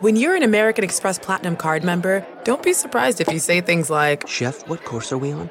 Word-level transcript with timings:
When 0.00 0.16
you're 0.16 0.34
an 0.34 0.42
American 0.42 0.82
Express 0.82 1.20
Platinum 1.20 1.54
card 1.54 1.84
member, 1.84 2.26
don't 2.42 2.64
be 2.64 2.72
surprised 2.72 3.20
if 3.20 3.32
you 3.32 3.38
say 3.38 3.60
things 3.60 3.90
like, 3.90 4.26
Chef, 4.26 4.66
what 4.66 4.84
course 4.84 5.12
are 5.12 5.18
we 5.18 5.30
on? 5.30 5.50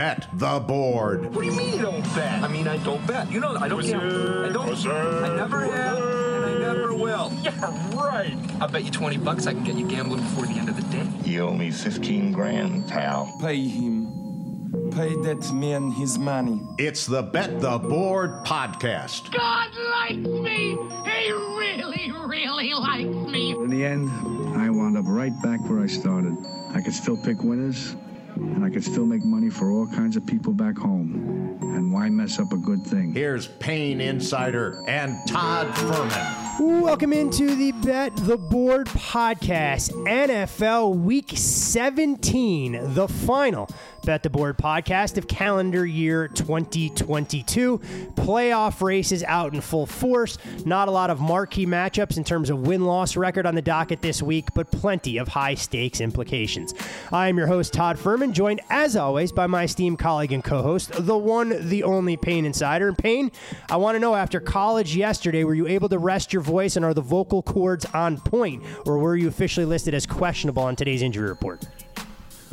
Bet 0.00 0.28
the 0.32 0.58
board. 0.60 1.34
What 1.34 1.42
do 1.42 1.46
you 1.46 1.52
mean 1.52 1.74
you 1.74 1.82
don't 1.82 2.02
bet? 2.14 2.42
I 2.42 2.48
mean, 2.48 2.66
I 2.66 2.78
don't 2.78 3.06
bet. 3.06 3.30
You 3.30 3.38
know, 3.38 3.54
I 3.56 3.68
don't 3.68 3.82
gamble. 3.82 4.46
I 4.46 4.48
don't. 4.48 4.86
I 4.86 5.36
never 5.36 5.60
have, 5.60 5.98
and 5.98 6.44
I 6.46 6.58
never 6.58 6.94
will. 6.94 7.30
Yeah, 7.42 7.94
right. 7.94 8.34
I 8.62 8.66
bet 8.66 8.84
you 8.84 8.90
20 8.90 9.18
bucks 9.18 9.46
I 9.46 9.52
can 9.52 9.62
get 9.62 9.74
you 9.74 9.86
gambling 9.86 10.22
before 10.22 10.46
the 10.46 10.54
end 10.54 10.70
of 10.70 10.76
the 10.76 10.82
day. 10.84 11.06
You 11.30 11.42
owe 11.42 11.52
me 11.52 11.70
15 11.70 12.32
grand, 12.32 12.88
pal. 12.88 13.30
Pay 13.42 13.68
him. 13.68 14.90
Pay 14.90 15.16
that 15.16 15.52
man 15.52 15.90
his 15.90 16.18
money. 16.18 16.62
It's 16.78 17.04
the 17.04 17.22
Bet 17.22 17.60
the 17.60 17.76
Board 17.76 18.42
podcast. 18.46 19.30
God 19.30 19.68
likes 19.76 20.16
me. 20.16 20.78
He 21.04 21.30
really, 21.30 22.10
really 22.10 22.72
likes 22.72 23.30
me. 23.30 23.50
In 23.50 23.68
the 23.68 23.84
end, 23.84 24.08
I 24.56 24.70
wound 24.70 24.96
up 24.96 25.04
right 25.06 25.42
back 25.42 25.60
where 25.68 25.80
I 25.80 25.88
started. 25.88 26.38
I 26.72 26.80
could 26.80 26.94
still 26.94 27.18
pick 27.18 27.42
winners, 27.42 27.96
and 28.40 28.64
I 28.64 28.70
could 28.70 28.84
still 28.84 29.06
make 29.06 29.24
money 29.24 29.50
for 29.50 29.70
all 29.70 29.86
kinds 29.86 30.16
of 30.16 30.26
people 30.26 30.52
back 30.52 30.76
home. 30.76 31.58
And 31.62 31.92
why 31.92 32.08
mess 32.08 32.38
up 32.38 32.52
a 32.52 32.56
good 32.56 32.84
thing? 32.84 33.12
Here's 33.12 33.46
Payne 33.46 34.00
Insider 34.00 34.82
and 34.88 35.16
Todd 35.28 35.68
Fuhrman. 35.74 36.50
Welcome 36.60 37.14
into 37.14 37.54
the 37.54 37.72
Bet 37.72 38.14
the 38.16 38.36
Board 38.36 38.86
podcast, 38.88 39.92
NFL 40.04 40.94
Week 40.98 41.32
17, 41.34 42.94
the 42.94 43.08
final 43.08 43.66
Bet 44.04 44.22
the 44.22 44.30
Board 44.30 44.58
podcast 44.58 45.16
of 45.16 45.26
calendar 45.26 45.86
year 45.86 46.28
2022. 46.28 47.78
Playoff 48.14 48.82
races 48.82 49.24
out 49.24 49.54
in 49.54 49.62
full 49.62 49.86
force. 49.86 50.36
Not 50.66 50.88
a 50.88 50.90
lot 50.90 51.08
of 51.08 51.18
marquee 51.18 51.64
matchups 51.64 52.18
in 52.18 52.24
terms 52.24 52.50
of 52.50 52.66
win 52.66 52.84
loss 52.84 53.16
record 53.16 53.46
on 53.46 53.54
the 53.54 53.62
docket 53.62 54.02
this 54.02 54.22
week, 54.22 54.48
but 54.54 54.70
plenty 54.70 55.16
of 55.16 55.28
high 55.28 55.54
stakes 55.54 56.00
implications. 56.00 56.74
I 57.10 57.28
am 57.28 57.38
your 57.38 57.46
host, 57.46 57.72
Todd 57.72 57.96
Fuhrman, 57.96 58.29
joined 58.32 58.60
as 58.70 58.96
always 58.96 59.32
by 59.32 59.46
my 59.46 59.64
esteemed 59.64 59.98
colleague 59.98 60.32
and 60.32 60.42
co 60.42 60.62
host, 60.62 60.90
the 60.92 61.16
one, 61.16 61.68
the 61.68 61.82
only 61.82 62.16
Payne 62.16 62.44
Insider. 62.44 62.88
And 62.88 62.98
Payne, 62.98 63.30
I 63.70 63.76
want 63.76 63.96
to 63.96 63.98
know 64.00 64.14
after 64.14 64.40
college 64.40 64.96
yesterday, 64.96 65.44
were 65.44 65.54
you 65.54 65.66
able 65.66 65.88
to 65.88 65.98
rest 65.98 66.32
your 66.32 66.42
voice 66.42 66.76
and 66.76 66.84
are 66.84 66.94
the 66.94 67.00
vocal 67.00 67.42
cords 67.42 67.84
on 67.86 68.18
point, 68.18 68.62
or 68.86 68.98
were 68.98 69.16
you 69.16 69.28
officially 69.28 69.66
listed 69.66 69.94
as 69.94 70.06
questionable 70.06 70.62
on 70.62 70.76
today's 70.76 71.02
injury 71.02 71.28
report? 71.28 71.66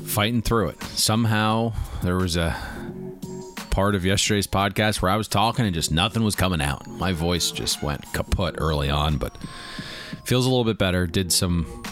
fighting 0.05 0.41
through 0.41 0.69
it. 0.69 0.81
Somehow 0.83 1.73
there 2.03 2.15
was 2.15 2.37
a 2.37 2.55
part 3.69 3.95
of 3.95 4.05
yesterday's 4.05 4.47
podcast 4.47 5.01
where 5.01 5.11
I 5.11 5.17
was 5.17 5.27
talking 5.27 5.65
and 5.65 5.73
just 5.73 5.91
nothing 5.91 6.23
was 6.23 6.35
coming 6.35 6.61
out. 6.61 6.87
My 6.87 7.13
voice 7.13 7.51
just 7.51 7.83
went 7.83 8.11
kaput 8.13 8.55
early 8.57 8.89
on, 8.89 9.17
but 9.17 9.37
feels 10.23 10.45
a 10.45 10.49
little 10.49 10.63
bit 10.63 10.77
better. 10.77 11.07
Did 11.07 11.31
some 11.31 11.83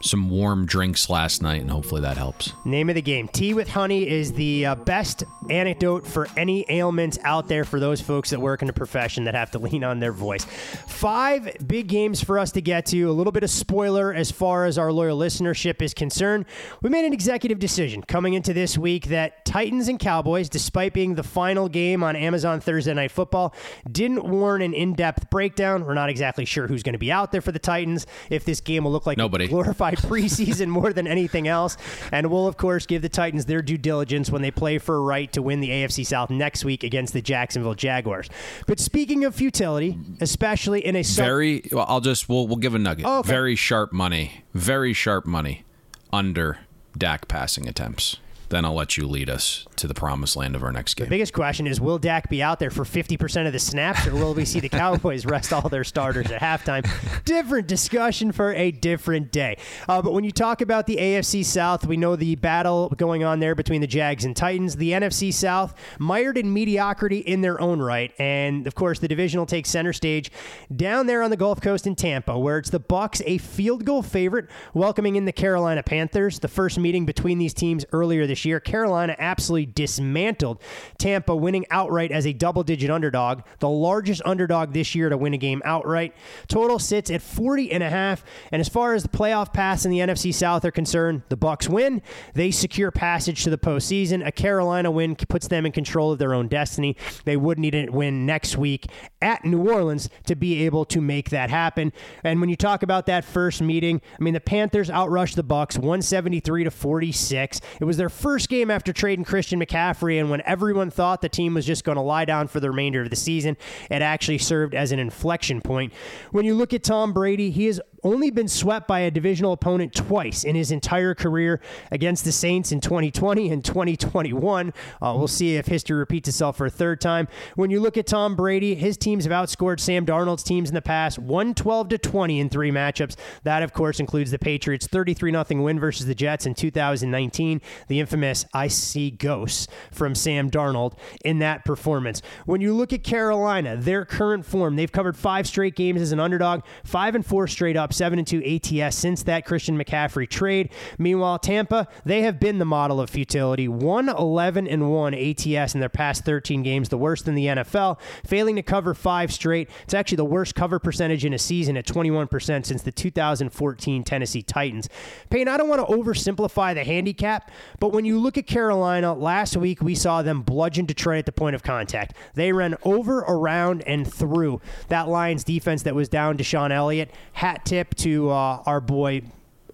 some 0.00 0.30
warm 0.30 0.66
drinks 0.66 1.10
last 1.10 1.42
night, 1.42 1.60
and 1.60 1.70
hopefully 1.70 2.00
that 2.02 2.16
helps. 2.16 2.52
Name 2.64 2.88
of 2.88 2.94
the 2.94 3.02
game. 3.02 3.28
Tea 3.28 3.54
with 3.54 3.68
honey 3.68 4.08
is 4.08 4.32
the 4.32 4.66
uh, 4.66 4.74
best 4.76 5.24
antidote 5.50 6.06
for 6.06 6.28
any 6.36 6.64
ailments 6.68 7.18
out 7.24 7.48
there 7.48 7.64
for 7.64 7.80
those 7.80 8.00
folks 8.00 8.30
that 8.30 8.40
work 8.40 8.62
in 8.62 8.68
a 8.68 8.72
profession 8.72 9.24
that 9.24 9.34
have 9.34 9.50
to 9.52 9.58
lean 9.68 9.84
on 9.84 9.98
their 10.00 10.12
voice. 10.12 10.44
Five 10.44 11.56
big 11.66 11.88
games 11.88 12.22
for 12.22 12.38
us 12.38 12.52
to 12.52 12.60
get 12.60 12.86
to. 12.86 13.04
A 13.04 13.12
little 13.12 13.32
bit 13.32 13.42
of 13.42 13.50
spoiler 13.50 14.14
as 14.14 14.30
far 14.30 14.64
as 14.64 14.78
our 14.78 14.92
loyal 14.92 15.18
listenership 15.18 15.82
is 15.82 15.94
concerned. 15.94 16.44
We 16.82 16.90
made 16.90 17.04
an 17.04 17.12
executive 17.12 17.58
decision 17.58 18.02
coming 18.02 18.34
into 18.34 18.52
this 18.52 18.78
week 18.78 19.06
that 19.06 19.44
Titans 19.44 19.88
and 19.88 19.98
Cowboys, 19.98 20.48
despite 20.48 20.92
being 20.92 21.14
the 21.14 21.22
final 21.22 21.68
game 21.68 22.02
on 22.02 22.16
Amazon 22.16 22.60
Thursday 22.60 22.94
Night 22.94 23.10
Football, 23.10 23.54
didn't 23.90 24.24
warrant 24.24 24.64
an 24.64 24.74
in 24.74 24.94
depth 24.94 25.30
breakdown. 25.30 25.84
We're 25.84 25.94
not 25.94 26.10
exactly 26.10 26.44
sure 26.44 26.66
who's 26.66 26.82
going 26.82 26.92
to 26.94 26.98
be 26.98 27.10
out 27.10 27.32
there 27.32 27.40
for 27.40 27.52
the 27.52 27.58
Titans, 27.58 28.06
if 28.30 28.44
this 28.44 28.60
game 28.60 28.84
will 28.84 28.92
look 28.92 29.06
like 29.06 29.18
Nobody. 29.18 29.46
a 29.46 29.74
glorified 29.94 30.10
preseason 30.10 30.68
more 30.68 30.92
than 30.92 31.06
anything 31.06 31.48
else. 31.48 31.76
And 32.12 32.30
we'll, 32.30 32.46
of 32.46 32.56
course, 32.56 32.86
give 32.86 33.02
the 33.02 33.08
Titans 33.08 33.46
their 33.46 33.62
due 33.62 33.78
diligence 33.78 34.30
when 34.30 34.42
they 34.42 34.50
play 34.50 34.78
for 34.78 34.96
a 34.96 35.00
right 35.00 35.32
to 35.32 35.42
win 35.42 35.60
the 35.60 35.68
AFC 35.70 36.04
South 36.06 36.30
next 36.30 36.64
week 36.64 36.82
against 36.84 37.12
the 37.12 37.22
Jacksonville 37.22 37.74
Jaguars. 37.74 38.28
But 38.66 38.80
speaking 38.80 39.24
of 39.24 39.34
futility, 39.34 39.98
especially 40.20 40.84
in 40.84 40.96
a 40.96 41.02
sub- 41.02 41.24
Very 41.24 41.62
well, 41.72 41.86
I'll 41.88 42.00
just 42.00 42.28
we'll 42.28 42.46
we'll 42.46 42.56
give 42.56 42.74
a 42.74 42.78
nugget. 42.78 43.04
Oh, 43.06 43.20
okay. 43.20 43.28
Very 43.28 43.56
sharp 43.56 43.92
money. 43.92 44.44
Very 44.54 44.92
sharp 44.92 45.26
money 45.26 45.64
under 46.12 46.58
Dak 46.96 47.28
passing 47.28 47.68
attempts. 47.68 48.16
Then 48.50 48.64
I'll 48.64 48.74
let 48.74 48.96
you 48.96 49.06
lead 49.06 49.28
us 49.28 49.66
to 49.76 49.86
the 49.86 49.94
promised 49.94 50.36
land 50.36 50.56
of 50.56 50.62
our 50.62 50.72
next 50.72 50.94
game. 50.94 51.06
The 51.06 51.10
biggest 51.10 51.34
question 51.34 51.66
is 51.66 51.80
will 51.80 51.98
Dak 51.98 52.30
be 52.30 52.42
out 52.42 52.58
there 52.58 52.70
for 52.70 52.84
50% 52.84 53.46
of 53.46 53.52
the 53.52 53.58
snaps 53.58 54.06
or 54.06 54.14
will 54.14 54.34
we 54.34 54.44
see 54.44 54.60
the 54.60 54.68
Cowboys 54.78 55.26
rest 55.26 55.52
all 55.52 55.68
their 55.68 55.84
starters 55.84 56.30
at 56.30 56.40
halftime? 56.40 56.88
Different 57.24 57.68
discussion 57.68 58.32
for 58.32 58.54
a 58.54 58.70
different 58.70 59.32
day. 59.32 59.58
Uh, 59.88 60.00
but 60.00 60.12
when 60.12 60.24
you 60.24 60.32
talk 60.32 60.60
about 60.60 60.86
the 60.86 60.96
AFC 60.96 61.44
South, 61.44 61.86
we 61.86 61.96
know 61.96 62.16
the 62.16 62.36
battle 62.36 62.88
going 62.96 63.22
on 63.22 63.40
there 63.40 63.54
between 63.54 63.80
the 63.80 63.86
Jags 63.86 64.24
and 64.24 64.34
Titans. 64.34 64.76
The 64.76 64.92
NFC 64.92 65.32
South, 65.32 65.74
mired 65.98 66.38
in 66.38 66.52
mediocrity 66.52 67.18
in 67.18 67.42
their 67.42 67.60
own 67.60 67.80
right. 67.80 68.12
And 68.18 68.66
of 68.66 68.74
course, 68.74 68.98
the 68.98 69.08
divisional 69.08 69.46
takes 69.46 69.68
center 69.68 69.92
stage 69.92 70.30
down 70.74 71.06
there 71.06 71.22
on 71.22 71.30
the 71.30 71.36
Gulf 71.36 71.60
Coast 71.60 71.86
in 71.86 71.94
Tampa, 71.94 72.38
where 72.38 72.58
it's 72.58 72.70
the 72.70 72.80
Bucks, 72.80 73.20
a 73.26 73.38
field 73.38 73.84
goal 73.84 74.02
favorite, 74.02 74.48
welcoming 74.72 75.16
in 75.16 75.26
the 75.26 75.32
Carolina 75.32 75.82
Panthers. 75.82 76.38
The 76.38 76.48
first 76.48 76.78
meeting 76.78 77.04
between 77.04 77.38
these 77.38 77.52
teams 77.52 77.84
earlier 77.92 78.26
this 78.26 78.37
year, 78.44 78.60
Carolina 78.60 79.16
absolutely 79.18 79.66
dismantled 79.66 80.60
Tampa, 80.98 81.34
winning 81.34 81.66
outright 81.70 82.10
as 82.10 82.26
a 82.26 82.32
double 82.32 82.62
digit 82.62 82.90
underdog, 82.90 83.42
the 83.60 83.68
largest 83.68 84.22
underdog 84.24 84.72
this 84.72 84.94
year 84.94 85.08
to 85.08 85.16
win 85.16 85.34
a 85.34 85.38
game 85.38 85.62
outright. 85.64 86.14
Total 86.48 86.78
sits 86.78 87.10
at 87.10 87.22
40 87.22 87.72
and 87.72 87.82
a 87.82 87.90
half. 87.90 88.24
And 88.52 88.60
as 88.60 88.68
far 88.68 88.94
as 88.94 89.02
the 89.02 89.08
playoff 89.08 89.52
pass 89.52 89.84
in 89.84 89.90
the 89.90 89.98
NFC 89.98 90.32
South 90.32 90.64
are 90.64 90.70
concerned, 90.70 91.22
the 91.28 91.36
Bucks 91.36 91.68
win. 91.68 92.02
They 92.34 92.50
secure 92.50 92.90
passage 92.90 93.44
to 93.44 93.50
the 93.50 93.58
postseason. 93.58 94.26
A 94.26 94.32
Carolina 94.32 94.90
win 94.90 95.16
puts 95.16 95.48
them 95.48 95.66
in 95.66 95.72
control 95.72 96.12
of 96.12 96.18
their 96.18 96.34
own 96.34 96.48
destiny. 96.48 96.96
They 97.24 97.36
would 97.36 97.58
need 97.58 97.74
a 97.74 97.88
win 97.90 98.26
next 98.26 98.56
week 98.56 98.86
at 99.20 99.44
New 99.44 99.68
Orleans 99.68 100.08
to 100.26 100.36
be 100.36 100.64
able 100.64 100.84
to 100.86 101.00
make 101.00 101.30
that 101.30 101.50
happen. 101.50 101.92
And 102.24 102.40
when 102.40 102.48
you 102.48 102.56
talk 102.56 102.82
about 102.82 103.06
that 103.06 103.24
first 103.24 103.60
meeting, 103.60 104.00
I 104.18 104.22
mean 104.22 104.34
the 104.34 104.40
Panthers 104.40 104.90
outrushed 104.90 105.34
the 105.34 105.42
Bucks 105.42 105.76
173 105.76 106.64
to 106.64 106.70
46. 106.70 107.60
It 107.80 107.84
was 107.84 107.96
their 107.96 108.08
first 108.08 108.27
game 108.36 108.70
after 108.70 108.92
trading 108.92 109.24
Christian 109.24 109.60
McCaffrey, 109.60 110.20
and 110.20 110.30
when 110.30 110.42
everyone 110.42 110.90
thought 110.90 111.22
the 111.22 111.28
team 111.28 111.54
was 111.54 111.64
just 111.64 111.84
going 111.84 111.96
to 111.96 112.02
lie 112.02 112.24
down 112.24 112.48
for 112.48 112.60
the 112.60 112.70
remainder 112.70 113.02
of 113.02 113.10
the 113.10 113.16
season, 113.16 113.56
it 113.90 114.02
actually 114.02 114.38
served 114.38 114.74
as 114.74 114.92
an 114.92 114.98
inflection 114.98 115.60
point. 115.60 115.92
When 116.30 116.44
you 116.44 116.54
look 116.54 116.72
at 116.74 116.82
Tom 116.82 117.12
Brady, 117.12 117.50
he 117.50 117.66
has 117.66 117.80
only 118.02 118.30
been 118.30 118.48
swept 118.48 118.86
by 118.86 119.00
a 119.00 119.10
divisional 119.10 119.52
opponent 119.52 119.94
twice 119.94 120.44
in 120.44 120.54
his 120.54 120.70
entire 120.70 121.14
career 121.14 121.60
against 121.90 122.24
the 122.24 122.32
Saints 122.32 122.72
in 122.72 122.80
2020 122.80 123.50
and 123.50 123.64
2021. 123.64 124.72
Uh, 125.00 125.14
we'll 125.16 125.28
see 125.28 125.56
if 125.56 125.66
history 125.66 125.96
repeats 125.96 126.28
itself 126.28 126.56
for 126.56 126.66
a 126.66 126.70
third 126.70 127.00
time. 127.00 127.28
When 127.56 127.70
you 127.70 127.80
look 127.80 127.96
at 127.96 128.06
Tom 128.06 128.36
Brady, 128.36 128.74
his 128.74 128.96
teams 128.96 129.24
have 129.24 129.32
outscored 129.32 129.80
Sam 129.80 130.06
Darnold's 130.06 130.42
teams 130.42 130.68
in 130.68 130.74
the 130.74 130.82
past 130.82 131.18
112 131.18 131.88
to 131.88 131.98
20 131.98 132.40
in 132.40 132.48
three 132.48 132.70
matchups. 132.70 133.16
That, 133.42 133.62
of 133.62 133.72
course, 133.72 134.00
includes 134.00 134.30
the 134.30 134.38
Patriots' 134.38 134.86
33 134.86 135.32
0 135.32 135.62
win 135.62 135.80
versus 135.80 136.06
the 136.06 136.14
Jets 136.14 136.46
in 136.46 136.54
2019, 136.54 137.60
the 137.88 138.00
infamous 138.00 138.44
I 138.54 138.68
see 138.68 139.10
ghosts 139.10 139.68
from 139.90 140.14
Sam 140.14 140.50
Darnold 140.50 140.94
in 141.24 141.38
that 141.40 141.64
performance. 141.64 142.22
When 142.46 142.60
you 142.60 142.74
look 142.74 142.92
at 142.92 143.02
Carolina, 143.02 143.76
their 143.76 144.04
current 144.04 144.46
form, 144.46 144.76
they've 144.76 144.90
covered 144.90 145.16
five 145.16 145.46
straight 145.46 145.74
games 145.74 146.00
as 146.00 146.12
an 146.12 146.20
underdog, 146.20 146.62
five 146.84 147.14
and 147.14 147.24
four 147.24 147.46
straight 147.46 147.76
up 147.76 147.87
drop 147.88 147.94
7 147.94 148.18
and 148.18 148.26
2 148.28 148.82
ATS 148.84 148.96
since 148.96 149.22
that 149.22 149.46
Christian 149.46 149.78
McCaffrey 149.78 150.28
trade. 150.28 150.70
Meanwhile, 150.98 151.38
Tampa, 151.38 151.88
they 152.04 152.22
have 152.22 152.38
been 152.38 152.58
the 152.58 152.64
model 152.64 153.00
of 153.00 153.08
futility. 153.08 153.66
1 153.68 154.08
11 154.08 154.68
and 154.68 154.90
1 154.90 155.14
ATS 155.14 155.74
in 155.74 155.80
their 155.80 155.88
past 155.88 156.24
13 156.24 156.62
games, 156.62 156.88
the 156.88 156.98
worst 156.98 157.26
in 157.28 157.34
the 157.34 157.46
NFL, 157.46 157.98
failing 158.24 158.56
to 158.56 158.62
cover 158.62 158.94
five 158.94 159.32
straight. 159.32 159.70
It's 159.84 159.94
actually 159.94 160.16
the 160.16 160.24
worst 160.24 160.54
cover 160.54 160.78
percentage 160.78 161.24
in 161.24 161.32
a 161.32 161.38
season 161.38 161.76
at 161.76 161.86
21% 161.86 162.66
since 162.66 162.82
the 162.82 162.92
2014 162.92 164.04
Tennessee 164.04 164.42
Titans. 164.42 164.88
Payne, 165.30 165.48
I 165.48 165.56
don't 165.56 165.68
want 165.68 165.86
to 165.86 165.94
oversimplify 165.94 166.74
the 166.74 166.84
handicap, 166.84 167.50
but 167.80 167.92
when 167.92 168.04
you 168.04 168.18
look 168.18 168.36
at 168.36 168.46
Carolina, 168.46 169.14
last 169.14 169.56
week 169.56 169.80
we 169.80 169.94
saw 169.94 170.22
them 170.22 170.42
bludgeon 170.42 170.84
Detroit 170.84 171.20
at 171.20 171.26
the 171.26 171.32
point 171.32 171.54
of 171.54 171.62
contact. 171.62 172.14
They 172.34 172.52
ran 172.52 172.76
over, 172.82 173.20
around, 173.20 173.82
and 173.82 174.10
through 174.12 174.60
that 174.88 175.08
Lions 175.08 175.44
defense 175.44 175.82
that 175.84 175.94
was 175.94 176.08
down 176.08 176.36
DeShon 176.36 176.70
Elliott. 176.70 177.10
Hat 177.32 177.64
tip 177.64 177.77
to 177.96 178.30
uh, 178.30 178.62
our 178.66 178.80
boy 178.80 179.22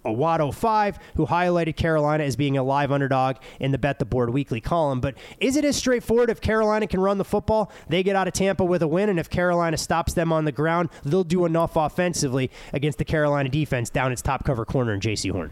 a 0.04 0.10
Watto 0.10 0.52
5, 0.52 0.98
who 1.16 1.26
highlighted 1.26 1.76
Carolina 1.76 2.24
as 2.24 2.36
being 2.36 2.58
a 2.58 2.62
live 2.62 2.92
underdog 2.92 3.36
in 3.58 3.72
the 3.72 3.78
Bet 3.78 3.98
the 3.98 4.04
Board 4.04 4.30
weekly 4.30 4.60
column. 4.60 5.00
But 5.00 5.16
is 5.40 5.56
it 5.56 5.64
as 5.64 5.76
straightforward 5.76 6.30
if 6.30 6.40
Carolina 6.40 6.86
can 6.86 7.00
run 7.00 7.18
the 7.18 7.24
football? 7.24 7.72
They 7.88 8.02
get 8.02 8.14
out 8.14 8.28
of 8.28 8.34
Tampa 8.34 8.64
with 8.64 8.82
a 8.82 8.86
win, 8.86 9.08
and 9.08 9.18
if 9.18 9.30
Carolina 9.30 9.78
stops 9.78 10.12
them 10.12 10.32
on 10.32 10.44
the 10.44 10.52
ground, 10.52 10.90
they'll 11.04 11.24
do 11.24 11.46
enough 11.46 11.76
offensively 11.76 12.50
against 12.72 12.98
the 12.98 13.04
Carolina 13.04 13.48
defense 13.48 13.88
down 13.88 14.12
its 14.12 14.22
top 14.22 14.44
cover 14.44 14.64
corner 14.64 14.92
in 14.92 15.00
Jaycee 15.00 15.30
Horn. 15.30 15.50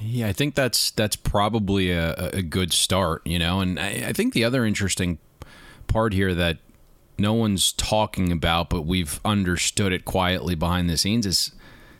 Yeah, 0.00 0.28
I 0.28 0.32
think 0.32 0.54
that's 0.54 0.92
that's 0.92 1.16
probably 1.16 1.90
a, 1.90 2.14
a 2.32 2.42
good 2.42 2.72
start, 2.72 3.26
you 3.26 3.38
know. 3.38 3.58
And 3.58 3.80
I, 3.80 4.04
I 4.06 4.12
think 4.12 4.32
the 4.32 4.44
other 4.44 4.64
interesting 4.64 5.18
part 5.88 6.12
here 6.12 6.34
that 6.34 6.58
no 7.18 7.32
one's 7.32 7.72
talking 7.72 8.32
about, 8.32 8.70
but 8.70 8.82
we've 8.82 9.20
understood 9.24 9.92
it 9.92 10.04
quietly 10.04 10.54
behind 10.54 10.88
the 10.88 10.96
scenes 10.96 11.26
is 11.26 11.52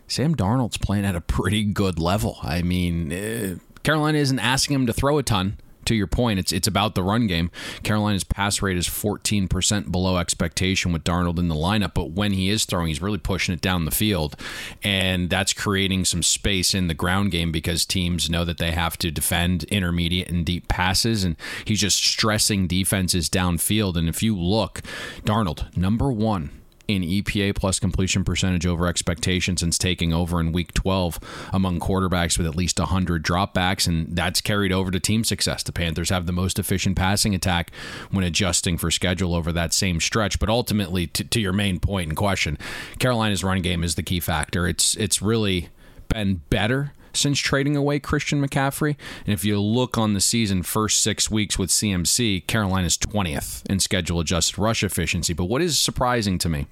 Sam 0.07 0.35
Darnold's 0.35 0.77
playing 0.77 1.05
at 1.05 1.15
a 1.15 1.21
pretty 1.21 1.63
good 1.63 1.99
level. 1.99 2.37
I 2.41 2.61
mean, 2.61 3.11
uh, 3.13 3.55
Carolina 3.83 4.17
isn't 4.17 4.39
asking 4.39 4.75
him 4.75 4.87
to 4.87 4.93
throw 4.93 5.17
a 5.17 5.23
ton. 5.23 5.57
To 5.89 5.95
your 5.95 6.05
point, 6.05 6.37
it's 6.37 6.51
it's 6.51 6.67
about 6.67 6.93
the 6.93 7.01
run 7.01 7.25
game. 7.25 7.49
Carolina's 7.81 8.23
pass 8.23 8.61
rate 8.61 8.77
is 8.77 8.87
14% 8.87 9.91
below 9.91 10.17
expectation 10.17 10.93
with 10.93 11.03
Darnold 11.03 11.39
in 11.39 11.47
the 11.47 11.55
lineup, 11.55 11.95
but 11.95 12.11
when 12.11 12.31
he 12.31 12.51
is 12.51 12.63
throwing, 12.65 12.89
he's 12.89 13.01
really 13.01 13.17
pushing 13.17 13.55
it 13.55 13.59
down 13.59 13.85
the 13.85 13.91
field, 13.91 14.35
and 14.83 15.31
that's 15.31 15.51
creating 15.51 16.05
some 16.05 16.21
space 16.21 16.75
in 16.75 16.89
the 16.89 16.93
ground 16.93 17.31
game 17.31 17.51
because 17.51 17.87
teams 17.87 18.29
know 18.29 18.45
that 18.45 18.59
they 18.59 18.69
have 18.69 18.99
to 18.99 19.09
defend 19.09 19.63
intermediate 19.63 20.29
and 20.29 20.45
deep 20.45 20.67
passes, 20.67 21.23
and 21.23 21.35
he's 21.65 21.79
just 21.79 21.97
stressing 21.97 22.67
defenses 22.67 23.27
downfield. 23.27 23.95
And 23.95 24.07
if 24.07 24.21
you 24.21 24.37
look, 24.37 24.83
Darnold 25.25 25.75
number 25.75 26.11
one 26.11 26.58
in 26.89 27.03
EPA 27.03 27.55
plus 27.55 27.79
completion 27.79 28.23
percentage 28.23 28.65
over 28.65 28.87
expectation 28.87 29.55
since 29.55 29.77
taking 29.77 30.11
over 30.11 30.39
in 30.39 30.51
week 30.51 30.73
12 30.73 31.19
among 31.53 31.79
quarterbacks 31.79 32.35
with 32.35 32.47
at 32.47 32.55
least 32.55 32.79
100 32.79 33.23
dropbacks, 33.23 33.87
and 33.87 34.15
that's 34.15 34.41
carried 34.41 34.71
over 34.71 34.89
to 34.89 34.99
team 34.99 35.23
success. 35.23 35.61
The 35.61 35.71
Panthers 35.71 36.09
have 36.09 36.25
the 36.25 36.31
most 36.31 36.57
efficient 36.57 36.97
passing 36.97 37.35
attack 37.35 37.71
when 38.09 38.23
adjusting 38.23 38.79
for 38.79 38.89
schedule 38.89 39.35
over 39.35 39.51
that 39.51 39.71
same 39.71 39.99
stretch. 39.99 40.39
But 40.39 40.49
ultimately, 40.49 41.05
to, 41.07 41.23
to 41.23 41.39
your 41.39 41.53
main 41.53 41.79
point 41.79 42.09
in 42.09 42.15
question, 42.15 42.57
Carolina's 42.97 43.43
run 43.43 43.61
game 43.61 43.83
is 43.83 43.93
the 43.93 44.03
key 44.03 44.19
factor. 44.19 44.67
It's 44.67 44.95
it's 44.95 45.21
really 45.21 45.69
been 46.07 46.41
better 46.49 46.93
since 47.13 47.39
trading 47.39 47.75
away 47.75 47.99
Christian 47.99 48.45
McCaffrey. 48.45 48.95
And 49.25 49.33
if 49.33 49.43
you 49.43 49.59
look 49.59 49.97
on 49.97 50.13
the 50.13 50.21
season, 50.21 50.63
first 50.63 51.01
six 51.01 51.29
weeks 51.29 51.57
with 51.57 51.69
CMC, 51.69 52.47
Carolina's 52.47 52.97
20th 52.97 53.65
in 53.69 53.79
schedule 53.79 54.19
adjusted 54.19 54.57
rush 54.57 54.83
efficiency. 54.83 55.33
But 55.33 55.45
what 55.45 55.61
is 55.61 55.77
surprising 55.77 56.37
to 56.39 56.49
me, 56.49 56.67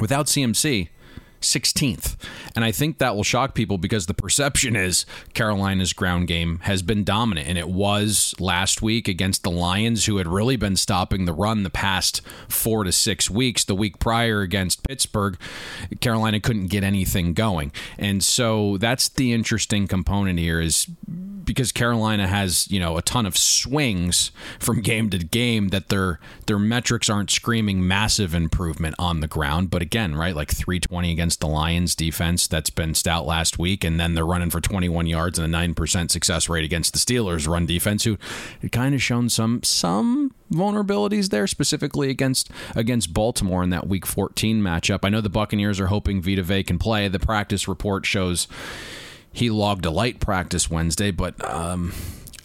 without 0.00 0.26
CMC, 0.26 0.88
16th. 1.40 2.16
And 2.54 2.64
I 2.64 2.72
think 2.72 2.98
that 2.98 3.14
will 3.16 3.24
shock 3.24 3.54
people 3.54 3.78
because 3.78 4.06
the 4.06 4.14
perception 4.14 4.76
is 4.76 5.06
Carolina's 5.34 5.92
ground 5.92 6.28
game 6.28 6.60
has 6.62 6.82
been 6.82 7.04
dominant. 7.04 7.48
And 7.48 7.58
it 7.58 7.68
was 7.68 8.34
last 8.38 8.82
week 8.82 9.08
against 9.08 9.42
the 9.42 9.50
Lions, 9.50 10.06
who 10.06 10.16
had 10.16 10.26
really 10.26 10.56
been 10.56 10.76
stopping 10.76 11.24
the 11.24 11.32
run 11.32 11.62
the 11.62 11.70
past 11.70 12.22
four 12.48 12.84
to 12.84 12.92
six 12.92 13.30
weeks. 13.30 13.64
The 13.64 13.74
week 13.74 13.98
prior 13.98 14.40
against 14.40 14.86
Pittsburgh, 14.86 15.38
Carolina 16.00 16.40
couldn't 16.40 16.66
get 16.66 16.84
anything 16.84 17.34
going. 17.34 17.72
And 17.98 18.22
so 18.22 18.76
that's 18.78 19.08
the 19.08 19.32
interesting 19.32 19.86
component 19.86 20.38
here 20.38 20.60
is 20.60 20.86
because 21.48 21.72
Carolina 21.72 22.28
has, 22.28 22.70
you 22.70 22.78
know, 22.78 22.98
a 22.98 23.02
ton 23.02 23.24
of 23.24 23.34
swings 23.34 24.30
from 24.60 24.82
game 24.82 25.08
to 25.08 25.18
game 25.18 25.68
that 25.68 25.88
their 25.88 26.20
their 26.46 26.58
metrics 26.58 27.08
aren't 27.08 27.30
screaming 27.30 27.88
massive 27.88 28.34
improvement 28.34 28.94
on 28.98 29.20
the 29.20 29.26
ground. 29.26 29.70
But 29.70 29.80
again, 29.80 30.14
right, 30.14 30.36
like 30.36 30.50
320 30.50 31.10
against 31.10 31.40
the 31.40 31.46
Lions 31.48 31.94
defense 31.94 32.46
that's 32.46 32.68
been 32.68 32.94
stout 32.94 33.24
last 33.26 33.58
week, 33.58 33.82
and 33.82 33.98
then 33.98 34.12
they're 34.12 34.26
running 34.26 34.50
for 34.50 34.60
21 34.60 35.06
yards 35.06 35.38
and 35.38 35.54
a 35.54 35.58
9% 35.58 36.10
success 36.10 36.50
rate 36.50 36.64
against 36.64 36.92
the 36.92 36.98
Steelers 36.98 37.48
run 37.48 37.64
defense, 37.64 38.04
who 38.04 38.18
kind 38.70 38.94
of 38.94 39.02
shown 39.02 39.30
some 39.30 39.62
some 39.62 40.34
vulnerabilities 40.52 41.30
there, 41.30 41.46
specifically 41.46 42.10
against 42.10 42.50
against 42.76 43.14
Baltimore 43.14 43.62
in 43.62 43.70
that 43.70 43.88
Week 43.88 44.04
14 44.04 44.60
matchup. 44.60 45.00
I 45.02 45.08
know 45.08 45.22
the 45.22 45.30
Buccaneers 45.30 45.80
are 45.80 45.86
hoping 45.86 46.20
Vita 46.20 46.42
Vea 46.42 46.62
can 46.62 46.78
play. 46.78 47.08
The 47.08 47.18
practice 47.18 47.66
report 47.66 48.04
shows 48.04 48.48
he 49.32 49.50
logged 49.50 49.84
a 49.84 49.90
light 49.90 50.20
practice 50.20 50.70
Wednesday, 50.70 51.10
but 51.10 51.42
um, 51.44 51.92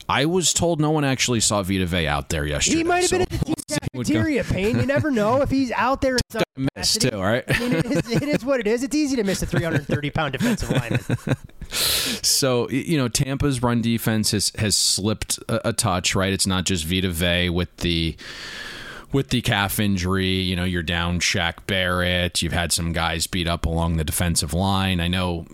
I 0.07 0.25
was 0.25 0.53
told 0.53 0.79
no 0.79 0.91
one 0.91 1.03
actually 1.03 1.39
saw 1.39 1.63
Vita 1.63 1.85
Vea 1.85 2.07
out 2.07 2.29
there 2.29 2.45
yesterday. 2.45 2.77
He 2.77 2.83
might 2.83 3.01
have 3.01 3.09
so 3.09 3.17
been 3.17 3.21
at 3.23 3.29
the 3.29 3.55
we'll 3.93 4.03
cafeteria, 4.03 4.43
Payne. 4.43 4.79
You 4.79 4.85
never 4.85 5.11
know 5.11 5.41
if 5.41 5.49
he's 5.49 5.71
out 5.71 6.01
there. 6.01 6.15
In 6.15 6.19
some 6.29 6.67
miss 6.75 6.97
too, 6.97 7.19
right? 7.19 7.43
I 7.47 7.59
mean, 7.59 7.73
it, 7.73 7.85
is, 7.85 8.11
it 8.11 8.23
is 8.23 8.45
what 8.45 8.59
it 8.59 8.67
is. 8.67 8.83
It's 8.83 8.95
easy 8.95 9.15
to 9.15 9.23
miss 9.23 9.41
a 9.41 9.45
330 9.45 10.09
pound 10.11 10.33
defensive 10.33 10.69
lineman. 10.69 11.37
So 12.21 12.69
you 12.69 12.97
know, 12.97 13.07
Tampa's 13.07 13.63
run 13.63 13.81
defense 13.81 14.29
has 14.31 14.51
has 14.59 14.77
slipped 14.77 15.39
a, 15.49 15.69
a 15.69 15.73
touch, 15.73 16.13
right? 16.13 16.31
It's 16.31 16.45
not 16.45 16.65
just 16.65 16.85
Vita 16.85 17.09
Vea 17.09 17.49
with 17.49 17.75
the 17.77 18.15
with 19.11 19.29
the 19.29 19.41
calf 19.41 19.79
injury, 19.79 20.27
you 20.27 20.55
know, 20.55 20.65
you're 20.65 20.83
down 20.83 21.19
Shaq 21.19 21.65
Barrett. 21.65 22.43
You've 22.43 22.53
had 22.53 22.71
some 22.71 22.93
guys 22.93 23.25
beat 23.25 23.47
up 23.47 23.65
along 23.65 23.97
the 23.97 24.03
defensive 24.03 24.53
line. 24.53 24.99
I 24.99 25.07
know 25.07 25.47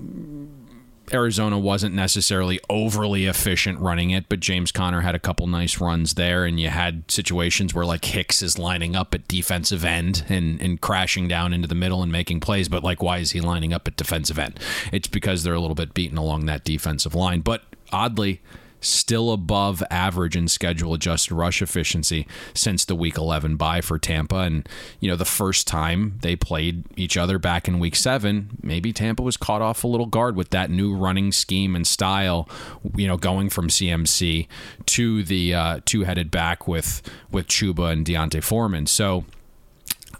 Arizona 1.13 1.57
wasn't 1.57 1.95
necessarily 1.95 2.59
overly 2.69 3.25
efficient 3.25 3.79
running 3.79 4.11
it, 4.11 4.29
but 4.29 4.39
James 4.39 4.71
Conner 4.71 5.01
had 5.01 5.15
a 5.15 5.19
couple 5.19 5.47
nice 5.47 5.79
runs 5.79 6.13
there, 6.13 6.45
and 6.45 6.59
you 6.59 6.69
had 6.69 7.09
situations 7.09 7.73
where 7.73 7.85
like 7.85 8.05
Hicks 8.05 8.41
is 8.41 8.59
lining 8.59 8.95
up 8.95 9.13
at 9.13 9.27
defensive 9.27 9.83
end 9.83 10.23
and, 10.29 10.61
and 10.61 10.81
crashing 10.81 11.27
down 11.27 11.53
into 11.53 11.67
the 11.67 11.75
middle 11.75 12.03
and 12.03 12.11
making 12.11 12.39
plays, 12.39 12.69
but 12.69 12.83
like 12.83 13.01
why 13.01 13.17
is 13.19 13.31
he 13.31 13.41
lining 13.41 13.73
up 13.73 13.87
at 13.87 13.95
defensive 13.95 14.39
end? 14.39 14.59
It's 14.91 15.07
because 15.07 15.43
they're 15.43 15.53
a 15.53 15.59
little 15.59 15.75
bit 15.75 15.93
beaten 15.93 16.17
along 16.17 16.45
that 16.45 16.63
defensive 16.63 17.15
line. 17.15 17.41
But 17.41 17.63
oddly, 17.91 18.41
still 18.81 19.31
above 19.31 19.83
average 19.89 20.35
in 20.35 20.47
schedule 20.47 20.93
adjusted 20.93 21.33
rush 21.33 21.61
efficiency 21.61 22.27
since 22.53 22.85
the 22.85 22.95
week 22.95 23.17
11 23.17 23.55
bye 23.55 23.81
for 23.81 23.97
Tampa. 23.99 24.37
And, 24.37 24.67
you 24.99 25.09
know, 25.09 25.15
the 25.15 25.25
first 25.25 25.67
time 25.67 26.17
they 26.21 26.35
played 26.35 26.83
each 26.95 27.17
other 27.17 27.39
back 27.39 27.67
in 27.67 27.79
week 27.79 27.95
seven, 27.95 28.57
maybe 28.61 28.93
Tampa 28.93 29.23
was 29.23 29.37
caught 29.37 29.61
off 29.61 29.83
a 29.83 29.87
little 29.87 30.05
guard 30.05 30.35
with 30.35 30.49
that 30.51 30.69
new 30.69 30.95
running 30.95 31.31
scheme 31.31 31.75
and 31.75 31.85
style, 31.85 32.47
you 32.95 33.07
know, 33.07 33.17
going 33.17 33.49
from 33.49 33.67
CMC 33.67 34.47
to 34.85 35.23
the 35.23 35.53
uh, 35.53 35.79
two 35.85 36.03
headed 36.03 36.31
back 36.31 36.67
with, 36.67 37.01
with 37.31 37.47
Chuba 37.47 37.91
and 37.91 38.05
D'Onta 38.05 38.41
Foreman. 38.43 38.85
So, 38.85 39.25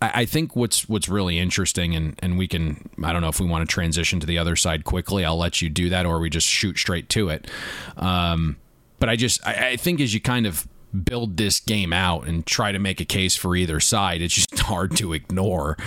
I 0.02 0.26
think 0.26 0.56
what's 0.56 0.88
what's 0.88 1.10
really 1.10 1.38
interesting, 1.38 1.94
and, 1.94 2.18
and 2.20 2.38
we 2.38 2.48
can 2.48 2.90
I 3.04 3.12
don't 3.12 3.22
know 3.22 3.28
if 3.28 3.40
we 3.40 3.46
want 3.46 3.68
to 3.68 3.74
transition 3.74 4.22
to 4.22 4.28
the 4.28 4.38
other 4.38 4.56
side 4.56 4.86
quickly. 4.86 5.26
I'll 5.26 5.38
let 5.38 5.62
you 5.62 5.70
do 5.70 5.90
that, 5.90 6.06
or 6.06 6.20
we 6.20 6.30
just 6.30 6.48
shoot 6.48 6.78
straight 6.78 7.10
to 7.10 7.30
it. 7.30 7.50
Um, 7.98 8.56
but 9.00 9.10
I 9.10 9.18
just 9.18 9.46
I, 9.46 9.72
I 9.72 9.76
think 9.76 10.00
as 10.00 10.14
you 10.14 10.22
kind 10.22 10.46
of 10.46 10.66
build 10.92 11.38
this 11.38 11.60
game 11.60 11.94
out 11.94 12.28
and 12.28 12.46
try 12.46 12.72
to 12.72 12.80
make 12.80 13.00
a 13.00 13.06
case 13.06 13.36
for 13.36 13.56
either 13.56 13.80
side, 13.80 14.22
it's 14.22 14.34
just 14.34 14.60
hard 14.60 14.96
to 14.98 15.14
ignore, 15.14 15.78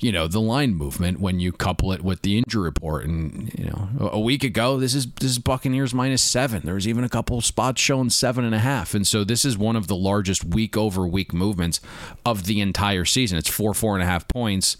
you 0.00 0.12
know, 0.12 0.26
the 0.26 0.40
line 0.40 0.74
movement 0.74 1.20
when 1.20 1.40
you 1.40 1.52
couple 1.52 1.92
it 1.92 2.02
with 2.02 2.22
the 2.22 2.38
injury 2.38 2.62
report. 2.62 3.04
And 3.04 3.52
you 3.58 3.66
know, 3.66 4.10
a 4.12 4.20
week 4.20 4.44
ago, 4.44 4.78
this 4.78 4.94
is 4.94 5.06
this 5.12 5.30
is 5.32 5.38
Buccaneers 5.38 5.94
minus 5.94 6.22
seven. 6.22 6.62
There 6.64 6.74
was 6.74 6.88
even 6.88 7.04
a 7.04 7.08
couple 7.08 7.40
spots 7.40 7.80
showing 7.80 8.10
seven 8.10 8.44
and 8.44 8.54
a 8.54 8.60
half, 8.60 8.94
and 8.94 9.06
so 9.06 9.24
this 9.24 9.44
is 9.44 9.58
one 9.58 9.76
of 9.76 9.86
the 9.86 9.96
largest 9.96 10.44
week 10.44 10.76
over 10.76 11.06
week 11.06 11.32
movements 11.32 11.80
of 12.24 12.44
the 12.44 12.60
entire 12.60 13.04
season. 13.04 13.38
It's 13.38 13.50
four 13.50 13.74
four 13.74 13.94
and 13.94 14.02
a 14.02 14.06
half 14.06 14.28
points 14.28 14.76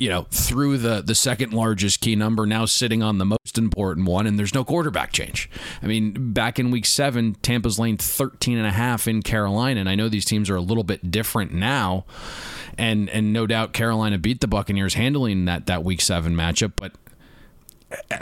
you 0.00 0.08
know, 0.08 0.22
through 0.30 0.78
the 0.78 1.02
the 1.02 1.14
second 1.14 1.52
largest 1.52 2.00
key 2.00 2.16
number, 2.16 2.46
now 2.46 2.64
sitting 2.64 3.02
on 3.02 3.18
the 3.18 3.26
most 3.26 3.58
important 3.58 4.08
one, 4.08 4.26
and 4.26 4.38
there's 4.38 4.54
no 4.54 4.64
quarterback 4.64 5.12
change. 5.12 5.50
I 5.82 5.86
mean, 5.86 6.32
back 6.32 6.58
in 6.58 6.70
week 6.70 6.86
seven, 6.86 7.34
Tampa's 7.42 7.78
lane 7.78 7.98
13 7.98 8.56
and 8.56 8.66
a 8.66 8.70
half 8.70 9.06
in 9.06 9.22
Carolina, 9.22 9.78
and 9.78 9.88
I 9.88 9.94
know 9.94 10.08
these 10.08 10.24
teams 10.24 10.48
are 10.48 10.56
a 10.56 10.60
little 10.62 10.84
bit 10.84 11.10
different 11.10 11.52
now, 11.52 12.06
and 12.78 13.10
and 13.10 13.32
no 13.32 13.46
doubt 13.46 13.74
Carolina 13.74 14.16
beat 14.16 14.40
the 14.40 14.48
Buccaneers 14.48 14.94
handling 14.94 15.44
that 15.44 15.66
that 15.66 15.84
week 15.84 16.00
seven 16.00 16.34
matchup, 16.34 16.72
but 16.76 16.92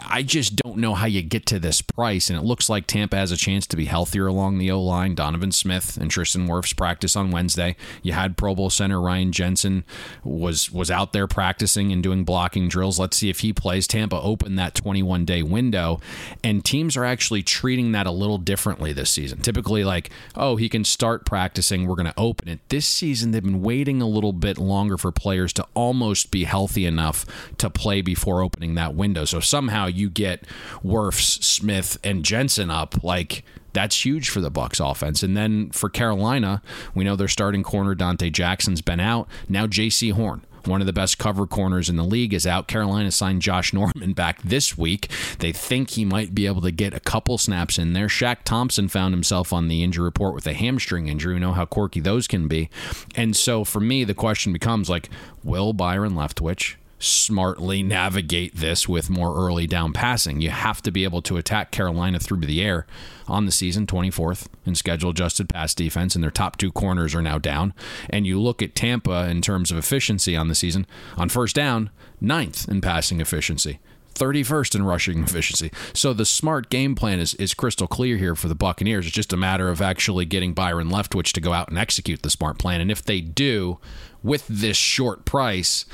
I 0.00 0.22
just 0.22 0.56
don't 0.56 0.78
know 0.78 0.94
how 0.94 1.06
you 1.06 1.20
get 1.20 1.44
to 1.46 1.58
this 1.58 1.82
price. 1.82 2.30
And 2.30 2.38
it 2.38 2.44
looks 2.44 2.70
like 2.70 2.86
Tampa 2.86 3.16
has 3.16 3.30
a 3.30 3.36
chance 3.36 3.66
to 3.66 3.76
be 3.76 3.84
healthier 3.84 4.26
along 4.26 4.58
the 4.58 4.70
O 4.70 4.80
line. 4.80 5.14
Donovan 5.14 5.52
Smith 5.52 5.98
and 5.98 6.10
Tristan 6.10 6.48
Wirfs 6.48 6.76
practice 6.76 7.16
on 7.16 7.30
Wednesday. 7.30 7.76
You 8.02 8.12
had 8.12 8.36
Pro 8.36 8.54
Bowl 8.54 8.70
center 8.70 9.00
Ryan 9.00 9.30
Jensen 9.30 9.84
was 10.24 10.70
was 10.70 10.90
out 10.90 11.12
there 11.12 11.26
practicing 11.26 11.92
and 11.92 12.02
doing 12.02 12.24
blocking 12.24 12.68
drills. 12.68 12.98
Let's 12.98 13.16
see 13.16 13.28
if 13.28 13.40
he 13.40 13.52
plays. 13.52 13.86
Tampa 13.86 14.20
opened 14.20 14.58
that 14.58 14.74
21 14.74 15.24
day 15.24 15.42
window, 15.42 16.00
and 16.42 16.64
teams 16.64 16.96
are 16.96 17.04
actually 17.04 17.42
treating 17.42 17.92
that 17.92 18.06
a 18.06 18.10
little 18.10 18.38
differently 18.38 18.92
this 18.92 19.10
season. 19.10 19.40
Typically, 19.40 19.84
like, 19.84 20.10
oh, 20.34 20.56
he 20.56 20.68
can 20.68 20.84
start 20.84 21.26
practicing. 21.26 21.86
We're 21.86 21.96
going 21.96 22.06
to 22.06 22.14
open 22.16 22.48
it. 22.48 22.60
This 22.68 22.86
season, 22.86 23.32
they've 23.32 23.42
been 23.42 23.62
waiting 23.62 24.00
a 24.00 24.08
little 24.08 24.32
bit 24.32 24.56
longer 24.56 24.96
for 24.96 25.12
players 25.12 25.52
to 25.54 25.66
almost 25.74 26.30
be 26.30 26.44
healthy 26.44 26.86
enough 26.86 27.26
to 27.58 27.68
play 27.68 28.00
before 28.00 28.42
opening 28.42 28.74
that 28.74 28.94
window. 28.94 29.24
So 29.24 29.40
some 29.40 29.57
somehow 29.58 29.86
you 29.86 30.08
get 30.08 30.44
Wirfs, 30.84 31.42
Smith, 31.42 31.98
and 32.04 32.24
Jensen 32.24 32.70
up, 32.70 33.02
like 33.02 33.42
that's 33.72 34.04
huge 34.04 34.28
for 34.28 34.40
the 34.40 34.52
Bucks 34.52 34.78
offense. 34.78 35.24
And 35.24 35.36
then 35.36 35.70
for 35.70 35.88
Carolina, 35.88 36.62
we 36.94 37.02
know 37.02 37.16
their 37.16 37.26
starting 37.26 37.64
corner 37.64 37.96
Donte 37.96 38.30
Jackson's 38.30 38.82
been 38.82 39.00
out. 39.00 39.26
Now 39.48 39.66
Jaycee 39.66 40.12
Horn 40.12 40.44
one 40.64 40.80
of 40.82 40.86
the 40.86 40.92
best 40.92 41.18
cover 41.18 41.46
corners 41.46 41.88
in 41.88 41.96
the 41.96 42.04
league, 42.04 42.34
is 42.34 42.46
out. 42.46 42.68
Carolina 42.68 43.10
signed 43.10 43.40
Josh 43.40 43.72
Norman 43.72 44.12
back 44.12 44.42
this 44.42 44.76
week. 44.76 45.08
They 45.38 45.50
think 45.50 45.90
he 45.90 46.04
might 46.04 46.34
be 46.34 46.46
able 46.46 46.60
to 46.60 46.70
get 46.70 46.92
a 46.92 47.00
couple 47.00 47.38
snaps 47.38 47.78
in 47.78 47.94
there. 47.94 48.08
Shaq 48.08 48.42
Thompson 48.44 48.88
found 48.88 49.14
himself 49.14 49.50
on 49.50 49.68
the 49.68 49.82
injury 49.82 50.04
report 50.04 50.34
with 50.34 50.46
a 50.46 50.52
hamstring 50.52 51.08
injury. 51.08 51.34
We 51.34 51.40
know 51.40 51.52
how 51.52 51.64
quirky 51.64 52.00
those 52.00 52.26
can 52.26 52.48
be. 52.48 52.68
And 53.14 53.34
so 53.34 53.64
for 53.64 53.80
me, 53.80 54.04
the 54.04 54.12
question 54.12 54.52
becomes 54.52 54.90
like, 54.90 55.08
will 55.42 55.72
Byron 55.72 56.12
Leftwich 56.12 56.74
smartly 56.98 57.82
navigate 57.82 58.56
this 58.56 58.88
with 58.88 59.08
more 59.08 59.36
early 59.36 59.66
down 59.66 59.92
passing. 59.92 60.40
You 60.40 60.50
have 60.50 60.82
to 60.82 60.90
be 60.90 61.04
able 61.04 61.22
to 61.22 61.36
attack 61.36 61.70
Carolina 61.70 62.18
through 62.18 62.40
the 62.40 62.62
air 62.62 62.86
on 63.26 63.46
the 63.46 63.52
season, 63.52 63.86
24th 63.86 64.48
in 64.66 64.74
schedule 64.74 65.10
adjusted 65.10 65.48
pass 65.48 65.74
defense, 65.74 66.14
and 66.14 66.24
their 66.24 66.30
top 66.30 66.56
two 66.56 66.72
corners 66.72 67.14
are 67.14 67.22
now 67.22 67.38
down. 67.38 67.74
And 68.10 68.26
you 68.26 68.40
look 68.40 68.62
at 68.62 68.74
Tampa 68.74 69.28
in 69.28 69.42
terms 69.42 69.70
of 69.70 69.78
efficiency 69.78 70.36
on 70.36 70.48
the 70.48 70.54
season, 70.54 70.86
on 71.16 71.28
first 71.28 71.54
down, 71.54 71.90
ninth 72.20 72.68
in 72.68 72.80
passing 72.80 73.20
efficiency. 73.20 73.78
31st 74.14 74.74
in 74.74 74.82
rushing 74.82 75.22
efficiency. 75.22 75.70
So 75.94 76.12
the 76.12 76.24
smart 76.24 76.70
game 76.70 76.96
plan 76.96 77.20
is, 77.20 77.34
is 77.34 77.54
crystal 77.54 77.86
clear 77.86 78.16
here 78.16 78.34
for 78.34 78.48
the 78.48 78.56
Buccaneers. 78.56 79.06
It's 79.06 79.14
just 79.14 79.32
a 79.32 79.36
matter 79.36 79.68
of 79.68 79.80
actually 79.80 80.24
getting 80.24 80.54
Byron 80.54 80.88
Leftwich 80.88 81.30
to 81.34 81.40
go 81.40 81.52
out 81.52 81.68
and 81.68 81.78
execute 81.78 82.22
the 82.22 82.30
smart 82.30 82.58
plan. 82.58 82.80
And 82.80 82.90
if 82.90 83.04
they 83.04 83.20
do, 83.20 83.78
with 84.22 84.46
this 84.48 84.76
short 84.76 85.24
price, 85.24 85.86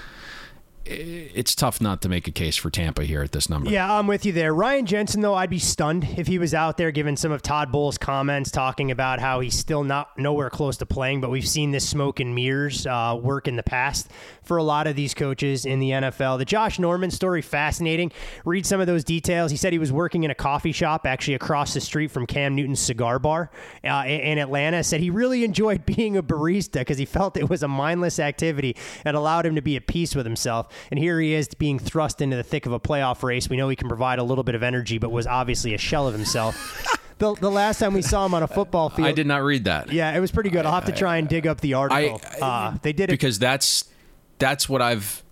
it's 0.86 1.54
tough 1.54 1.80
not 1.80 2.02
to 2.02 2.08
make 2.08 2.28
a 2.28 2.30
case 2.30 2.56
for 2.56 2.70
Tampa 2.70 3.04
here 3.04 3.22
at 3.22 3.32
this 3.32 3.48
number. 3.48 3.70
Yeah, 3.70 3.92
I'm 3.92 4.06
with 4.06 4.26
you 4.26 4.32
there. 4.32 4.54
Ryan 4.54 4.84
Jensen, 4.84 5.22
though, 5.22 5.34
I'd 5.34 5.50
be 5.50 5.58
stunned 5.58 6.06
if 6.16 6.26
he 6.26 6.38
was 6.38 6.52
out 6.52 6.76
there 6.76 6.90
given 6.90 7.16
some 7.16 7.32
of 7.32 7.42
Todd 7.42 7.72
Bowles' 7.72 7.96
comments 7.96 8.50
talking 8.50 8.90
about 8.90 9.18
how 9.18 9.40
he's 9.40 9.54
still 9.54 9.82
not 9.82 10.18
nowhere 10.18 10.50
close 10.50 10.76
to 10.78 10.86
playing, 10.86 11.20
but 11.20 11.30
we've 11.30 11.48
seen 11.48 11.70
this 11.70 11.88
smoke 11.88 12.20
and 12.20 12.34
mirrors 12.34 12.86
uh, 12.86 13.18
work 13.20 13.48
in 13.48 13.56
the 13.56 13.62
past 13.62 14.10
for 14.42 14.58
a 14.58 14.62
lot 14.62 14.86
of 14.86 14.94
these 14.94 15.14
coaches 15.14 15.64
in 15.64 15.78
the 15.78 15.90
NFL. 15.90 16.38
The 16.38 16.44
Josh 16.44 16.78
Norman 16.78 17.10
story, 17.10 17.40
fascinating. 17.40 18.12
Read 18.44 18.66
some 18.66 18.80
of 18.80 18.86
those 18.86 19.04
details. 19.04 19.50
He 19.50 19.56
said 19.56 19.72
he 19.72 19.78
was 19.78 19.92
working 19.92 20.24
in 20.24 20.30
a 20.30 20.34
coffee 20.34 20.72
shop 20.72 21.06
actually 21.06 21.34
across 21.34 21.72
the 21.72 21.80
street 21.80 22.10
from 22.10 22.26
Cam 22.26 22.54
Newton's 22.54 22.80
cigar 22.80 23.18
bar 23.18 23.50
uh, 23.84 24.04
in 24.06 24.38
Atlanta. 24.38 24.84
Said 24.84 25.00
he 25.00 25.10
really 25.10 25.44
enjoyed 25.44 25.86
being 25.94 26.16
a 26.16 26.22
barista 26.22 26.80
because 26.80 26.98
he 26.98 27.06
felt 27.06 27.36
it 27.36 27.48
was 27.48 27.62
a 27.62 27.68
mindless 27.68 28.18
activity 28.18 28.76
and 29.04 29.16
allowed 29.16 29.46
him 29.46 29.54
to 29.54 29.62
be 29.62 29.76
at 29.76 29.86
peace 29.86 30.14
with 30.14 30.26
himself. 30.26 30.68
And 30.90 30.98
here 30.98 31.20
he 31.20 31.34
is 31.34 31.48
being 31.48 31.78
thrust 31.78 32.20
into 32.20 32.36
the 32.36 32.42
thick 32.42 32.66
of 32.66 32.72
a 32.72 32.80
playoff 32.80 33.22
race. 33.22 33.48
We 33.48 33.56
know 33.56 33.68
he 33.68 33.76
can 33.76 33.88
provide 33.88 34.18
a 34.18 34.22
little 34.24 34.44
bit 34.44 34.54
of 34.54 34.62
energy, 34.62 34.98
but 34.98 35.10
was 35.10 35.26
obviously 35.26 35.74
a 35.74 35.78
shell 35.78 36.06
of 36.08 36.14
himself. 36.14 36.90
The, 37.18 37.32
the 37.36 37.50
last 37.50 37.78
time 37.78 37.94
we 37.94 38.02
saw 38.02 38.26
him 38.26 38.34
on 38.34 38.42
a 38.42 38.48
football 38.48 38.90
field, 38.90 39.06
I 39.06 39.12
did 39.12 39.28
not 39.28 39.44
read 39.44 39.66
that. 39.66 39.92
Yeah, 39.92 40.12
it 40.16 40.18
was 40.18 40.32
pretty 40.32 40.50
good. 40.50 40.66
I'll 40.66 40.74
have 40.74 40.86
to 40.86 40.92
try 40.92 41.18
and 41.18 41.28
dig 41.28 41.46
up 41.46 41.60
the 41.60 41.74
article. 41.74 42.20
I, 42.40 42.44
I, 42.44 42.46
uh, 42.46 42.76
they 42.82 42.92
did 42.92 43.04
it 43.04 43.12
because 43.12 43.38
that's 43.38 43.84
that's 44.38 44.68
what 44.68 44.82
I've 44.82 45.22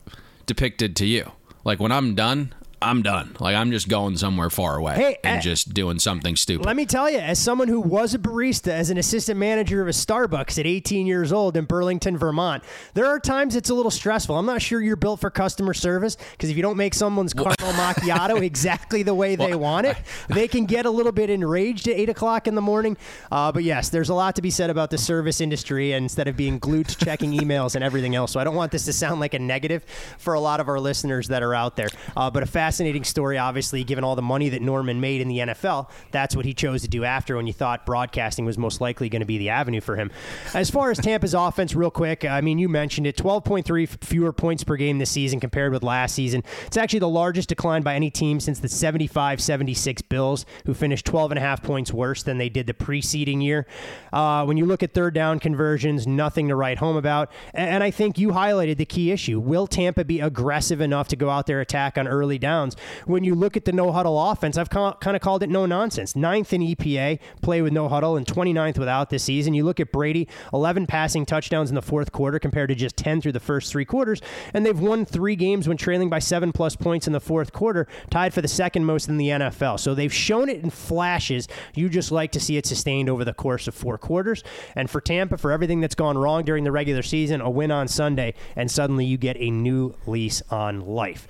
depicted 0.46 0.94
to 0.96 1.06
you. 1.06 1.32
Like 1.64 1.80
when 1.80 1.90
I'm 1.90 2.14
done, 2.14 2.54
I'm 2.82 3.02
done. 3.02 3.36
Like 3.40 3.56
I'm 3.56 3.70
just 3.70 3.88
going 3.88 4.16
somewhere 4.16 4.50
far 4.50 4.76
away 4.76 4.94
hey, 4.96 5.18
and 5.24 5.38
uh, 5.38 5.42
just 5.42 5.72
doing 5.72 5.98
something 5.98 6.36
stupid. 6.36 6.66
Let 6.66 6.76
me 6.76 6.86
tell 6.86 7.10
you, 7.10 7.18
as 7.18 7.38
someone 7.38 7.68
who 7.68 7.80
was 7.80 8.14
a 8.14 8.18
barista, 8.18 8.68
as 8.68 8.90
an 8.90 8.98
assistant 8.98 9.38
manager 9.38 9.80
of 9.82 9.88
a 9.88 9.92
Starbucks 9.92 10.58
at 10.58 10.66
18 10.66 11.06
years 11.06 11.32
old 11.32 11.56
in 11.56 11.64
Burlington, 11.64 12.16
Vermont, 12.18 12.62
there 12.94 13.06
are 13.06 13.18
times 13.18 13.56
it's 13.56 13.70
a 13.70 13.74
little 13.74 13.90
stressful. 13.90 14.36
I'm 14.36 14.46
not 14.46 14.62
sure 14.62 14.80
you're 14.80 14.96
built 14.96 15.20
for 15.20 15.30
customer 15.30 15.74
service 15.74 16.16
because 16.32 16.50
if 16.50 16.56
you 16.56 16.62
don't 16.62 16.76
make 16.76 16.94
someone's 16.94 17.32
caramel 17.32 17.72
macchiato 17.72 18.42
exactly 18.42 19.02
the 19.02 19.14
way 19.14 19.36
they 19.36 19.54
want 19.54 19.86
it, 19.86 19.96
they 20.28 20.48
can 20.48 20.66
get 20.66 20.86
a 20.86 20.90
little 20.90 21.12
bit 21.12 21.30
enraged 21.30 21.88
at 21.88 21.96
eight 21.96 22.08
o'clock 22.08 22.46
in 22.46 22.54
the 22.54 22.60
morning. 22.60 22.96
Uh, 23.30 23.52
but 23.52 23.64
yes, 23.64 23.88
there's 23.88 24.08
a 24.08 24.14
lot 24.14 24.36
to 24.36 24.42
be 24.42 24.50
said 24.50 24.70
about 24.70 24.90
the 24.90 24.98
service 24.98 25.40
industry 25.40 25.92
instead 25.92 26.28
of 26.28 26.36
being 26.36 26.58
glued 26.58 26.88
to 26.88 27.04
checking 27.04 27.32
emails 27.32 27.74
and 27.74 27.84
everything 27.84 28.14
else. 28.14 28.32
So 28.32 28.40
I 28.40 28.44
don't 28.44 28.56
want 28.56 28.72
this 28.72 28.84
to 28.86 28.92
sound 28.92 29.20
like 29.20 29.34
a 29.34 29.38
negative 29.38 29.84
for 30.18 30.34
a 30.34 30.40
lot 30.40 30.60
of 30.60 30.68
our 30.68 30.80
listeners 30.80 31.28
that 31.28 31.42
are 31.42 31.54
out 31.54 31.76
there. 31.76 31.88
Uh, 32.16 32.30
but 32.30 32.42
a 32.42 32.46
fast 32.46 32.71
fascinating 32.72 33.04
story, 33.04 33.36
obviously, 33.36 33.84
given 33.84 34.02
all 34.02 34.16
the 34.16 34.22
money 34.22 34.48
that 34.48 34.62
Norman 34.62 34.98
made 34.98 35.20
in 35.20 35.28
the 35.28 35.40
NFL. 35.40 35.90
That's 36.10 36.34
what 36.34 36.46
he 36.46 36.54
chose 36.54 36.80
to 36.80 36.88
do 36.88 37.04
after 37.04 37.36
when 37.36 37.46
you 37.46 37.52
thought 37.52 37.84
broadcasting 37.84 38.46
was 38.46 38.56
most 38.56 38.80
likely 38.80 39.10
going 39.10 39.20
to 39.20 39.26
be 39.26 39.36
the 39.36 39.50
avenue 39.50 39.82
for 39.82 39.96
him. 39.96 40.10
As 40.54 40.70
far 40.70 40.90
as 40.90 40.96
Tampa's 40.96 41.34
offense, 41.38 41.74
real 41.74 41.90
quick, 41.90 42.24
I 42.24 42.40
mean, 42.40 42.58
you 42.58 42.70
mentioned 42.70 43.06
it 43.06 43.14
12.3 43.18 44.02
fewer 44.02 44.32
points 44.32 44.64
per 44.64 44.76
game 44.76 44.96
this 44.96 45.10
season 45.10 45.38
compared 45.38 45.70
with 45.74 45.82
last 45.82 46.14
season. 46.14 46.42
It's 46.66 46.78
actually 46.78 47.00
the 47.00 47.10
largest 47.10 47.50
decline 47.50 47.82
by 47.82 47.94
any 47.94 48.10
team 48.10 48.40
since 48.40 48.58
the 48.58 48.70
75 48.70 49.42
76 49.42 50.00
Bills, 50.00 50.46
who 50.64 50.72
finished 50.72 51.04
12 51.04 51.32
and 51.32 51.38
a 51.38 51.42
half 51.42 51.62
points 51.62 51.92
worse 51.92 52.22
than 52.22 52.38
they 52.38 52.48
did 52.48 52.66
the 52.66 52.72
preceding 52.72 53.42
year. 53.42 53.66
Uh, 54.14 54.46
when 54.46 54.56
you 54.56 54.64
look 54.64 54.82
at 54.82 54.94
third 54.94 55.12
down 55.12 55.40
conversions, 55.40 56.06
nothing 56.06 56.48
to 56.48 56.56
write 56.56 56.78
home 56.78 56.96
about. 56.96 57.30
And 57.52 57.84
I 57.84 57.90
think 57.90 58.16
you 58.16 58.30
highlighted 58.30 58.78
the 58.78 58.86
key 58.86 59.10
issue. 59.10 59.38
Will 59.38 59.66
Tampa 59.66 60.06
be 60.06 60.20
aggressive 60.20 60.80
enough 60.80 61.08
to 61.08 61.16
go 61.16 61.28
out 61.28 61.46
there 61.46 61.60
attack 61.60 61.98
on 61.98 62.08
early 62.08 62.38
downs? 62.38 62.61
Downs. 62.62 62.76
When 63.06 63.24
you 63.24 63.34
look 63.34 63.56
at 63.56 63.64
the 63.64 63.72
no 63.72 63.92
huddle 63.92 64.30
offense, 64.30 64.56
I've 64.56 64.70
kind 64.70 64.96
of 65.04 65.20
called 65.20 65.42
it 65.42 65.50
no 65.50 65.66
nonsense. 65.66 66.16
Ninth 66.16 66.52
in 66.52 66.62
EPA, 66.62 67.18
play 67.40 67.62
with 67.62 67.72
no 67.72 67.88
huddle, 67.88 68.16
and 68.16 68.26
29th 68.26 68.78
without 68.78 69.10
this 69.10 69.24
season. 69.24 69.54
You 69.54 69.64
look 69.64 69.80
at 69.80 69.92
Brady, 69.92 70.28
11 70.52 70.86
passing 70.86 71.26
touchdowns 71.26 71.70
in 71.70 71.74
the 71.74 71.82
fourth 71.82 72.12
quarter 72.12 72.38
compared 72.38 72.68
to 72.68 72.74
just 72.74 72.96
10 72.96 73.20
through 73.20 73.32
the 73.32 73.40
first 73.40 73.70
three 73.72 73.84
quarters, 73.84 74.20
and 74.54 74.64
they've 74.64 74.78
won 74.78 75.04
three 75.04 75.36
games 75.36 75.68
when 75.68 75.76
trailing 75.76 76.08
by 76.08 76.18
seven 76.18 76.52
plus 76.52 76.76
points 76.76 77.06
in 77.06 77.12
the 77.12 77.20
fourth 77.20 77.52
quarter, 77.52 77.86
tied 78.10 78.32
for 78.32 78.40
the 78.40 78.48
second 78.48 78.84
most 78.84 79.08
in 79.08 79.16
the 79.16 79.28
NFL. 79.28 79.80
So 79.80 79.94
they've 79.94 80.12
shown 80.12 80.48
it 80.48 80.62
in 80.62 80.70
flashes. 80.70 81.48
You 81.74 81.88
just 81.88 82.12
like 82.12 82.32
to 82.32 82.40
see 82.40 82.56
it 82.56 82.66
sustained 82.66 83.08
over 83.08 83.24
the 83.24 83.34
course 83.34 83.66
of 83.66 83.74
four 83.74 83.98
quarters. 83.98 84.42
And 84.76 84.88
for 84.88 85.00
Tampa, 85.00 85.36
for 85.36 85.52
everything 85.52 85.80
that's 85.80 85.94
gone 85.94 86.16
wrong 86.16 86.44
during 86.44 86.64
the 86.64 86.72
regular 86.72 87.02
season, 87.02 87.40
a 87.40 87.50
win 87.50 87.70
on 87.70 87.88
Sunday, 87.88 88.34
and 88.56 88.70
suddenly 88.70 89.04
you 89.04 89.18
get 89.18 89.36
a 89.38 89.50
new 89.50 89.94
lease 90.06 90.42
on 90.50 90.80
life. 90.80 91.26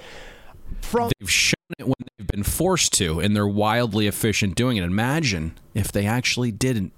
From 0.80 1.10
they've 1.18 1.30
shown 1.30 1.54
it 1.78 1.86
when 1.86 1.94
they've 2.18 2.26
been 2.26 2.42
forced 2.42 2.92
to, 2.94 3.20
and 3.20 3.36
they're 3.36 3.46
wildly 3.46 4.06
efficient 4.06 4.54
doing 4.54 4.76
it. 4.76 4.84
Imagine 4.84 5.58
if 5.74 5.92
they 5.92 6.06
actually 6.06 6.52
didn't 6.52 6.92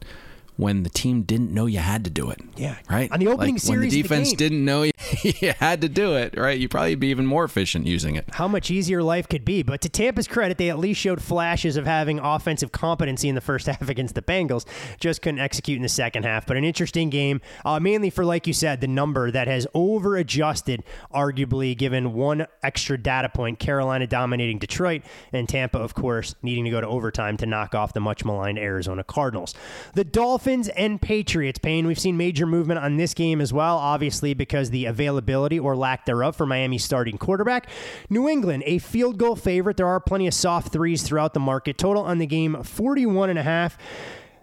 when 0.57 0.85
the 0.85 0.91
team 0.91 1.23
didn't 1.23 1.53
know 1.53 1.67
you 1.67 1.81
had 1.81 2.05
to 2.05 2.11
do 2.11 2.31
it. 2.31 2.41
Yeah. 2.57 2.77
Right? 2.89 3.11
On 3.11 3.19
the 3.19 3.27
opening 3.27 3.57
like 3.57 3.63
series 3.63 3.81
when 3.81 3.89
the 3.89 4.03
defense 4.03 4.31
the 4.31 4.37
didn't 4.37 4.65
know 4.65 4.85
you, 4.85 4.93
you 5.23 5.53
had 5.59 5.81
to 5.81 5.89
do 5.89 6.15
it, 6.15 6.37
right? 6.37 6.59
You'd 6.59 6.71
probably 6.71 6.95
be 6.95 7.09
even 7.09 7.27
more 7.27 7.45
efficient 7.45 7.87
using 7.87 8.15
it. 8.15 8.27
How 8.33 8.47
much 8.47 8.71
easier 8.71 9.03
life 9.03 9.29
could 9.29 9.45
be. 9.45 9.63
But 9.63 9.81
to 9.81 9.89
Tampa's 9.89 10.29
credit, 10.29 10.59
they 10.59 10.71
at 10.71 10.79
least 10.79 11.01
showed 11.01 11.21
flashes 11.21 11.77
of 11.77 11.87
having 11.87 12.21
offensive 12.21 12.71
competency 12.71 13.29
in 13.29 13.35
the 13.35 13.41
first 13.41 13.67
half 13.75 13.89
against 13.89 14.15
the 14.15 14.23
Bengals. 14.23 14.65
Just 15.01 15.23
couldn't 15.23 15.41
execute 15.41 15.77
in 15.77 15.83
the 15.83 15.89
second 15.89 16.25
half. 16.25 16.47
But 16.47 16.57
an 16.57 16.65
interesting 16.65 17.11
game, 17.11 17.41
uh, 17.65 17.81
mainly 17.81 18.11
for, 18.11 18.25
like 18.25 18.47
you 18.47 18.53
said, 18.53 18.81
the 18.81 18.89
number 18.89 19.31
that 19.31 19.49
has 19.49 19.67
over 19.75 20.17
adjusted, 20.17 20.85
arguably, 21.13 21.77
given 21.77 22.13
one 22.13 22.47
extra 22.63 22.97
data 22.97 23.29
point 23.29 23.59
Carolina 23.59 24.07
dominating 24.07 24.59
Detroit, 24.59 25.03
and 25.33 25.49
Tampa, 25.49 25.79
of 25.79 25.95
course, 25.95 26.37
needing 26.43 26.65
to 26.65 26.71
go 26.71 26.81
to 26.81 26.87
overtime 26.87 27.37
to 27.39 27.47
knock 27.47 27.75
off 27.75 27.93
the 27.93 28.01
much 28.01 28.25
maligned 28.25 28.59
Arizona 28.59 29.03
Cardinals. 29.03 29.55
The 29.95 30.05
Dolphins 30.05 30.44
Dolphins 30.45 30.69
and 30.69 31.01
Patriots, 31.01 31.59
Payne. 31.59 31.87
We've 31.87 31.99
seen 31.99 32.19
major 32.19 32.45
movement 32.45 32.79
on 32.79 32.99
this 32.99 33.15
game 33.15 33.41
as 33.41 33.51
well, 33.51 33.79
obviously 33.79 34.35
because 34.35 34.69
the 34.69 34.85
availability 34.85 35.59
or 35.59 35.75
lack 35.75 36.05
thereof 36.05 36.37
for 36.37 36.45
Miami's 36.45 36.85
starting 36.85 37.17
quarterback. 37.17 37.67
New 38.11 38.29
England, 38.29 38.63
a 38.67 38.77
field 38.77 39.17
goal 39.17 39.37
favorite. 39.37 39.79
There 39.79 39.87
are 39.87 40.01
plenty 40.01 40.27
of 40.27 40.35
soft 40.35 40.71
threes 40.71 41.03
throughout 41.03 41.33
the 41.33 41.41
market. 41.41 41.79
Total 41.79 42.03
on 42.03 42.19
the 42.19 42.27
game, 42.27 42.63
41 42.63 43.31
and 43.31 43.39
a 43.39 43.43
half. 43.43 43.79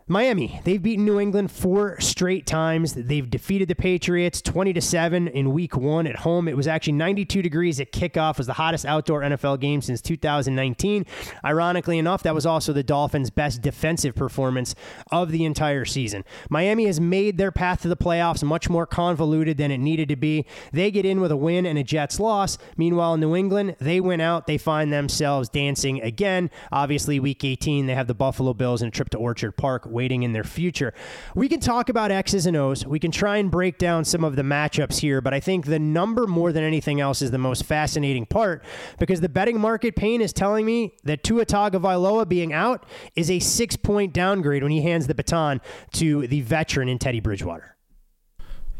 Miami, 0.07 0.59
they've 0.63 0.81
beaten 0.81 1.05
New 1.05 1.19
England 1.19 1.51
four 1.51 1.99
straight 1.99 2.45
times. 2.45 2.93
They've 2.93 3.29
defeated 3.29 3.67
the 3.67 3.75
Patriots 3.75 4.41
20 4.41 4.73
to 4.73 4.81
7 4.81 5.27
in 5.27 5.53
week 5.53 5.77
1 5.77 6.07
at 6.07 6.17
home. 6.17 6.47
It 6.47 6.57
was 6.57 6.67
actually 6.67 6.93
92 6.93 7.41
degrees 7.41 7.79
at 7.79 7.91
kickoff. 7.91 8.31
It 8.31 8.37
was 8.39 8.47
the 8.47 8.53
hottest 8.53 8.85
outdoor 8.85 9.21
NFL 9.21 9.59
game 9.59 9.81
since 9.81 10.01
2019. 10.01 11.05
Ironically 11.45 11.97
enough, 11.97 12.23
that 12.23 12.35
was 12.35 12.45
also 12.45 12.73
the 12.73 12.83
Dolphins' 12.83 13.29
best 13.29 13.61
defensive 13.61 14.15
performance 14.15 14.75
of 15.11 15.31
the 15.31 15.45
entire 15.45 15.85
season. 15.85 16.23
Miami 16.49 16.85
has 16.87 16.99
made 16.99 17.37
their 17.37 17.51
path 17.51 17.81
to 17.81 17.87
the 17.87 17.97
playoffs 17.97 18.43
much 18.43 18.69
more 18.69 18.85
convoluted 18.85 19.57
than 19.57 19.71
it 19.71 19.77
needed 19.77 20.09
to 20.09 20.15
be. 20.15 20.45
They 20.71 20.91
get 20.91 21.05
in 21.05 21.21
with 21.21 21.31
a 21.31 21.37
win 21.37 21.65
and 21.65 21.77
a 21.77 21.83
Jets 21.83 22.19
loss. 22.19 22.57
Meanwhile, 22.75 23.17
New 23.17 23.35
England, 23.35 23.75
they 23.79 23.99
went 23.99 24.21
out. 24.21 24.47
They 24.47 24.57
find 24.57 24.91
themselves 24.91 25.49
dancing 25.49 26.01
again. 26.01 26.49
Obviously, 26.71 27.19
week 27.19 27.43
18, 27.43 27.85
they 27.85 27.95
have 27.95 28.07
the 28.07 28.13
Buffalo 28.13 28.53
Bills 28.53 28.81
and 28.81 28.89
a 28.89 28.91
trip 28.91 29.09
to 29.11 29.17
Orchard 29.17 29.57
Park 29.57 29.85
waiting 29.91 30.23
in 30.23 30.33
their 30.33 30.43
future. 30.43 30.93
We 31.35 31.47
can 31.47 31.59
talk 31.59 31.89
about 31.89 32.11
X's 32.11 32.45
and 32.45 32.57
O's. 32.57 32.85
We 32.85 32.99
can 32.99 33.11
try 33.11 33.37
and 33.37 33.51
break 33.51 33.77
down 33.77 34.05
some 34.05 34.23
of 34.23 34.35
the 34.35 34.41
matchups 34.41 34.99
here, 34.99 35.21
but 35.21 35.33
I 35.33 35.39
think 35.39 35.65
the 35.65 35.79
number 35.79 36.27
more 36.27 36.51
than 36.51 36.63
anything 36.63 37.01
else 37.01 37.21
is 37.21 37.31
the 37.31 37.37
most 37.37 37.65
fascinating 37.65 38.25
part 38.25 38.63
because 38.99 39.21
the 39.21 39.29
betting 39.29 39.59
market 39.59 39.95
Payne 39.95 40.21
is 40.21 40.33
telling 40.33 40.65
me 40.65 40.95
that 41.03 41.23
Tua 41.23 41.45
Tagovailoa 41.45 42.27
being 42.27 42.53
out 42.53 42.85
is 43.15 43.29
a 43.29 43.39
six 43.39 43.75
point 43.75 44.13
downgrade 44.13 44.63
when 44.63 44.71
he 44.71 44.81
hands 44.81 45.07
the 45.07 45.15
baton 45.15 45.61
to 45.93 46.27
the 46.27 46.41
veteran 46.41 46.89
in 46.89 46.97
Teddy 46.97 47.19
Bridgewater. 47.19 47.75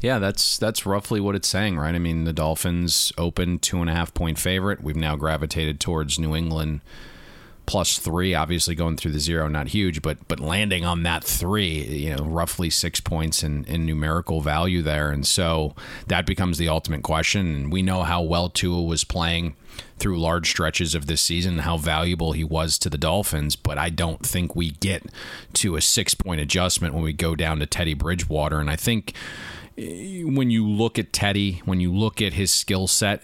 Yeah, 0.01 0.17
that's 0.17 0.57
that's 0.57 0.85
roughly 0.85 1.19
what 1.19 1.35
it's 1.35 1.47
saying, 1.47 1.77
right? 1.77 1.93
I 1.93 1.99
mean, 1.99 2.23
the 2.23 2.33
Dolphins 2.33 3.13
open 3.19 3.59
two 3.59 3.81
and 3.81 3.89
a 3.89 3.93
half 3.93 4.13
point 4.15 4.39
favorite. 4.39 4.81
We've 4.81 4.95
now 4.95 5.15
gravitated 5.15 5.79
towards 5.79 6.17
New 6.17 6.35
England 6.35 6.81
plus 7.71 7.97
three. 7.97 8.33
Obviously, 8.33 8.75
going 8.75 8.97
through 8.97 9.13
the 9.13 9.19
zero, 9.19 9.47
not 9.47 9.69
huge, 9.69 10.01
but 10.01 10.27
but 10.27 10.41
landing 10.41 10.83
on 10.83 11.03
that 11.03 11.23
three, 11.23 11.81
you 11.85 12.13
know, 12.13 12.25
roughly 12.25 12.69
six 12.69 12.99
points 12.99 13.43
in, 13.43 13.63
in 13.63 13.85
numerical 13.85 14.41
value 14.41 14.81
there, 14.81 15.09
and 15.09 15.25
so 15.25 15.73
that 16.07 16.25
becomes 16.25 16.57
the 16.57 16.67
ultimate 16.67 17.01
question. 17.01 17.55
And 17.55 17.71
we 17.71 17.81
know 17.81 18.03
how 18.03 18.21
well 18.21 18.49
Tua 18.49 18.81
was 18.83 19.05
playing 19.05 19.55
through 19.99 20.19
large 20.19 20.49
stretches 20.49 20.93
of 20.93 21.05
this 21.05 21.21
season, 21.21 21.59
how 21.59 21.77
valuable 21.77 22.33
he 22.33 22.43
was 22.43 22.77
to 22.79 22.89
the 22.89 22.97
Dolphins, 22.97 23.55
but 23.55 23.77
I 23.77 23.89
don't 23.89 24.25
think 24.25 24.53
we 24.53 24.71
get 24.71 25.05
to 25.53 25.77
a 25.77 25.81
six 25.81 26.13
point 26.13 26.41
adjustment 26.41 26.93
when 26.93 27.03
we 27.03 27.13
go 27.13 27.37
down 27.37 27.59
to 27.59 27.65
Teddy 27.65 27.93
Bridgewater. 27.93 28.59
And 28.59 28.69
I 28.69 28.75
think 28.75 29.13
eh, 29.77 30.23
when 30.23 30.51
you 30.51 30.67
look 30.67 30.99
at 30.99 31.13
Teddy, 31.13 31.61
when 31.63 31.79
you 31.79 31.93
look 31.93 32.21
at 32.21 32.33
his 32.33 32.51
skill 32.51 32.87
set, 32.87 33.23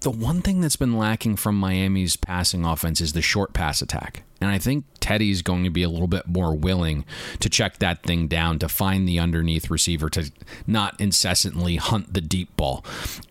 the 0.00 0.10
one 0.10 0.40
thing 0.40 0.60
that's 0.60 0.76
been 0.76 0.96
lacking 0.96 1.36
from 1.36 1.58
Miami's 1.58 2.16
passing 2.16 2.64
offense 2.64 3.00
is 3.00 3.12
the 3.12 3.22
short 3.22 3.52
pass 3.52 3.82
attack. 3.82 4.22
And 4.40 4.50
I 4.50 4.58
think 4.58 4.86
Teddy's 5.00 5.42
going 5.42 5.64
to 5.64 5.70
be 5.70 5.82
a 5.82 5.90
little 5.90 6.08
bit 6.08 6.26
more 6.26 6.54
willing 6.56 7.04
to 7.40 7.50
check 7.50 7.78
that 7.78 8.02
thing 8.02 8.26
down, 8.26 8.58
to 8.60 8.68
find 8.68 9.06
the 9.06 9.18
underneath 9.18 9.70
receiver, 9.70 10.08
to 10.10 10.32
not 10.66 10.98
incessantly 10.98 11.76
hunt 11.76 12.14
the 12.14 12.22
deep 12.22 12.56
ball. 12.56 12.82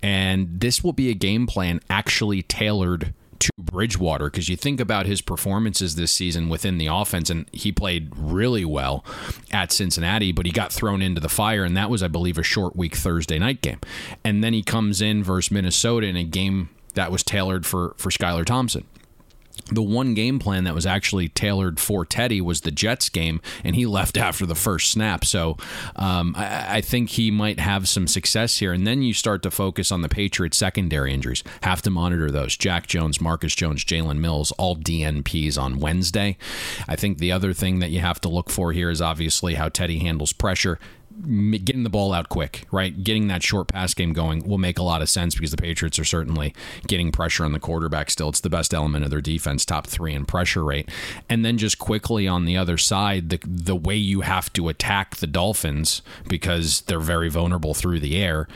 And 0.04 0.60
this 0.60 0.84
will 0.84 0.94
be 0.94 1.10
a 1.10 1.16
game 1.16 1.48
plan 1.48 1.82
actually 1.90 2.44
tailored 2.44 3.14
to 3.40 3.50
Bridgewater 3.58 4.26
because 4.26 4.50
you 4.50 4.56
think 4.56 4.80
about 4.80 5.06
his 5.06 5.22
performances 5.22 5.96
this 5.96 6.12
season 6.12 6.50
within 6.50 6.78
the 6.78 6.88
offense, 6.88 7.30
and 7.30 7.48
he 7.52 7.72
played 7.72 8.12
really 8.16 8.66
well 8.66 9.04
at 9.52 9.72
Cincinnati, 9.72 10.32
but 10.32 10.46
he 10.46 10.52
got 10.52 10.72
thrown 10.72 11.02
into 11.02 11.22
the 11.22 11.30
fire, 11.30 11.64
and 11.64 11.76
that 11.78 11.90
was, 11.90 12.04
I 12.04 12.08
believe, 12.08 12.38
a 12.38 12.44
short 12.44 12.76
week 12.76 12.96
Thursday 12.96 13.40
night 13.40 13.62
game. 13.62 13.80
And 14.24 14.44
then 14.44 14.54
he 14.54 14.64
comes 14.64 15.02
in 15.02 15.24
versus 15.24 15.52
Minnesota 15.52 16.08
in 16.08 16.16
a 16.16 16.24
game 16.24 16.70
that 16.96 17.12
was 17.12 17.24
tailored 17.24 17.66
for 17.66 17.94
for 17.98 18.10
Skylar 18.10 18.46
Thompson 18.46 18.86
the 19.66 19.82
one 19.82 20.14
game 20.14 20.40
plan 20.40 20.64
that 20.64 20.76
was 20.76 20.86
actually 20.86 21.30
tailored 21.30 21.80
for 21.80 22.06
Teddy 22.06 22.42
was 22.42 22.62
the 22.62 22.72
Jets 22.72 23.10
game, 23.10 23.42
and 23.64 23.76
he 23.76 23.86
left 23.86 24.18
after 24.30 24.46
the 24.46 24.56
first 24.56 24.92
snap. 24.92 25.26
So 25.26 25.58
um, 25.96 26.36
I, 26.38 26.78
I, 26.78 26.82
think 26.82 27.12
he 27.12 27.32
might 27.32 27.60
have 27.60 27.88
some 27.88 28.08
success 28.08 28.58
here. 28.58 28.74
And 28.74 28.86
then 28.86 29.02
you 29.02 29.14
start 29.14 29.44
to 29.44 29.52
focus 29.52 29.92
on 29.92 30.02
the 30.02 30.10
Patriots' 30.10 30.58
secondary 30.58 31.14
injuries. 31.14 31.44
Have 31.62 31.82
to 31.84 31.90
monitor 31.90 32.32
those. 32.32 32.58
Jack 32.58 32.88
Jones, 32.88 33.22
Marcus 33.22 33.56
Jones, 33.56 33.84
Jalen 33.86 34.20
Mills, 34.20 34.52
all 34.54 34.76
DNPs 34.76 35.58
on 35.62 35.80
Wednesday. 35.80 36.38
I 36.88 36.96
think 36.96 37.18
the 37.18 37.32
other 37.32 37.54
thing 37.54 37.80
that 37.80 37.90
you 37.90 38.00
have 38.00 38.22
to 38.22 38.30
look 38.30 38.50
for 38.50 38.72
here 38.72 38.90
is 38.90 39.02
obviously 39.02 39.56
how 39.56 39.70
Teddy 39.70 40.00
handles 40.00 40.34
pressure 40.34 40.80
getting 41.22 41.84
the 41.84 41.90
ball 41.90 42.14
out 42.14 42.30
quick, 42.30 42.66
right? 42.72 43.04
Getting 43.04 43.28
that 43.28 43.44
short 43.44 43.68
pass 43.68 43.94
game 43.94 44.14
going 44.14 44.48
will 44.48 44.58
make 44.58 44.80
a 44.80 44.84
lot 44.84 45.02
of 45.02 45.10
sense 45.10 45.36
because 45.36 45.52
the 45.52 45.58
Patriots 45.58 46.00
are 46.00 46.06
certainly 46.06 46.54
getting 46.88 47.12
pressure 47.12 47.46
on 47.46 47.52
the 47.52 47.60
quarterback 47.60 48.10
still. 48.10 48.30
It's 48.30 48.42
the 48.42 48.50
best 48.50 48.74
element 48.74 49.04
of 49.06 49.12
their 49.12 49.22
defense, 49.22 49.66
top 49.66 49.88
three 49.88 50.14
in 50.14 50.26
pressure 50.26 50.64
rate. 50.64 50.90
And 51.28 51.44
then 51.44 51.58
just 51.58 51.80
quickly 51.80 52.28
on 52.28 52.46
the 52.46 52.58
other 52.58 52.78
side, 52.78 53.30
the 53.30 53.40
the 53.46 53.76
way 53.76 53.96
you 53.96 54.22
have 54.22 54.52
to 54.54 54.70
attack 54.70 55.18
the 55.18 55.28
Dolphins 55.28 56.02
because 56.28 56.82
they're 56.82 57.00
very 57.00 57.30
vulnerable 57.30 57.74
through 57.74 58.00
the 58.00 58.22
air 58.22 58.48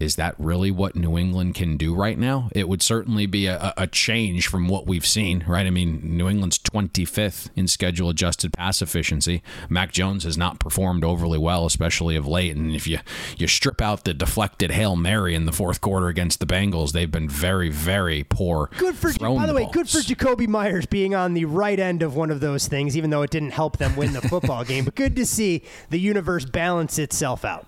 is 0.00 0.16
that 0.16 0.34
really 0.38 0.70
what 0.70 0.96
New 0.96 1.16
England 1.16 1.54
can 1.54 1.76
do 1.76 1.94
right 1.94 2.18
now? 2.18 2.48
It 2.52 2.68
would 2.68 2.82
certainly 2.82 3.26
be 3.26 3.46
a, 3.46 3.72
a, 3.76 3.86
change 3.86 4.48
from 4.48 4.66
what 4.66 4.86
we've 4.86 5.06
seen, 5.06 5.44
right? 5.46 5.66
I 5.66 5.70
mean, 5.70 6.00
New 6.02 6.28
England's 6.28 6.58
25th 6.58 7.50
in 7.54 7.68
schedule 7.68 8.08
adjusted 8.08 8.52
pass 8.52 8.82
efficiency. 8.82 9.42
Mac 9.68 9.92
Jones 9.92 10.24
has 10.24 10.36
not 10.36 10.58
performed 10.58 11.04
overly 11.04 11.38
well, 11.38 11.64
especially 11.64 12.16
of 12.16 12.26
late. 12.26 12.56
And 12.56 12.74
if 12.74 12.86
you, 12.86 12.98
you 13.38 13.46
strip 13.46 13.80
out 13.80 14.04
the 14.04 14.12
deflected 14.12 14.72
Hail 14.72 14.96
Mary 14.96 15.34
in 15.34 15.46
the 15.46 15.52
fourth 15.52 15.80
quarter 15.80 16.08
against 16.08 16.40
the 16.40 16.46
Bengals, 16.46 16.92
they've 16.92 17.10
been 17.10 17.28
very, 17.28 17.68
very 17.68 18.24
poor. 18.24 18.70
Good 18.78 18.96
for, 18.96 19.12
by 19.18 19.46
the, 19.46 19.52
the 19.52 19.54
way, 19.54 19.68
good 19.72 19.88
for 19.88 19.98
Jakobi 19.98 20.48
Meyers 20.48 20.86
being 20.86 21.14
on 21.14 21.34
the 21.34 21.44
right 21.44 21.78
end 21.78 22.02
of 22.02 22.16
one 22.16 22.30
of 22.30 22.40
those 22.40 22.66
things, 22.66 22.96
even 22.96 23.10
though 23.10 23.22
it 23.22 23.30
didn't 23.30 23.50
help 23.50 23.78
them 23.78 23.94
win 23.94 24.12
the 24.12 24.22
football 24.22 24.64
game. 24.64 24.84
But 24.84 24.96
good 24.96 25.14
to 25.16 25.26
see 25.26 25.62
the 25.90 26.00
universe 26.00 26.44
balance 26.44 26.98
itself 26.98 27.44
out. 27.44 27.66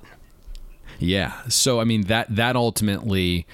Yeah. 0.99 1.35
So 1.49 1.81
I 1.81 1.85
mean 1.85 2.03
that 2.03 2.35
that 2.35 2.57
ultimately 2.57 3.47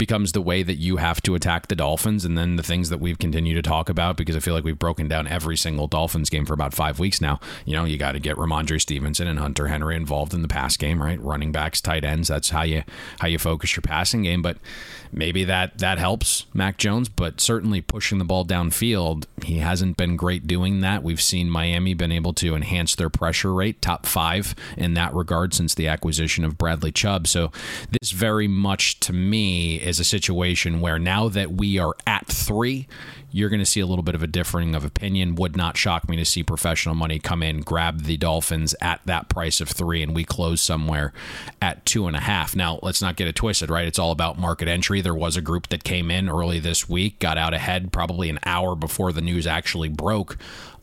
becomes 0.00 0.32
the 0.32 0.40
way 0.40 0.62
that 0.62 0.76
you 0.76 0.96
have 0.96 1.20
to 1.20 1.34
attack 1.34 1.68
the 1.68 1.76
Dolphins 1.76 2.24
and 2.24 2.36
then 2.36 2.56
the 2.56 2.62
things 2.62 2.88
that 2.88 2.98
we've 2.98 3.18
continued 3.18 3.54
to 3.54 3.62
talk 3.62 3.90
about 3.90 4.16
because 4.16 4.34
I 4.34 4.40
feel 4.40 4.54
like 4.54 4.64
we've 4.64 4.78
broken 4.78 5.08
down 5.08 5.28
every 5.28 5.58
single 5.58 5.86
Dolphins 5.88 6.30
game 6.30 6.46
for 6.46 6.54
about 6.54 6.72
five 6.72 6.98
weeks 6.98 7.20
now. 7.20 7.38
You 7.66 7.76
know, 7.76 7.84
you 7.84 7.98
got 7.98 8.12
to 8.12 8.18
get 8.18 8.36
Rhamondre 8.36 8.80
Stevenson 8.80 9.28
and 9.28 9.38
Hunter 9.38 9.68
Henry 9.68 9.94
involved 9.94 10.32
in 10.32 10.40
the 10.40 10.48
pass 10.48 10.78
game, 10.78 11.02
right? 11.02 11.20
Running 11.20 11.52
backs, 11.52 11.82
tight 11.82 12.02
ends, 12.02 12.28
that's 12.28 12.48
how 12.48 12.62
you 12.62 12.82
how 13.18 13.28
you 13.28 13.38
focus 13.38 13.76
your 13.76 13.82
passing 13.82 14.22
game. 14.22 14.40
But 14.40 14.56
maybe 15.12 15.44
that 15.44 15.78
that 15.78 15.98
helps 15.98 16.46
Mac 16.54 16.78
Jones, 16.78 17.08
but 17.08 17.40
certainly 17.40 17.80
pushing 17.80 18.18
the 18.18 18.24
ball 18.24 18.44
downfield, 18.44 19.24
he 19.44 19.58
hasn't 19.58 19.96
been 19.96 20.16
great 20.16 20.46
doing 20.46 20.80
that. 20.80 21.02
We've 21.02 21.20
seen 21.20 21.50
Miami 21.50 21.94
been 21.94 22.12
able 22.12 22.32
to 22.34 22.54
enhance 22.54 22.94
their 22.94 23.10
pressure 23.10 23.52
rate, 23.52 23.82
top 23.82 24.06
five 24.06 24.54
in 24.76 24.94
that 24.94 25.14
regard 25.14 25.54
since 25.54 25.74
the 25.74 25.88
acquisition 25.88 26.44
of 26.44 26.58
Bradley 26.58 26.92
Chubb. 26.92 27.26
So 27.26 27.52
this 28.00 28.10
very 28.10 28.48
much 28.48 29.00
to 29.00 29.12
me 29.12 29.76
is 29.76 30.00
a 30.00 30.04
situation 30.04 30.80
where 30.80 30.98
now 30.98 31.28
that 31.28 31.52
we 31.52 31.78
are 31.78 31.94
at 32.06 32.19
three, 32.30 32.86
you're 33.32 33.48
going 33.48 33.60
to 33.60 33.66
see 33.66 33.80
a 33.80 33.86
little 33.86 34.02
bit 34.02 34.14
of 34.14 34.22
a 34.22 34.26
differing 34.26 34.74
of 34.74 34.84
opinion. 34.84 35.34
Would 35.36 35.56
not 35.56 35.76
shock 35.76 36.08
me 36.08 36.16
to 36.16 36.24
see 36.24 36.42
professional 36.42 36.94
money 36.94 37.18
come 37.18 37.42
in, 37.42 37.60
grab 37.60 38.02
the 38.02 38.16
Dolphins 38.16 38.74
at 38.80 39.00
that 39.04 39.28
price 39.28 39.60
of 39.60 39.68
three, 39.68 40.02
and 40.02 40.14
we 40.14 40.24
close 40.24 40.60
somewhere 40.60 41.12
at 41.62 41.84
two 41.86 42.06
and 42.06 42.16
a 42.16 42.20
half. 42.20 42.56
Now, 42.56 42.78
let's 42.82 43.00
not 43.00 43.16
get 43.16 43.28
it 43.28 43.36
twisted, 43.36 43.70
right? 43.70 43.86
It's 43.86 43.98
all 43.98 44.10
about 44.10 44.38
market 44.38 44.68
entry. 44.68 45.00
There 45.00 45.14
was 45.14 45.36
a 45.36 45.40
group 45.40 45.68
that 45.68 45.84
came 45.84 46.10
in 46.10 46.28
early 46.28 46.58
this 46.58 46.88
week, 46.88 47.18
got 47.18 47.38
out 47.38 47.54
ahead 47.54 47.92
probably 47.92 48.30
an 48.30 48.40
hour 48.44 48.74
before 48.74 49.12
the 49.12 49.20
news 49.20 49.46
actually 49.46 49.88
broke 49.88 50.36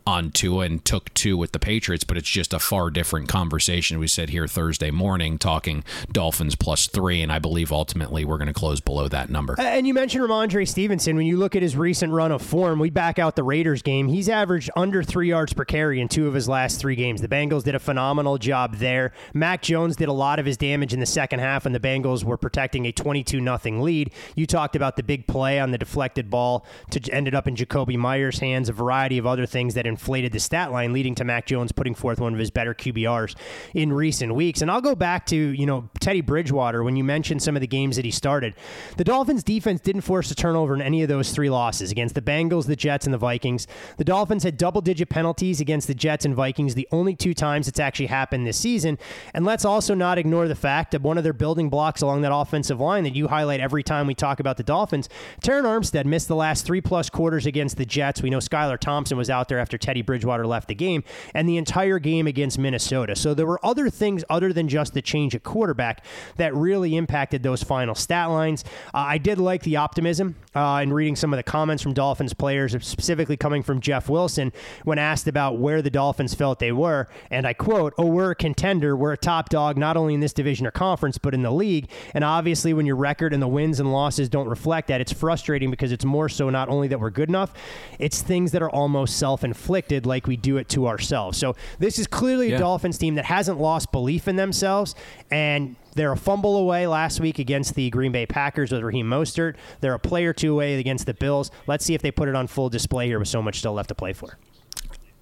on 0.08 0.32
Tua 0.32 0.64
and 0.64 0.84
took 0.86 1.14
two 1.14 1.36
with 1.36 1.52
the 1.52 1.60
Patriots, 1.60 2.06
but 2.06 2.16
it's 2.16 2.30
just 2.30 2.54
a 2.54 2.60
far 2.60 2.90
different 2.90 3.28
conversation. 3.28 4.00
We 4.00 4.08
said 4.08 4.30
here 4.30 4.48
Thursday 4.48 4.90
morning 4.90 5.38
talking 5.38 5.84
Dolphins 6.10 6.56
plus 6.56 6.88
three, 6.88 7.22
and 7.22 7.30
I 7.30 7.40
believe 7.40 7.74
ultimately 7.74 8.24
we're 8.24 8.38
going 8.38 8.48
to 8.48 8.54
close 8.54 8.80
below 8.80 9.10
that 9.10 9.30
number. 9.30 9.56
And 9.60 9.86
you 9.86 9.94
mentioned 9.94 10.24
Rhamondre 10.24 10.66
Stevenson. 10.66 11.18
When 11.18 11.26
you 11.26 11.36
look 11.36 11.58
at 11.58 11.62
his 11.62 11.76
recent 11.76 12.14
run 12.14 12.32
of 12.32 12.42
form, 12.42 12.80
we 12.80 12.90
back 12.90 13.20
out 13.20 13.36
the 13.36 13.44
Raiders 13.44 13.82
game. 13.82 14.08
He's 14.08 14.30
averaged 14.30 14.70
under 14.78 15.04
three 15.04 15.28
yards 15.28 15.52
per 15.52 15.66
carry 15.66 16.00
in 16.00 16.08
two 16.08 16.26
of 16.26 16.34
his 16.34 16.48
last 16.48 16.80
three 16.80 16.96
games. 16.96 17.20
The 17.20 17.28
Bengals 17.28 17.66
did 17.66 17.76
a 17.76 17.80
phenomenal 17.80 18.38
job 18.38 18.76
there. 18.76 19.12
Mac 19.34 19.62
Jones 19.62 19.98
did 19.98 20.08
a 20.08 20.14
lot 20.14 20.40
of 20.40 20.46
his 20.46 20.56
damage 20.56 20.94
in 20.94 21.02
the 21.02 21.06
second 21.06 21.40
half, 21.40 21.66
and 21.66 21.76
the 21.76 21.82
Bengals 21.82 22.24
were 22.24 22.38
protecting 22.38 22.86
a 22.86 22.94
22 22.94 23.44
0 23.44 23.82
lead. 23.82 24.14
You 24.38 24.48
talked 24.48 24.78
about 24.78 24.96
the 24.96 25.04
big 25.04 25.28
play 25.28 25.60
on 25.60 25.72
the 25.72 25.78
deflected 25.78 26.30
ball 26.30 26.66
to 26.92 27.12
ended 27.12 27.36
up 27.36 27.46
in 27.46 27.58
Jakobi 27.58 27.98
Meyers' 27.98 28.40
hands, 28.40 28.70
a 28.70 28.74
variety 28.74 29.18
of 29.18 29.26
other 29.26 29.46
things 29.46 29.74
that 29.74 29.86
inflated 29.98 30.32
the 30.32 30.40
stat 30.40 30.72
line, 30.72 30.94
leading 30.94 31.16
to 31.16 31.24
Mac 31.24 31.48
Jones 31.48 31.72
putting 31.72 31.96
forth 31.96 32.20
one 32.20 32.32
of 32.32 32.40
his 32.40 32.52
better 32.52 32.76
QBRs 32.76 33.36
in 33.74 33.92
recent 33.92 34.36
weeks. 34.36 34.62
And 34.62 34.70
I'll 34.70 34.80
go 34.80 34.96
back 34.96 35.26
to, 35.28 35.36
you 35.36 35.66
know, 35.66 35.90
Teddy 36.00 36.22
Bridgewater 36.22 36.84
when 36.84 36.96
you 36.96 37.04
mentioned 37.04 37.42
some 37.42 37.58
of 37.58 37.62
the 37.62 37.68
games 37.68 37.96
that 37.96 38.06
he 38.06 38.12
started. 38.12 38.54
The 38.98 39.04
Dolphins 39.04 39.44
defense 39.44 39.82
didn't 39.82 40.02
force 40.02 40.30
a 40.30 40.36
turnover 40.36 40.76
in 40.76 40.84
any 40.84 41.02
of 41.02 41.10
those 41.10 41.32
three 41.32 41.50
losses 41.50 41.92
against 41.92 42.14
the 42.14 42.22
Bengals, 42.22 42.68
the 42.68 42.76
Jets, 42.76 43.08
and 43.08 43.14
the 43.14 43.18
Vikings. 43.18 43.66
The 43.98 44.04
Dolphins 44.04 44.44
had 44.44 44.56
double 44.56 44.82
digit 44.82 45.10
penalties 45.10 45.60
against 45.60 45.88
the 45.88 45.96
Jets 45.96 46.26
and 46.26 46.36
Vikings, 46.36 46.76
the 46.76 46.88
only 46.92 47.16
two 47.16 47.34
times 47.34 47.68
it's 47.68 47.80
actually 47.80 48.06
happened 48.06 48.46
this 48.46 48.58
season. 48.58 49.00
And 49.34 49.46
let's 49.46 49.66
also 49.66 49.96
not 49.96 50.20
ignore 50.20 50.48
the 50.48 50.56
fact 50.56 50.92
that 50.92 51.02
one 51.02 51.18
of 51.18 51.24
their 51.24 51.34
building 51.34 51.70
blocks 51.70 52.04
along 52.04 52.22
that 52.22 52.34
offensive 52.34 52.80
line 52.80 53.04
that 53.04 53.16
you 53.16 53.28
highlight 53.28 53.62
every 53.62 53.82
time 53.82 54.06
we 54.06 54.14
talk 54.14 54.40
about 54.40 54.58
the 54.58 54.64
Dolphins, 54.64 55.10
Terron 55.42 55.64
Armstead 55.64 56.06
missed 56.06 56.28
the 56.28 56.36
last 56.36 56.66
three 56.66 56.82
plus 56.82 57.10
quarters 57.10 57.48
against 57.48 57.78
the 57.78 57.86
Jets. 57.86 58.22
We 58.22 58.30
know 58.30 58.38
Skylar 58.38 58.78
Thompson 58.78 59.18
was 59.18 59.30
out 59.30 59.48
there 59.48 59.60
after 59.60 59.78
Teddy 59.88 60.02
Bridgewater 60.02 60.46
left 60.46 60.68
the 60.68 60.76
game, 60.76 61.02
and 61.34 61.48
the 61.48 61.56
entire 61.56 61.98
game 61.98 62.28
against 62.28 62.60
Minnesota. 62.60 63.16
So 63.16 63.34
there 63.34 63.46
were 63.46 63.66
other 63.66 63.90
things 63.90 64.22
other 64.30 64.52
than 64.52 64.68
just 64.68 64.94
the 64.94 65.02
change 65.02 65.34
at 65.34 65.44
quarterback 65.44 66.04
that 66.36 66.54
really 66.54 66.98
impacted 66.98 67.42
those 67.42 67.64
final 67.64 67.96
stat 67.96 68.30
lines. 68.30 68.66
Uh, 68.94 68.98
I 68.98 69.18
did 69.18 69.38
like 69.38 69.64
the 69.64 69.78
optimism 69.78 70.36
uh, 70.54 70.82
in 70.84 70.92
reading 70.92 71.16
some 71.16 71.32
of 71.32 71.38
the 71.38 71.44
comments 71.44 71.82
from 71.82 71.94
Dolphins 71.94 72.34
players, 72.34 72.76
specifically 72.86 73.38
coming 73.38 73.64
from 73.64 73.80
Jeff 73.80 74.10
Wilson, 74.10 74.52
when 74.84 75.00
asked 75.00 75.26
about 75.26 75.58
where 75.58 75.82
the 75.82 75.90
Dolphins 75.90 76.34
felt 76.34 76.60
they 76.60 76.74
were. 76.74 77.08
And 77.32 77.48
I 77.48 77.54
quote, 77.54 77.94
Oh, 77.98 78.08
we're 78.08 78.32
a 78.32 78.36
contender. 78.36 78.98
We're 78.98 79.14
a 79.14 79.18
top 79.18 79.48
dog, 79.48 79.78
not 79.78 79.96
only 79.96 80.16
in 80.16 80.20
this 80.20 80.34
division 80.34 80.68
or 80.68 80.72
conference, 80.72 81.18
but 81.18 81.34
in 81.34 81.44
the 81.44 81.52
league. 81.52 81.90
And 82.14 82.26
obviously, 82.26 82.74
when 82.74 82.86
your 82.86 82.98
record 82.98 83.32
and 83.32 83.42
the 83.42 83.48
wins 83.48 83.80
and 83.80 83.94
losses 83.94 84.28
don't 84.28 84.50
reflect 84.50 84.90
that, 84.90 85.00
it's 85.00 85.14
frustrating 85.14 85.72
because 85.72 85.94
it's 85.94 86.04
more 86.04 86.28
so 86.28 86.50
not 86.50 86.68
only 86.68 86.90
that 86.90 87.00
we're 87.00 87.10
good 87.10 87.30
enough, 87.30 87.54
it's 88.00 88.22
things 88.22 88.52
that 88.52 88.62
are 88.62 88.70
almost 88.70 89.18
self 89.18 89.46
inflicted, 89.46 89.67
like 90.06 90.28
we 90.28 90.38
do 90.38 90.58
it 90.58 90.70
to 90.70 90.88
ourselves. 90.88 91.38
So 91.38 91.56
this 91.80 92.00
is 92.00 92.08
clearly 92.08 92.50
yeah. 92.50 92.56
a 92.56 92.60
Dolphins 92.60 92.98
team 92.98 93.16
that 93.16 93.26
hasn't 93.26 93.60
lost 93.60 93.92
belief 93.92 94.28
in 94.28 94.36
themselves. 94.36 94.96
And 95.32 95.76
they're 95.94 96.12
a 96.12 96.18
fumble 96.18 96.58
away 96.58 96.88
last 96.88 97.20
week 97.20 97.40
against 97.40 97.76
the 97.76 97.90
Green 97.90 98.12
Bay 98.12 98.26
Packers 98.26 98.72
with 98.72 98.84
Raheem 98.84 99.08
Mostert. 99.08 99.56
They're 99.82 99.94
a 99.94 100.00
player 100.00 100.34
two 100.34 100.54
away 100.54 100.80
against 100.80 101.06
the 101.06 101.14
Bills. 101.14 101.52
Let's 101.66 101.86
see 101.86 101.94
if 101.94 102.02
they 102.02 102.12
put 102.12 102.30
it 102.30 102.36
on 102.36 102.48
full 102.48 102.70
display 102.70 103.08
here 103.08 103.20
with 103.20 103.28
so 103.28 103.42
much 103.42 103.60
still 103.60 103.74
left 103.74 103.90
to 103.90 103.96
play 103.96 104.14
for 104.14 104.38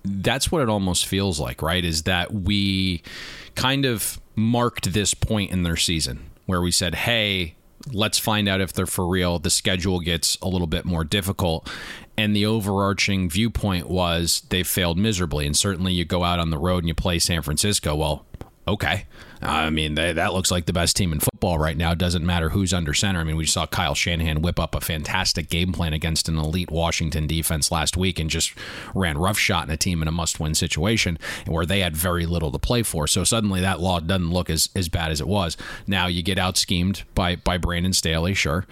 that's 0.08 0.52
what 0.52 0.62
it 0.62 0.70
almost 0.70 1.06
feels 1.06 1.40
like, 1.40 1.62
right? 1.62 1.84
Is 1.84 2.04
that 2.04 2.32
we 2.32 3.02
kind 3.56 3.86
of 3.86 4.20
marked 4.36 4.94
this 4.94 5.14
point 5.14 5.52
in 5.52 5.64
their 5.64 5.76
season 5.76 6.30
where 6.46 6.62
we 6.62 6.72
said, 6.72 6.96
hey, 6.96 7.56
let's 7.92 8.18
find 8.18 8.48
out 8.48 8.62
if 8.62 8.74
they're 8.74 8.86
for 8.86 9.08
real. 9.08 9.40
The 9.40 9.50
schedule 9.50 10.00
gets 10.00 10.38
a 10.42 10.48
little 10.48 10.68
bit 10.68 10.86
more 10.86 11.04
difficult. 11.04 11.70
And 12.18 12.36
the 12.36 12.46
overarching 12.46 13.30
viewpoint 13.30 13.90
was 13.90 14.44
they 14.50 14.64
failed 14.64 14.98
miserably. 14.98 15.46
And 15.46 15.56
certainly 15.56 15.94
you 15.94 16.06
go 16.06 16.24
out 16.24 16.40
on 16.40 16.50
the 16.50 16.58
road 16.58 16.80
and 16.80 16.88
you 16.88 16.96
play 16.96 17.20
San 17.20 17.42
Francisco. 17.42 17.96
Well, 17.96 18.26
okay. 18.68 19.06
I 19.42 19.70
mean, 19.70 19.96
they, 19.96 20.14
that 20.14 20.34
looks 20.34 20.50
like 20.50 20.66
the 20.66 20.74
best 20.74 20.96
team 20.96 21.14
in 21.14 21.20
football 21.20 21.60
right 21.60 21.78
now. 21.78 21.92
It 21.92 21.98
doesn't 21.98 22.26
matter 22.26 22.50
who's 22.50 22.74
under 22.74 22.94
center. 22.94 23.20
I 23.20 23.24
mean, 23.24 23.36
we 23.36 23.46
saw 23.46 23.68
Kyle 23.68 23.94
Shanahan 23.94 24.42
whip 24.42 24.60
up 24.60 24.74
a 24.74 24.82
fantastic 24.82 25.50
game 25.50 25.72
plan 25.72 25.94
against 25.94 26.28
an 26.28 26.38
elite 26.38 26.72
Washington 26.72 27.28
defense 27.28 27.72
last 27.72 27.96
week 27.96 28.20
and 28.20 28.30
just 28.30 28.54
ran 28.94 29.18
roughshod 29.18 29.66
in 29.66 29.74
a 29.74 29.78
team 29.78 30.02
in 30.02 30.08
a 30.08 30.12
must 30.12 30.40
win 30.40 30.56
situation 30.56 31.20
where 31.46 31.66
they 31.66 31.82
had 31.82 31.96
very 31.96 32.26
little 32.26 32.52
to 32.52 32.60
play 32.60 32.82
for. 32.82 33.08
So 33.08 33.24
suddenly 33.24 33.62
that 33.62 33.80
law 33.80 34.00
doesn't 34.00 34.32
look 34.32 34.50
as, 34.50 34.70
as 34.76 34.90
bad 34.90 35.12
as 35.12 35.22
it 35.22 35.28
was. 35.28 35.58
Now 35.86 36.08
you 36.08 36.24
get 36.24 36.40
out 36.40 36.58
schemed 36.58 37.04
by, 37.14 37.36
by 37.36 37.58
Brandon 37.58 37.94
Staley, 37.94 38.34
sure. 38.34 38.66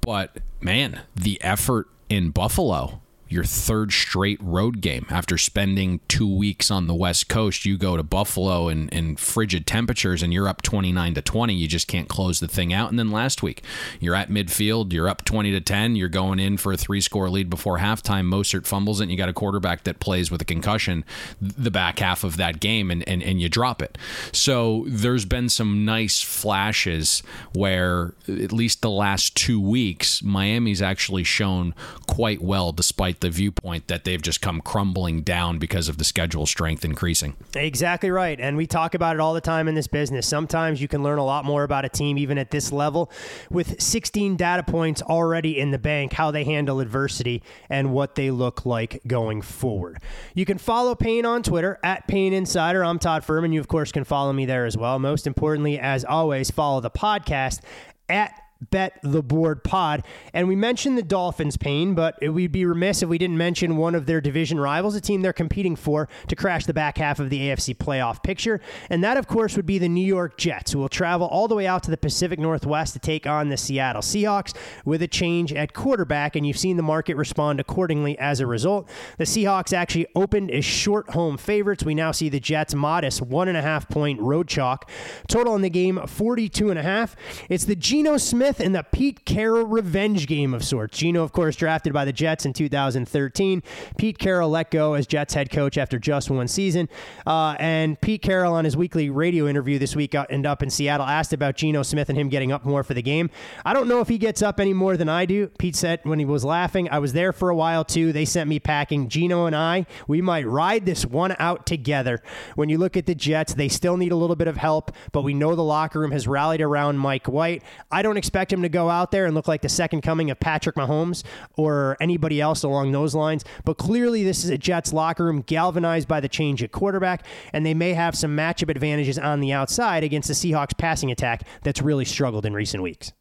But 0.00 0.38
man, 0.60 1.02
the 1.14 1.40
effort 1.42 1.88
in 2.08 2.30
Buffalo 2.30 3.00
your 3.34 3.44
third 3.44 3.92
straight 3.92 4.40
road 4.40 4.80
game 4.80 5.04
after 5.10 5.36
spending 5.36 5.98
two 6.06 6.32
weeks 6.32 6.70
on 6.70 6.86
the 6.86 6.94
West 6.94 7.28
Coast. 7.28 7.64
You 7.64 7.76
go 7.76 7.96
to 7.96 8.04
Buffalo 8.04 8.68
in, 8.68 8.88
in 8.90 9.16
frigid 9.16 9.66
temperatures 9.66 10.22
and 10.22 10.32
you're 10.32 10.46
up 10.46 10.62
29 10.62 11.14
to 11.14 11.20
20. 11.20 11.52
You 11.52 11.66
just 11.66 11.88
can't 11.88 12.08
close 12.08 12.38
the 12.38 12.46
thing 12.46 12.72
out. 12.72 12.90
And 12.90 12.98
then 12.98 13.10
last 13.10 13.42
week, 13.42 13.64
you're 13.98 14.14
at 14.14 14.30
midfield, 14.30 14.92
you're 14.92 15.08
up 15.08 15.24
20 15.24 15.50
to 15.50 15.60
10. 15.60 15.96
You're 15.96 16.08
going 16.08 16.38
in 16.38 16.56
for 16.56 16.72
a 16.72 16.76
three 16.76 17.00
score 17.00 17.28
lead 17.28 17.50
before 17.50 17.78
halftime. 17.78 18.32
Mostert 18.32 18.66
fumbles 18.66 19.00
it, 19.00 19.04
and 19.04 19.10
you 19.10 19.18
got 19.18 19.28
a 19.28 19.32
quarterback 19.32 19.82
that 19.82 19.98
plays 19.98 20.30
with 20.30 20.40
a 20.40 20.44
concussion 20.44 21.04
the 21.40 21.72
back 21.72 21.98
half 21.98 22.22
of 22.22 22.36
that 22.36 22.60
game, 22.60 22.90
and, 22.90 23.06
and, 23.08 23.20
and 23.22 23.40
you 23.40 23.48
drop 23.48 23.82
it. 23.82 23.98
So 24.30 24.84
there's 24.86 25.24
been 25.24 25.48
some 25.48 25.84
nice 25.84 26.22
flashes 26.22 27.24
where, 27.52 28.14
at 28.28 28.52
least 28.52 28.80
the 28.80 28.90
last 28.90 29.36
two 29.36 29.60
weeks, 29.60 30.22
Miami's 30.22 30.80
actually 30.80 31.24
shown 31.24 31.74
quite 32.06 32.40
well 32.40 32.70
despite 32.70 33.20
the 33.24 33.30
viewpoint 33.30 33.88
that 33.88 34.04
they've 34.04 34.20
just 34.20 34.42
come 34.42 34.60
crumbling 34.60 35.22
down 35.22 35.58
because 35.58 35.88
of 35.88 35.96
the 35.96 36.04
schedule 36.04 36.44
strength 36.44 36.84
increasing. 36.84 37.34
Exactly 37.56 38.10
right. 38.10 38.38
And 38.38 38.54
we 38.54 38.66
talk 38.66 38.94
about 38.94 39.16
it 39.16 39.20
all 39.20 39.32
the 39.32 39.40
time 39.40 39.66
in 39.66 39.74
this 39.74 39.86
business. 39.86 40.26
Sometimes 40.26 40.82
you 40.82 40.88
can 40.88 41.02
learn 41.02 41.16
a 41.18 41.24
lot 41.24 41.46
more 41.46 41.64
about 41.64 41.86
a 41.86 41.88
team, 41.88 42.18
even 42.18 42.36
at 42.36 42.50
this 42.50 42.70
level, 42.70 43.10
with 43.50 43.80
16 43.80 44.36
data 44.36 44.62
points 44.62 45.00
already 45.00 45.58
in 45.58 45.70
the 45.70 45.78
bank, 45.78 46.12
how 46.12 46.30
they 46.30 46.44
handle 46.44 46.80
adversity 46.80 47.42
and 47.70 47.94
what 47.94 48.14
they 48.14 48.30
look 48.30 48.66
like 48.66 49.00
going 49.06 49.40
forward. 49.40 49.98
You 50.34 50.44
can 50.44 50.58
follow 50.58 50.94
Payne 50.94 51.24
on 51.24 51.42
Twitter 51.42 51.78
at 51.82 52.06
Payne 52.06 52.34
Insider. 52.34 52.84
I'm 52.84 52.98
Todd 52.98 53.24
Fuhrman. 53.24 53.54
You, 53.54 53.60
of 53.60 53.68
course, 53.68 53.90
can 53.90 54.04
follow 54.04 54.34
me 54.34 54.44
there 54.44 54.66
as 54.66 54.76
well. 54.76 54.98
Most 54.98 55.26
importantly, 55.26 55.78
as 55.78 56.04
always, 56.04 56.50
follow 56.50 56.82
the 56.82 56.90
podcast 56.90 57.62
at 58.06 58.43
Bet 58.70 58.98
the 59.02 59.22
Board 59.22 59.64
Pod. 59.64 60.04
And 60.32 60.48
we 60.48 60.56
mentioned 60.56 60.96
the 60.96 61.02
Dolphins, 61.02 61.56
Payne, 61.56 61.94
but 61.94 62.16
we'd 62.22 62.52
be 62.52 62.64
remiss 62.64 63.02
if 63.02 63.08
we 63.08 63.18
didn't 63.18 63.36
mention 63.36 63.76
one 63.76 63.94
of 63.94 64.06
their 64.06 64.20
division 64.20 64.58
rivals, 64.58 64.94
a 64.94 65.00
team 65.00 65.22
they're 65.22 65.32
competing 65.32 65.76
for 65.76 66.08
to 66.28 66.36
crash 66.36 66.66
the 66.66 66.74
back 66.74 66.98
half 66.98 67.20
of 67.20 67.30
the 67.30 67.40
AFC 67.40 67.76
playoff 67.76 68.22
picture. 68.22 68.60
And 68.90 69.02
that, 69.04 69.16
of 69.16 69.26
course, 69.26 69.56
would 69.56 69.66
be 69.66 69.78
the 69.78 69.88
New 69.88 70.04
York 70.04 70.38
Jets, 70.38 70.72
who 70.72 70.78
will 70.78 70.88
travel 70.88 71.26
all 71.26 71.48
the 71.48 71.54
way 71.54 71.66
out 71.66 71.82
to 71.84 71.90
the 71.90 71.96
Pacific 71.96 72.38
Northwest 72.38 72.92
to 72.94 72.98
take 72.98 73.26
on 73.26 73.48
the 73.48 73.56
Seattle 73.56 74.02
Seahawks 74.02 74.54
with 74.84 75.02
a 75.02 75.08
change 75.08 75.52
at 75.52 75.74
quarterback. 75.74 76.36
And 76.36 76.46
you've 76.46 76.58
seen 76.58 76.76
the 76.76 76.82
market 76.82 77.16
respond 77.16 77.60
accordingly 77.60 78.18
as 78.18 78.40
a 78.40 78.46
result. 78.46 78.88
The 79.18 79.24
Seahawks 79.24 79.72
actually 79.72 80.06
opened 80.14 80.50
as 80.50 80.64
short 80.64 81.10
home 81.10 81.36
favorites. 81.36 81.84
We 81.84 81.94
now 81.94 82.12
see 82.12 82.28
the 82.28 82.40
Jets 82.40 82.74
modest 82.74 83.20
one 83.20 83.48
and 83.48 83.56
a 83.56 83.62
half 83.62 83.88
point 83.88 84.20
road 84.20 84.48
chalk. 84.48 84.88
Total 85.28 85.54
in 85.54 85.62
the 85.62 85.70
game 85.70 86.00
42 86.06 86.70
and 86.70 86.78
a 86.78 86.82
half. 86.82 87.16
It's 87.48 87.64
the 87.64 87.76
Geno 87.76 88.16
Smith 88.16 88.43
Smith 88.44 88.60
in 88.60 88.72
the 88.72 88.82
Pete 88.82 89.24
Carroll 89.24 89.64
revenge 89.64 90.26
game 90.26 90.52
of 90.52 90.62
sorts. 90.62 90.98
Geno, 90.98 91.22
of 91.22 91.32
course, 91.32 91.56
drafted 91.56 91.94
by 91.94 92.04
the 92.04 92.12
Jets 92.12 92.44
in 92.44 92.52
2013. 92.52 93.62
Pete 93.96 94.18
Carroll 94.18 94.50
let 94.50 94.70
go 94.70 94.92
as 94.92 95.06
Jets 95.06 95.32
head 95.32 95.50
coach 95.50 95.78
after 95.78 95.98
just 95.98 96.28
one 96.28 96.46
season. 96.46 96.90
Uh, 97.26 97.56
and 97.58 97.98
Pete 98.02 98.20
Carroll, 98.20 98.52
on 98.52 98.66
his 98.66 98.76
weekly 98.76 99.08
radio 99.08 99.46
interview 99.46 99.78
this 99.78 99.96
week, 99.96 100.14
uh, 100.14 100.26
up 100.44 100.62
in 100.62 100.68
Seattle, 100.68 101.06
asked 101.06 101.32
about 101.32 101.56
Geno 101.56 101.82
Smith 101.82 102.10
and 102.10 102.18
him 102.18 102.28
getting 102.28 102.52
up 102.52 102.66
more 102.66 102.84
for 102.84 102.92
the 102.92 103.00
game. 103.00 103.30
I 103.64 103.72
don't 103.72 103.88
know 103.88 104.00
if 104.00 104.08
he 104.08 104.18
gets 104.18 104.42
up 104.42 104.60
any 104.60 104.74
more 104.74 104.98
than 104.98 105.08
I 105.08 105.24
do. 105.24 105.46
Pete 105.46 105.74
said 105.74 106.00
when 106.02 106.18
he 106.18 106.26
was 106.26 106.44
laughing, 106.44 106.86
I 106.90 106.98
was 106.98 107.14
there 107.14 107.32
for 107.32 107.48
a 107.48 107.56
while 107.56 107.82
too. 107.82 108.12
They 108.12 108.26
sent 108.26 108.50
me 108.50 108.58
packing. 108.58 109.08
Geno 109.08 109.46
and 109.46 109.56
I, 109.56 109.86
we 110.06 110.20
might 110.20 110.46
ride 110.46 110.84
this 110.84 111.06
one 111.06 111.34
out 111.38 111.64
together. 111.64 112.20
When 112.56 112.68
you 112.68 112.76
look 112.76 112.98
at 112.98 113.06
the 113.06 113.14
Jets, 113.14 113.54
they 113.54 113.68
still 113.68 113.96
need 113.96 114.12
a 114.12 114.16
little 114.16 114.36
bit 114.36 114.48
of 114.48 114.58
help, 114.58 114.92
but 115.12 115.22
we 115.22 115.32
know 115.32 115.54
the 115.54 115.64
locker 115.64 115.98
room 115.98 116.12
has 116.12 116.28
rallied 116.28 116.60
around 116.60 116.98
Mike 116.98 117.26
White. 117.26 117.62
I 117.90 118.02
don't 118.02 118.18
expect 118.18 118.33
expect 118.34 118.52
him 118.52 118.62
to 118.62 118.68
go 118.68 118.90
out 118.90 119.12
there 119.12 119.26
and 119.26 119.34
look 119.36 119.46
like 119.46 119.62
the 119.62 119.68
second 119.68 120.00
coming 120.00 120.28
of 120.28 120.40
Patrick 120.40 120.74
Mahomes 120.74 121.22
or 121.56 121.96
anybody 122.00 122.40
else 122.40 122.64
along 122.64 122.90
those 122.90 123.14
lines. 123.14 123.44
But 123.64 123.78
clearly, 123.78 124.24
this 124.24 124.42
is 124.42 124.50
a 124.50 124.58
Jets 124.58 124.92
locker 124.92 125.24
room 125.24 125.42
galvanized 125.42 126.08
by 126.08 126.18
the 126.18 126.28
change 126.28 126.60
at 126.60 126.72
quarterback, 126.72 127.24
and 127.52 127.64
they 127.64 127.74
may 127.74 127.94
have 127.94 128.16
some 128.16 128.36
matchup 128.36 128.70
advantages 128.70 129.20
on 129.20 129.38
the 129.38 129.52
outside 129.52 130.02
against 130.02 130.26
the 130.26 130.34
Seahawks 130.34 130.76
passing 130.76 131.12
attack 131.12 131.46
that's 131.62 131.80
really 131.80 132.04
struggled 132.04 132.44
in 132.44 132.54
recent 132.54 132.82
weeks. 132.82 133.12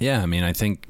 Yeah, 0.00 0.20
I 0.22 0.26
mean, 0.26 0.42
I 0.42 0.52
think 0.52 0.86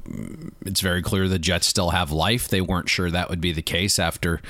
it's 0.64 0.80
very 0.80 1.02
clear 1.02 1.28
the 1.28 1.38
Jets 1.38 1.66
still 1.66 1.90
have 1.90 2.10
life. 2.10 2.48
They 2.48 2.60
weren't 2.60 2.88
sure 2.88 3.10
that 3.10 3.28
would 3.28 3.40
be 3.40 3.52
the 3.52 3.62
case 3.62 3.98
after 3.98 4.40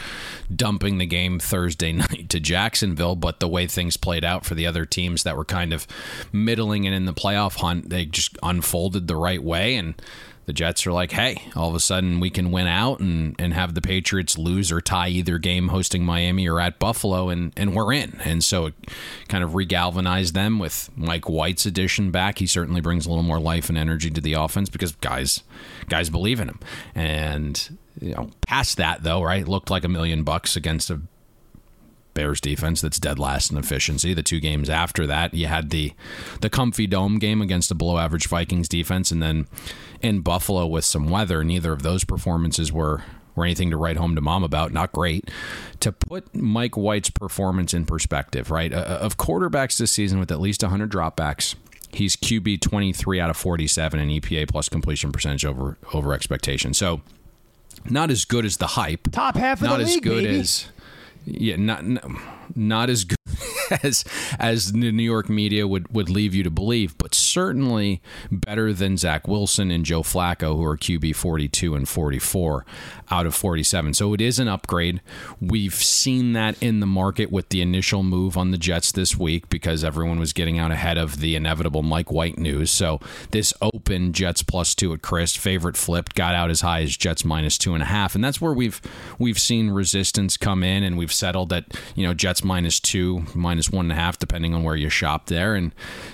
dumping 0.55 0.99
the 0.99 1.07
game 1.07 1.39
Thursday 1.39 1.93
night 1.93 2.29
to 2.31 2.41
Jacksonville, 2.41 3.17
but 3.17 3.41
the 3.41 3.49
way 3.49 3.67
things 3.67 3.97
played 3.97 4.25
out 4.25 4.45
for 4.45 4.55
the 4.55 4.67
other 4.67 4.85
teams 4.85 5.25
that 5.25 5.37
were 5.37 5.45
kind 5.45 5.73
of 5.73 5.87
middling 6.33 6.87
and 6.87 6.95
in 6.95 7.05
the 7.05 7.15
playoff 7.15 7.57
hunt, 7.57 7.91
they 7.91 8.05
just 8.07 8.39
unfolded 8.43 9.09
the 9.09 9.17
right 9.17 9.43
way 9.43 9.75
and 9.77 9.95
the 10.47 10.53
Jets 10.53 10.87
are 10.87 10.93
like, 10.93 11.13
hey, 11.13 11.43
all 11.57 11.69
of 11.69 11.75
a 11.75 11.81
sudden 11.81 12.21
we 12.21 12.31
can 12.31 12.51
win 12.51 12.67
out 12.67 13.01
and, 13.01 13.35
and 13.39 13.55
have 13.55 13.75
the 13.75 13.81
Patriots 13.81 14.37
lose 14.37 14.71
or 14.71 14.81
tie 14.81 15.09
either 15.09 15.39
game 15.39 15.69
hosting 15.69 16.05
Miami 16.05 16.49
or 16.49 16.61
at 16.61 16.79
Buffalo, 16.79 17.29
and, 17.29 17.53
and 17.57 17.75
we're 17.75 17.93
in. 17.93 18.21
And 18.25 18.45
so 18.45 18.67
it 18.67 18.75
kind 19.29 19.43
of 19.43 19.51
regalvanized 19.51 20.33
them 20.33 20.59
with 20.59 20.91
Mike 20.97 21.29
White's 21.29 21.67
addition 21.67 22.11
back. 22.11 22.39
He 22.39 22.47
certainly 22.47 22.81
brings 22.81 23.07
a 23.07 23.09
little 23.09 23.25
more 23.25 23.41
life 23.41 23.69
and 23.69 23.79
energy 23.79 24.11
to 24.11 24.21
the 24.21 24.35
offense 24.35 24.69
because 24.69 24.93
guys 24.93 25.43
guys 25.89 26.11
believe 26.11 26.41
in 26.41 26.49
him. 26.49 26.61
And 26.95 27.79
you 28.01 28.15
know, 28.15 28.31
past 28.47 28.77
that 28.77 29.03
though, 29.03 29.23
right, 29.23 29.47
looked 29.47 29.71
like 29.71 29.85
a 29.85 29.89
million 29.89 30.25
bucks 30.25 30.57
against 30.57 30.91
a 30.91 31.01
Bears 32.15 32.41
defense 32.41 32.81
that's 32.81 33.01
dead 33.01 33.19
last 33.19 33.51
in 33.51 33.59
efficiency. 33.59 34.15
The 34.15 34.23
two 34.23 34.41
games 34.41 34.71
after 34.71 35.07
that, 35.07 35.35
you 35.35 35.49
had 35.49 35.71
the 35.71 35.93
the 36.41 36.49
comfy 36.49 36.87
dome 36.87 37.19
game 37.19 37.43
against 37.43 37.71
a 37.71 37.75
below 37.75 37.99
average 37.99 38.29
Vikings 38.29 38.69
defense, 38.69 39.11
and 39.11 39.23
then 39.23 39.47
in 40.05 40.21
Buffalo 40.21 40.67
with 40.67 40.85
some 40.85 41.09
weather. 41.09 41.43
Neither 41.43 41.73
of 41.73 41.83
those 41.83 42.05
performances 42.05 42.71
were 42.71 43.03
were 43.35 43.45
anything 43.45 43.71
to 43.71 43.77
write 43.77 43.97
home 43.97 44.15
to 44.15 44.21
mom 44.21 44.45
about. 44.45 44.73
Not 44.73 44.93
great. 44.93 45.29
To 45.81 45.91
put 45.91 46.33
Mike 46.37 46.77
White's 46.77 47.11
performance 47.11 47.75
in 47.75 47.85
perspective, 47.85 48.51
right? 48.51 48.73
Uh, 48.73 48.77
of 49.01 49.17
quarterbacks 49.17 49.77
this 49.77 49.91
season 49.91 50.21
with 50.21 50.31
at 50.31 50.41
least 50.41 50.63
100 50.63 50.89
dropbacks, 50.93 51.57
he's 51.91 52.15
QB 52.15 52.61
23 52.61 53.19
out 53.19 53.31
of 53.31 53.37
47 53.37 53.99
in 53.99 54.09
EPA 54.21 54.49
plus 54.49 54.69
completion 54.69 55.11
percentage 55.11 55.45
over 55.45 55.79
over 55.93 56.13
expectation. 56.13 56.75
So 56.75 57.01
not 57.91 58.11
as 58.11 58.25
good 58.25 58.45
as 58.45 58.59
the 58.59 58.69
hype. 58.69 59.11
Top 59.11 59.37
half 59.37 59.61
of 59.63 59.69
not 59.69 59.79
the 59.79 59.85
league, 59.85 60.05
Not 60.05 60.13
as 60.15 60.21
good 60.21 60.25
baby. 60.25 60.41
as 60.41 60.67
yeah, 61.27 61.57
not 61.57 61.83
not 62.55 62.91
as 62.91 63.05
good. 63.05 63.17
as 63.83 64.05
as 64.39 64.73
the 64.73 64.93
New 64.93 65.03
York 65.03 65.29
media 65.29 65.67
would 65.67 65.93
would 65.95 66.11
leave 66.11 66.35
you 66.35 66.43
to 66.43 66.51
believe, 66.51 66.97
but 66.99 67.15
certainly 67.15 68.01
better 68.31 68.73
than 68.73 68.97
Zach 68.97 69.27
Wilson 69.27 69.71
and 69.71 69.85
Joe 69.85 70.03
Flacco, 70.03 70.57
who 70.57 70.65
are 70.65 70.77
QB 70.77 71.17
42 71.17 71.75
and 71.75 71.89
44 71.89 72.65
out 73.11 73.27
of 73.27 73.35
47. 73.35 73.95
So 73.95 74.15
it 74.15 74.21
is 74.21 74.39
an 74.39 74.49
upgrade. 74.49 75.01
We've 75.41 75.75
seen 75.75 76.33
that 76.33 76.61
in 76.63 76.81
the 76.81 76.87
market 76.87 77.31
with 77.31 77.49
the 77.51 77.61
initial 77.61 78.03
move 78.03 78.37
on 78.37 78.51
the 78.51 78.59
Jets 78.59 78.93
this 78.93 79.17
week 79.17 79.49
because 79.49 79.85
everyone 79.85 80.19
was 80.19 80.33
getting 80.33 80.59
out 80.59 80.71
ahead 80.71 80.99
of 80.99 81.21
the 81.21 81.37
inevitable 81.37 81.83
Mike 81.83 82.11
White 82.11 82.39
news. 82.39 82.71
So 82.71 83.01
this 83.31 83.53
open 83.61 84.13
Jets 84.13 84.43
plus 84.43 84.75
two 84.75 84.93
at 84.93 85.03
Chris 85.03 85.37
favorite 85.37 85.77
flipped 85.77 86.15
got 86.15 86.35
out 86.35 86.51
as 86.51 86.61
high 86.61 86.83
as 86.83 86.97
Jets 86.97 87.25
minus 87.25 87.59
two 87.59 87.75
and 87.75 87.83
a 87.83 87.87
half, 87.87 88.15
and 88.15 88.25
that's 88.25 88.41
where 88.41 88.53
we've 88.53 88.81
we've 89.19 89.39
seen 89.39 89.71
resistance 89.71 90.37
come 90.37 90.63
in, 90.63 90.83
and 90.83 90.97
we've 90.97 91.13
settled 91.13 91.53
at 91.53 91.65
you 91.95 92.07
know 92.07 92.15
Jets 92.15 92.45
minus 92.45 92.81
two, 92.81 93.25
minus 93.35 93.71
one 93.71 93.87
and 93.87 93.93
a 93.93 93.97
half, 93.97 94.19
depending 94.19 94.55
on 94.55 94.63
where 94.63 94.77
you 94.77 94.89
shop 94.89 95.27
there. 95.27 95.55
And 95.55 95.73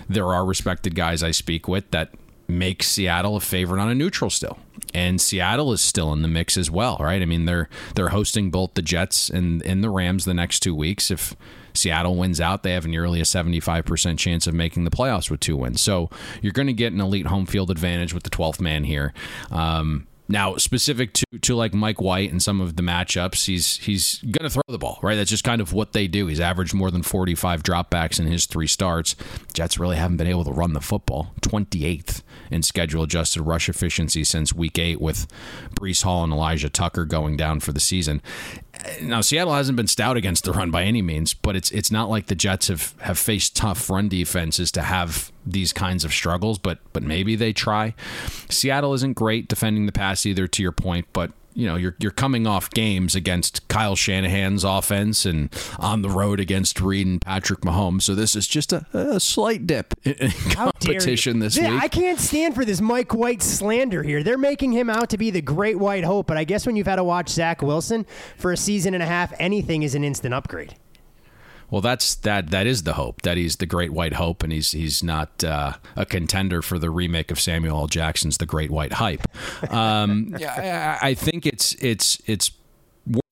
there 0.09 0.27
are 0.27 0.45
respected 0.45 0.95
guys 0.95 1.23
I 1.23 1.31
speak 1.31 1.69
with 1.69 1.91
that 1.91 2.15
make 2.51 2.83
Seattle 2.83 3.37
a 3.37 3.41
favorite 3.41 3.81
on 3.81 3.89
a 3.89 3.95
neutral 3.95 4.31
still. 4.31 4.59
And 4.93 5.21
Seattle 5.21 5.73
is 5.73 5.81
still 5.81 6.13
in 6.13 6.23
the 6.23 6.29
mix 6.29 6.57
as 6.57 6.71
well, 6.71 6.97
right? 7.01 7.23
I 7.23 7.25
mean, 7.25 7.45
they're 7.45 7.69
they're 7.95 8.09
hosting 8.09 8.51
both 8.51 8.75
the 8.75 8.83
Jets 8.83 9.31
and, 9.31 9.63
and 9.63 9.85
the 9.85 9.91
Rams 9.91 10.25
the 10.25 10.35
next 10.35 10.61
two 10.61 10.75
weeks. 10.75 11.11
If 11.11 11.37
Seattle 11.75 12.17
wins 12.17 12.41
out, 12.41 12.63
they 12.63 12.73
have 12.73 12.87
nearly 12.87 13.21
a 13.21 13.25
75% 13.25 14.19
chance 14.19 14.47
of 14.47 14.55
making 14.55 14.85
the 14.85 14.91
playoffs 14.91 15.31
with 15.31 15.41
two 15.41 15.57
wins. 15.57 15.81
So 15.81 16.11
you're 16.43 16.53
going 16.53 16.67
to 16.67 16.73
get 16.73 16.93
an 16.93 17.01
elite 17.01 17.27
home 17.27 17.47
field 17.47 17.71
advantage 17.71 18.13
with 18.13 18.25
the 18.25 18.31
12th 18.31 18.61
man 18.61 18.85
here. 18.85 19.13
Um, 19.53 20.07
now, 20.31 20.55
specific 20.57 21.13
to, 21.15 21.25
to 21.41 21.57
like 21.57 21.75
Mike 21.75 22.01
White 22.01 22.31
and 22.31 22.41
some 22.41 22.61
of 22.61 22.77
the 22.77 22.85
matchups, 22.85 23.47
he's 23.47 23.79
he's 23.79 24.19
going 24.23 24.45
to 24.45 24.51
throw 24.51 24.63
the 24.69 24.79
ball, 24.79 25.01
right? 25.03 25.17
That's 25.17 25.29
just 25.29 25.43
kind 25.43 25.61
of 25.61 25.73
what 25.73 25.93
they 25.93 26.07
do. 26.07 26.29
He's 26.29 26.39
averaged 26.39 26.73
more 26.73 26.93
than 26.93 27.03
45 27.03 27.65
dropbacks 27.65 28.21
in 28.21 28.27
his 28.27 28.47
three 28.47 28.69
starts. 28.69 29.17
Jets 29.53 29.79
really 29.79 29.97
haven't 29.97 30.19
been 30.19 30.29
able 30.29 30.45
to 30.45 30.53
run 30.53 30.73
the 30.73 30.81
football. 30.81 31.35
28th 31.41 32.23
in 32.49 32.63
schedule 32.63 33.03
adjusted 33.03 33.43
rush 33.43 33.69
efficiency 33.69 34.23
since 34.23 34.55
week 34.55 34.79
eight, 34.79 35.01
with 35.01 35.27
Breece 35.75 36.05
Hall 36.05 36.23
and 36.23 36.33
Elijah 36.33 36.71
Tucker 36.71 37.05
going 37.05 37.37
down 37.37 37.59
for 37.59 37.73
the 37.73 37.81
season. 37.81 38.23
Now, 39.03 39.23
Seattle 39.23 39.55
hasn't 39.55 39.77
been 39.77 39.89
stout 39.89 40.17
against 40.17 40.45
the 40.45 40.53
run 40.53 40.71
by 40.71 40.85
any 40.85 41.03
means, 41.03 41.35
but 41.35 41.57
it's 41.57 41.73
it's 41.73 41.91
not 41.91 42.09
like 42.09 42.27
the 42.27 42.37
Jets 42.37 42.69
have, 42.69 42.95
have 43.01 43.19
faced 43.19 43.57
tough 43.57 43.91
run 43.91 44.09
defenses 44.09 44.71
to 44.73 44.83
have 44.83 45.33
these 45.53 45.73
kinds 45.73 46.05
of 46.05 46.13
struggles, 46.13 46.59
but 46.59 46.79
but 46.93 47.03
maybe 47.03 47.37
they 47.37 47.53
try. 47.53 47.95
Seattle 48.49 48.95
isn't 48.95 49.15
great 49.15 49.49
defending 49.49 49.87
the 49.87 49.93
pass 49.93 50.27
either, 50.27 50.47
to 50.49 50.63
your 50.63 50.73
point, 50.73 51.07
but 51.13 51.33
you 51.53 51.67
know 51.67 51.75
you're 51.75 51.97
you're 51.99 52.13
coming 52.13 52.47
off 52.47 52.71
games 52.71 53.17
against 53.17 53.67
Kyle 53.67 53.97
Shanahan's 53.97 54.63
offense 54.63 55.27
and 55.27 55.53
on 55.81 56.03
the 56.03 56.09
road 56.09 56.39
against 56.39 56.81
Reid 56.81 57.07
and 57.09 57.21
Patrick 57.21 57.61
Mahomes. 57.63 58.03
So 58.03 58.15
this 58.15 58.37
is 58.37 58.47
just 58.47 58.73
a, 58.73 58.87
a 58.95 59.19
slight 59.19 59.67
dip 59.67 59.95
in 60.05 60.31
competition 60.53 61.41
this 61.41 61.57
Yeah, 61.57 61.73
week. 61.75 61.83
I 61.83 61.89
can't 61.89 62.21
stand 62.21 62.55
for 62.55 62.65
this 62.65 62.81
Mike 62.81 63.13
White 63.15 63.43
slander 63.43 64.03
here. 64.05 64.23
They're 64.23 64.39
making 64.39 64.73
him 64.73 64.89
out 64.89 65.11
to 65.11 65.19
be 65.19 65.31
the 65.31 65.43
great 65.43 65.79
white 65.79 66.05
hope, 66.05 66.29
but 66.29 66.37
I 66.37 66.45
guess 66.45 66.67
when 66.67 66.77
you've 66.77 66.87
had 66.87 66.97
to 66.97 67.05
watch 67.05 67.29
Zach 67.29 67.63
Wilson 67.63 68.07
for 68.37 68.53
a 68.53 68.57
season 68.57 68.95
and 68.95 69.03
a 69.03 69.07
half, 69.07 69.33
anything 69.41 69.83
is 69.83 69.95
an 69.97 70.05
instant 70.05 70.33
upgrade. 70.35 70.77
Well, 71.71 71.81
that's 71.81 72.15
that. 72.17 72.51
That 72.51 72.67
is 72.67 72.83
the 72.83 72.95
hope 72.95 73.23
that 73.23 73.37
he's 73.37 73.57
the 73.57 73.67
Great 73.67 73.93
White 73.93 74.15
Hope, 74.15 74.43
and 74.43 74.53
he's 74.53 74.73
he's 74.73 75.03
not 75.03 75.45
uh, 75.45 75.75
a 75.97 76.05
contender 76.05 76.63
for 76.63 76.79
the 76.79 76.91
remake 76.91 77.31
of 77.31 77.39
Samuel 77.39 77.79
L. 77.79 77.87
Jackson's 77.87 78.39
The 78.39 78.47
Great 78.47 78.71
White 78.71 78.95
Hype. 78.95 79.27
Um, 79.73 80.35
yeah, 80.39 80.99
I, 81.01 81.11
I 81.11 81.15
think 81.15 81.47
it's 81.47 81.75
it's 81.75 82.21
it's 82.27 82.51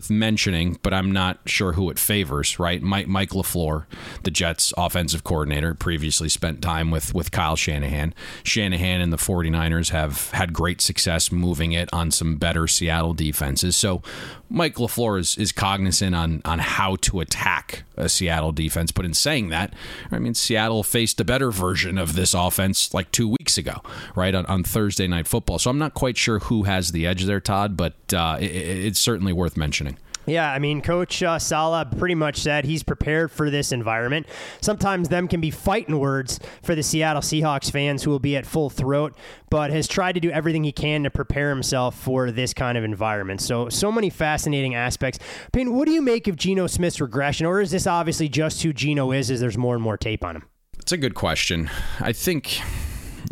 mentioning, 0.08 0.78
but 0.82 0.94
I'm 0.94 1.10
not 1.10 1.40
sure 1.46 1.72
who 1.72 1.90
it 1.90 1.98
favors. 1.98 2.58
Right, 2.58 2.80
Mike 2.80 3.08
Mike 3.08 3.30
LaFleur, 3.30 3.86
the 4.22 4.30
Jets' 4.30 4.72
offensive 4.76 5.24
coordinator, 5.24 5.74
previously 5.74 6.28
spent 6.28 6.62
time 6.62 6.92
with 6.92 7.12
with 7.14 7.32
Kyle 7.32 7.56
Shanahan. 7.56 8.14
Shanahan 8.44 9.00
and 9.00 9.12
the 9.12 9.16
49ers 9.16 9.90
have 9.90 10.30
had 10.30 10.52
great 10.52 10.80
success 10.80 11.32
moving 11.32 11.72
it 11.72 11.88
on 11.92 12.12
some 12.12 12.36
better 12.36 12.68
Seattle 12.68 13.12
defenses. 13.12 13.76
So 13.76 14.02
Mike 14.48 14.76
LaFleur 14.76 15.18
is, 15.18 15.36
is 15.36 15.50
cognizant 15.50 16.14
on 16.14 16.42
on 16.44 16.60
how 16.60 16.94
to 16.96 17.18
attack 17.18 17.82
a 17.96 18.08
Seattle 18.08 18.52
defense. 18.52 18.92
But 18.92 19.04
in 19.04 19.14
saying 19.14 19.48
that, 19.48 19.74
I 20.12 20.20
mean 20.20 20.34
Seattle 20.34 20.84
faced 20.84 21.20
a 21.20 21.24
better 21.24 21.50
version 21.50 21.98
of 21.98 22.14
this 22.14 22.34
offense 22.34 22.94
like 22.94 23.10
two 23.10 23.28
weeks 23.28 23.58
ago, 23.58 23.82
right 24.14 24.34
on, 24.34 24.46
on 24.46 24.62
Thursday 24.62 25.08
night 25.08 25.26
football. 25.26 25.58
So 25.58 25.70
I'm 25.70 25.78
not 25.78 25.94
quite 25.94 26.16
sure 26.16 26.38
who 26.38 26.62
has 26.62 26.92
the 26.92 27.04
edge 27.04 27.24
there, 27.24 27.40
Todd, 27.40 27.76
but 27.76 27.94
uh, 28.14 28.38
it, 28.40 28.46
it's 28.46 29.00
certainly 29.00 29.32
worth 29.32 29.56
mentioning. 29.56 29.87
Yeah, 30.28 30.52
I 30.52 30.58
mean, 30.58 30.82
Coach 30.82 31.22
uh, 31.22 31.38
Saleh 31.38 31.96
pretty 31.98 32.14
much 32.14 32.38
said 32.38 32.64
he's 32.64 32.82
prepared 32.82 33.30
for 33.30 33.48
this 33.48 33.72
environment. 33.72 34.26
Sometimes 34.60 35.08
them 35.08 35.26
can 35.26 35.40
be 35.40 35.50
fighting 35.50 35.98
words 35.98 36.38
for 36.62 36.74
the 36.74 36.82
Seattle 36.82 37.22
Seahawks 37.22 37.70
fans 37.70 38.02
who 38.02 38.10
will 38.10 38.18
be 38.18 38.36
at 38.36 38.44
full 38.44 38.68
throat, 38.68 39.16
but 39.50 39.70
has 39.70 39.88
tried 39.88 40.12
to 40.12 40.20
do 40.20 40.30
everything 40.30 40.64
he 40.64 40.72
can 40.72 41.02
to 41.04 41.10
prepare 41.10 41.48
himself 41.48 41.98
for 41.98 42.30
this 42.30 42.52
kind 42.52 42.76
of 42.76 42.84
environment. 42.84 43.40
So, 43.40 43.68
so 43.68 43.90
many 43.90 44.10
fascinating 44.10 44.74
aspects. 44.74 45.18
Mean, 45.54 45.72
what 45.74 45.86
do 45.86 45.92
you 45.92 46.02
make 46.02 46.28
of 46.28 46.36
Geno 46.36 46.66
Smith's 46.66 47.00
regression, 47.00 47.46
or 47.46 47.60
is 47.60 47.70
this 47.70 47.86
obviously 47.86 48.28
just 48.28 48.62
who 48.62 48.72
Geno 48.72 49.12
is 49.12 49.30
as 49.30 49.40
there's 49.40 49.58
more 49.58 49.74
and 49.74 49.82
more 49.82 49.96
tape 49.96 50.22
on 50.22 50.36
him? 50.36 50.44
It's 50.78 50.92
a 50.92 50.98
good 50.98 51.14
question. 51.14 51.70
I 52.00 52.12
think, 52.12 52.60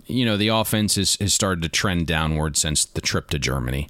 you 0.06 0.24
know, 0.24 0.36
the 0.36 0.48
offense 0.48 0.96
has, 0.96 1.16
has 1.16 1.32
started 1.34 1.62
to 1.62 1.68
trend 1.68 2.06
downward 2.06 2.56
since 2.56 2.84
the 2.84 3.00
trip 3.00 3.30
to 3.30 3.38
Germany. 3.38 3.88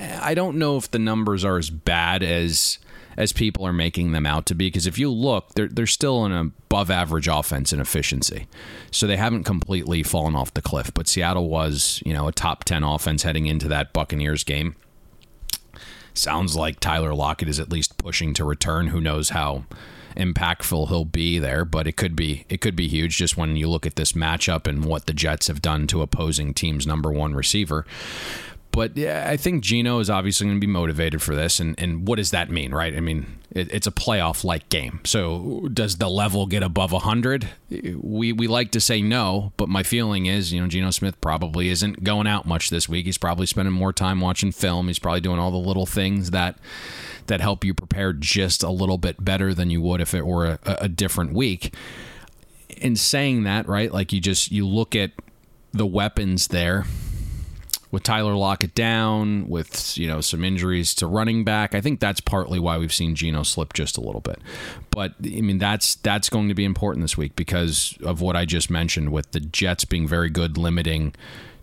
I 0.00 0.34
don't 0.34 0.58
know 0.58 0.76
if 0.76 0.90
the 0.90 0.98
numbers 0.98 1.44
are 1.44 1.58
as 1.58 1.70
bad 1.70 2.22
as 2.22 2.78
as 3.16 3.32
people 3.32 3.64
are 3.64 3.72
making 3.72 4.10
them 4.10 4.26
out 4.26 4.44
to 4.46 4.54
be 4.54 4.66
because 4.66 4.86
if 4.86 4.98
you 4.98 5.08
look 5.10 5.54
they're, 5.54 5.68
they're 5.68 5.86
still 5.86 6.24
an 6.24 6.32
above 6.32 6.90
average 6.90 7.28
offense 7.28 7.72
in 7.72 7.80
efficiency. 7.80 8.46
So 8.90 9.06
they 9.06 9.16
haven't 9.16 9.44
completely 9.44 10.02
fallen 10.02 10.34
off 10.34 10.54
the 10.54 10.62
cliff 10.62 10.92
but 10.94 11.08
seattle 11.08 11.48
was 11.48 12.02
you 12.04 12.12
know 12.12 12.28
a 12.28 12.32
top 12.32 12.64
10 12.64 12.82
offense 12.82 13.22
heading 13.22 13.46
into 13.46 13.68
that 13.68 13.92
buccaneers 13.92 14.44
game. 14.44 14.74
Sounds 16.12 16.56
like 16.56 16.80
tyler 16.80 17.14
lockett 17.14 17.48
is 17.48 17.60
at 17.60 17.70
least 17.70 17.98
pushing 17.98 18.34
to 18.34 18.44
return. 18.44 18.88
Who 18.88 19.00
knows 19.00 19.30
how 19.30 19.64
impactful 20.16 20.88
he'll 20.88 21.04
be 21.04 21.40
there 21.40 21.64
but 21.64 21.88
it 21.88 21.96
could 21.96 22.14
be 22.14 22.44
it 22.48 22.60
could 22.60 22.76
be 22.76 22.88
huge. 22.88 23.16
Just 23.16 23.36
when 23.36 23.56
you 23.56 23.68
look 23.68 23.86
at 23.86 23.96
this 23.96 24.12
matchup 24.12 24.66
and 24.66 24.84
what 24.84 25.06
the 25.06 25.14
jets 25.14 25.46
have 25.46 25.62
done 25.62 25.86
to 25.88 26.02
opposing 26.02 26.52
teams 26.52 26.86
number 26.86 27.12
one 27.12 27.34
receiver 27.34 27.86
but 28.74 28.96
yeah, 28.96 29.26
I 29.28 29.36
think 29.36 29.62
Geno 29.62 30.00
is 30.00 30.10
obviously 30.10 30.46
going 30.46 30.56
to 30.56 30.66
be 30.66 30.70
motivated 30.70 31.22
for 31.22 31.36
this. 31.36 31.60
And, 31.60 31.78
and 31.78 32.08
what 32.08 32.16
does 32.16 32.32
that 32.32 32.50
mean, 32.50 32.74
right? 32.74 32.94
I 32.96 32.98
mean, 32.98 33.38
it, 33.52 33.72
it's 33.72 33.86
a 33.86 33.92
playoff 33.92 34.42
like 34.42 34.68
game. 34.68 34.98
So 35.04 35.68
does 35.72 35.98
the 35.98 36.08
level 36.08 36.46
get 36.46 36.64
above 36.64 36.90
100? 36.90 37.48
We, 37.70 38.32
we 38.32 38.48
like 38.48 38.72
to 38.72 38.80
say 38.80 39.00
no, 39.00 39.52
but 39.56 39.68
my 39.68 39.84
feeling 39.84 40.26
is, 40.26 40.52
you 40.52 40.60
know, 40.60 40.66
Geno 40.66 40.90
Smith 40.90 41.20
probably 41.20 41.68
isn't 41.68 42.02
going 42.02 42.26
out 42.26 42.46
much 42.46 42.70
this 42.70 42.88
week. 42.88 43.06
He's 43.06 43.16
probably 43.16 43.46
spending 43.46 43.72
more 43.72 43.92
time 43.92 44.20
watching 44.20 44.50
film. 44.50 44.88
He's 44.88 44.98
probably 44.98 45.20
doing 45.20 45.38
all 45.38 45.52
the 45.52 45.56
little 45.56 45.86
things 45.86 46.32
that 46.32 46.58
that 47.26 47.40
help 47.40 47.64
you 47.64 47.72
prepare 47.74 48.12
just 48.12 48.62
a 48.62 48.70
little 48.70 48.98
bit 48.98 49.24
better 49.24 49.54
than 49.54 49.70
you 49.70 49.80
would 49.80 50.00
if 50.00 50.14
it 50.14 50.26
were 50.26 50.46
a, 50.46 50.58
a 50.80 50.88
different 50.88 51.32
week. 51.32 51.72
In 52.76 52.96
saying 52.96 53.44
that, 53.44 53.68
right, 53.68 53.92
like 53.92 54.12
you 54.12 54.20
just 54.20 54.50
you 54.50 54.66
look 54.66 54.96
at 54.96 55.12
the 55.72 55.86
weapons 55.86 56.48
there 56.48 56.84
with 57.94 58.02
Tyler 58.02 58.34
Lockett 58.34 58.74
down, 58.74 59.48
with 59.48 59.96
you 59.96 60.08
know 60.08 60.20
some 60.20 60.44
injuries 60.44 60.94
to 60.94 61.06
running 61.06 61.44
back. 61.44 61.76
I 61.76 61.80
think 61.80 62.00
that's 62.00 62.20
partly 62.20 62.58
why 62.58 62.76
we've 62.76 62.92
seen 62.92 63.14
Geno 63.14 63.44
slip 63.44 63.72
just 63.72 63.96
a 63.96 64.00
little 64.00 64.20
bit. 64.20 64.40
But 64.90 65.14
I 65.24 65.40
mean 65.40 65.58
that's 65.58 65.94
that's 65.94 66.28
going 66.28 66.48
to 66.48 66.54
be 66.54 66.64
important 66.64 67.04
this 67.04 67.16
week 67.16 67.36
because 67.36 67.96
of 68.04 68.20
what 68.20 68.34
I 68.34 68.46
just 68.46 68.68
mentioned 68.68 69.12
with 69.12 69.30
the 69.30 69.38
Jets 69.38 69.84
being 69.84 70.08
very 70.08 70.28
good 70.28 70.58
limiting 70.58 71.14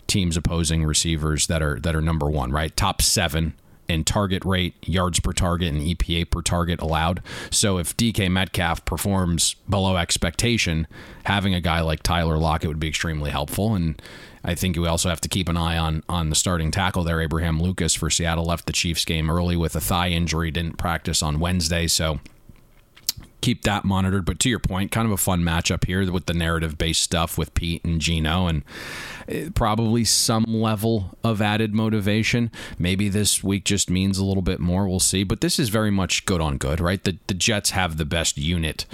teams 0.08 0.38
opposing 0.38 0.86
receivers 0.86 1.48
that 1.48 1.62
are 1.62 1.82
that 1.82 1.96
are 1.96 2.02
number 2.02 2.30
1, 2.30 2.50
right? 2.52 2.76
Top 2.78 3.02
7 3.02 3.54
in 3.90 4.06
target 4.06 4.46
rate, 4.46 4.74
yards 4.88 5.20
per 5.20 5.34
target, 5.34 5.68
and 5.68 5.82
EPA 5.82 6.32
per 6.32 6.42
target 6.42 6.82
allowed. 6.82 7.22
So 7.50 7.78
if 7.78 7.98
DK 7.98 8.32
Metcalf 8.32 8.86
performs 8.86 9.58
below 9.70 9.98
expectation, 9.98 10.88
having 11.26 11.54
a 11.54 11.60
guy 11.60 11.82
like 11.82 12.04
Tyler 12.04 12.38
Lockett 12.38 12.70
would 12.70 12.80
be 12.80 12.88
extremely 12.88 13.32
helpful. 13.32 13.76
And 13.76 14.02
I 14.44 14.56
think 14.56 14.78
we 14.78 14.88
also 14.88 15.10
have 15.10 15.22
to 15.22 15.30
keep 15.30 15.48
an 15.50 15.58
eye 15.58 15.78
on 15.78 16.04
on 16.10 16.30
the 16.30 16.36
starting 16.36 16.72
tackle 16.72 17.04
there. 17.04 17.22
Abraham 17.22 17.62
Lucas 17.62 17.94
for 17.94 18.10
Seattle 18.10 18.46
left 18.46 18.66
the 18.66 18.74
Chiefs 18.74 19.06
game 19.06 19.30
early 19.30 19.56
with 19.56 19.76
a 19.76 19.82
thigh 19.82 20.10
injury, 20.10 20.52
didn't 20.52 20.78
practice 20.78 21.22
on 21.22 21.40
Wednesday, 21.40 21.88
so 21.88 22.20
keep 23.42 23.64
that 23.64 23.84
monitored. 23.84 24.26
But 24.26 24.40
to 24.40 24.50
your 24.50 24.60
point, 24.60 24.92
kind 24.92 25.06
of 25.06 25.12
a 25.12 25.18
fun 25.18 25.42
matchup 25.42 25.86
here 25.86 26.12
with 26.12 26.26
the 26.26 26.34
narrative 26.34 26.78
based 26.78 27.02
stuff 27.02 27.38
with 27.38 27.54
Pete 27.54 27.84
and 27.84 28.00
Geno, 28.02 28.48
and 28.48 28.64
eh, 29.28 29.50
probably 29.54 30.06
some 30.06 30.46
level 30.48 31.18
of 31.24 31.42
added 31.42 31.74
motivation. 31.74 32.52
Maybe 32.80 33.10
this 33.10 33.44
week 33.44 33.66
just 33.66 33.90
means 33.90 34.18
a 34.18 34.26
little 34.26 34.44
bit 34.44 34.60
more. 34.60 34.88
We'll 34.88 35.00
see. 35.00 35.24
But 35.24 35.42
this 35.42 35.60
is 35.60 35.70
very 35.70 35.92
much 35.92 36.26
good 36.26 36.42
on 36.42 36.58
good, 36.58 36.80
right? 36.80 37.04
The 37.04 37.18
the 37.28 37.34
Jets 37.34 37.72
have 37.72 37.98
the 37.98 38.06
best 38.06 38.38
unit 38.38 38.86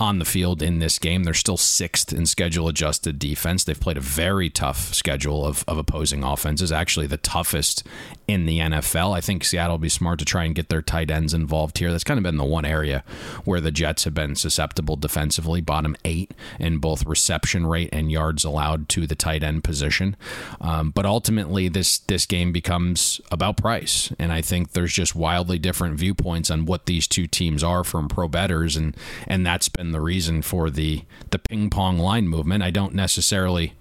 on 0.00 0.18
the 0.18 0.24
field 0.24 0.62
in 0.62 0.78
this 0.78 0.98
game. 0.98 1.24
They're 1.24 1.34
still 1.34 1.58
sixth 1.58 2.10
in 2.10 2.24
schedule 2.24 2.68
adjusted 2.68 3.18
defense. 3.18 3.64
They've 3.64 3.78
played 3.78 3.98
a 3.98 4.00
very 4.00 4.48
tough 4.48 4.94
schedule 4.94 5.44
of, 5.44 5.62
of 5.68 5.76
opposing 5.76 6.24
offenses, 6.24 6.72
actually 6.72 7.06
the 7.06 7.18
toughest 7.18 7.86
in 8.26 8.46
the 8.46 8.60
NFL. 8.60 9.14
I 9.14 9.20
think 9.20 9.44
Seattle 9.44 9.74
will 9.74 9.78
be 9.78 9.90
smart 9.90 10.18
to 10.20 10.24
try 10.24 10.44
and 10.44 10.54
get 10.54 10.70
their 10.70 10.80
tight 10.80 11.10
ends 11.10 11.34
involved 11.34 11.78
here. 11.78 11.90
That's 11.90 12.04
kind 12.04 12.16
of 12.16 12.24
been 12.24 12.38
the 12.38 12.44
one 12.44 12.64
area 12.64 13.04
where 13.44 13.60
the 13.60 13.70
Jets 13.70 14.04
have 14.04 14.14
been 14.14 14.36
susceptible 14.36 14.96
defensively, 14.96 15.60
bottom 15.60 15.94
eight 16.04 16.32
in 16.58 16.78
both 16.78 17.04
reception 17.04 17.66
rate 17.66 17.90
and 17.92 18.10
yards 18.10 18.42
allowed 18.42 18.88
to 18.90 19.06
the 19.06 19.14
tight 19.14 19.42
end 19.42 19.64
position. 19.64 20.16
Um, 20.62 20.90
but 20.90 21.04
ultimately, 21.04 21.68
this 21.68 21.98
this 21.98 22.24
game 22.24 22.52
becomes 22.52 23.20
about 23.30 23.58
price, 23.58 24.12
and 24.18 24.32
I 24.32 24.40
think 24.40 24.72
there's 24.72 24.94
just 24.94 25.14
wildly 25.14 25.58
different 25.58 25.98
viewpoints 25.98 26.50
on 26.50 26.64
what 26.64 26.86
these 26.86 27.06
two 27.06 27.26
teams 27.26 27.62
are 27.62 27.84
from 27.84 28.08
pro 28.08 28.28
betters, 28.28 28.76
and 28.76 28.96
and 29.26 29.44
that's 29.44 29.68
been 29.68 29.89
the 29.92 30.00
reason 30.00 30.42
for 30.42 30.70
the 30.70 31.04
the 31.30 31.38
ping 31.38 31.70
pong 31.70 31.98
line 31.98 32.28
movement. 32.28 32.62
I 32.62 32.70
don't 32.70 32.94
necessarily 32.94 33.74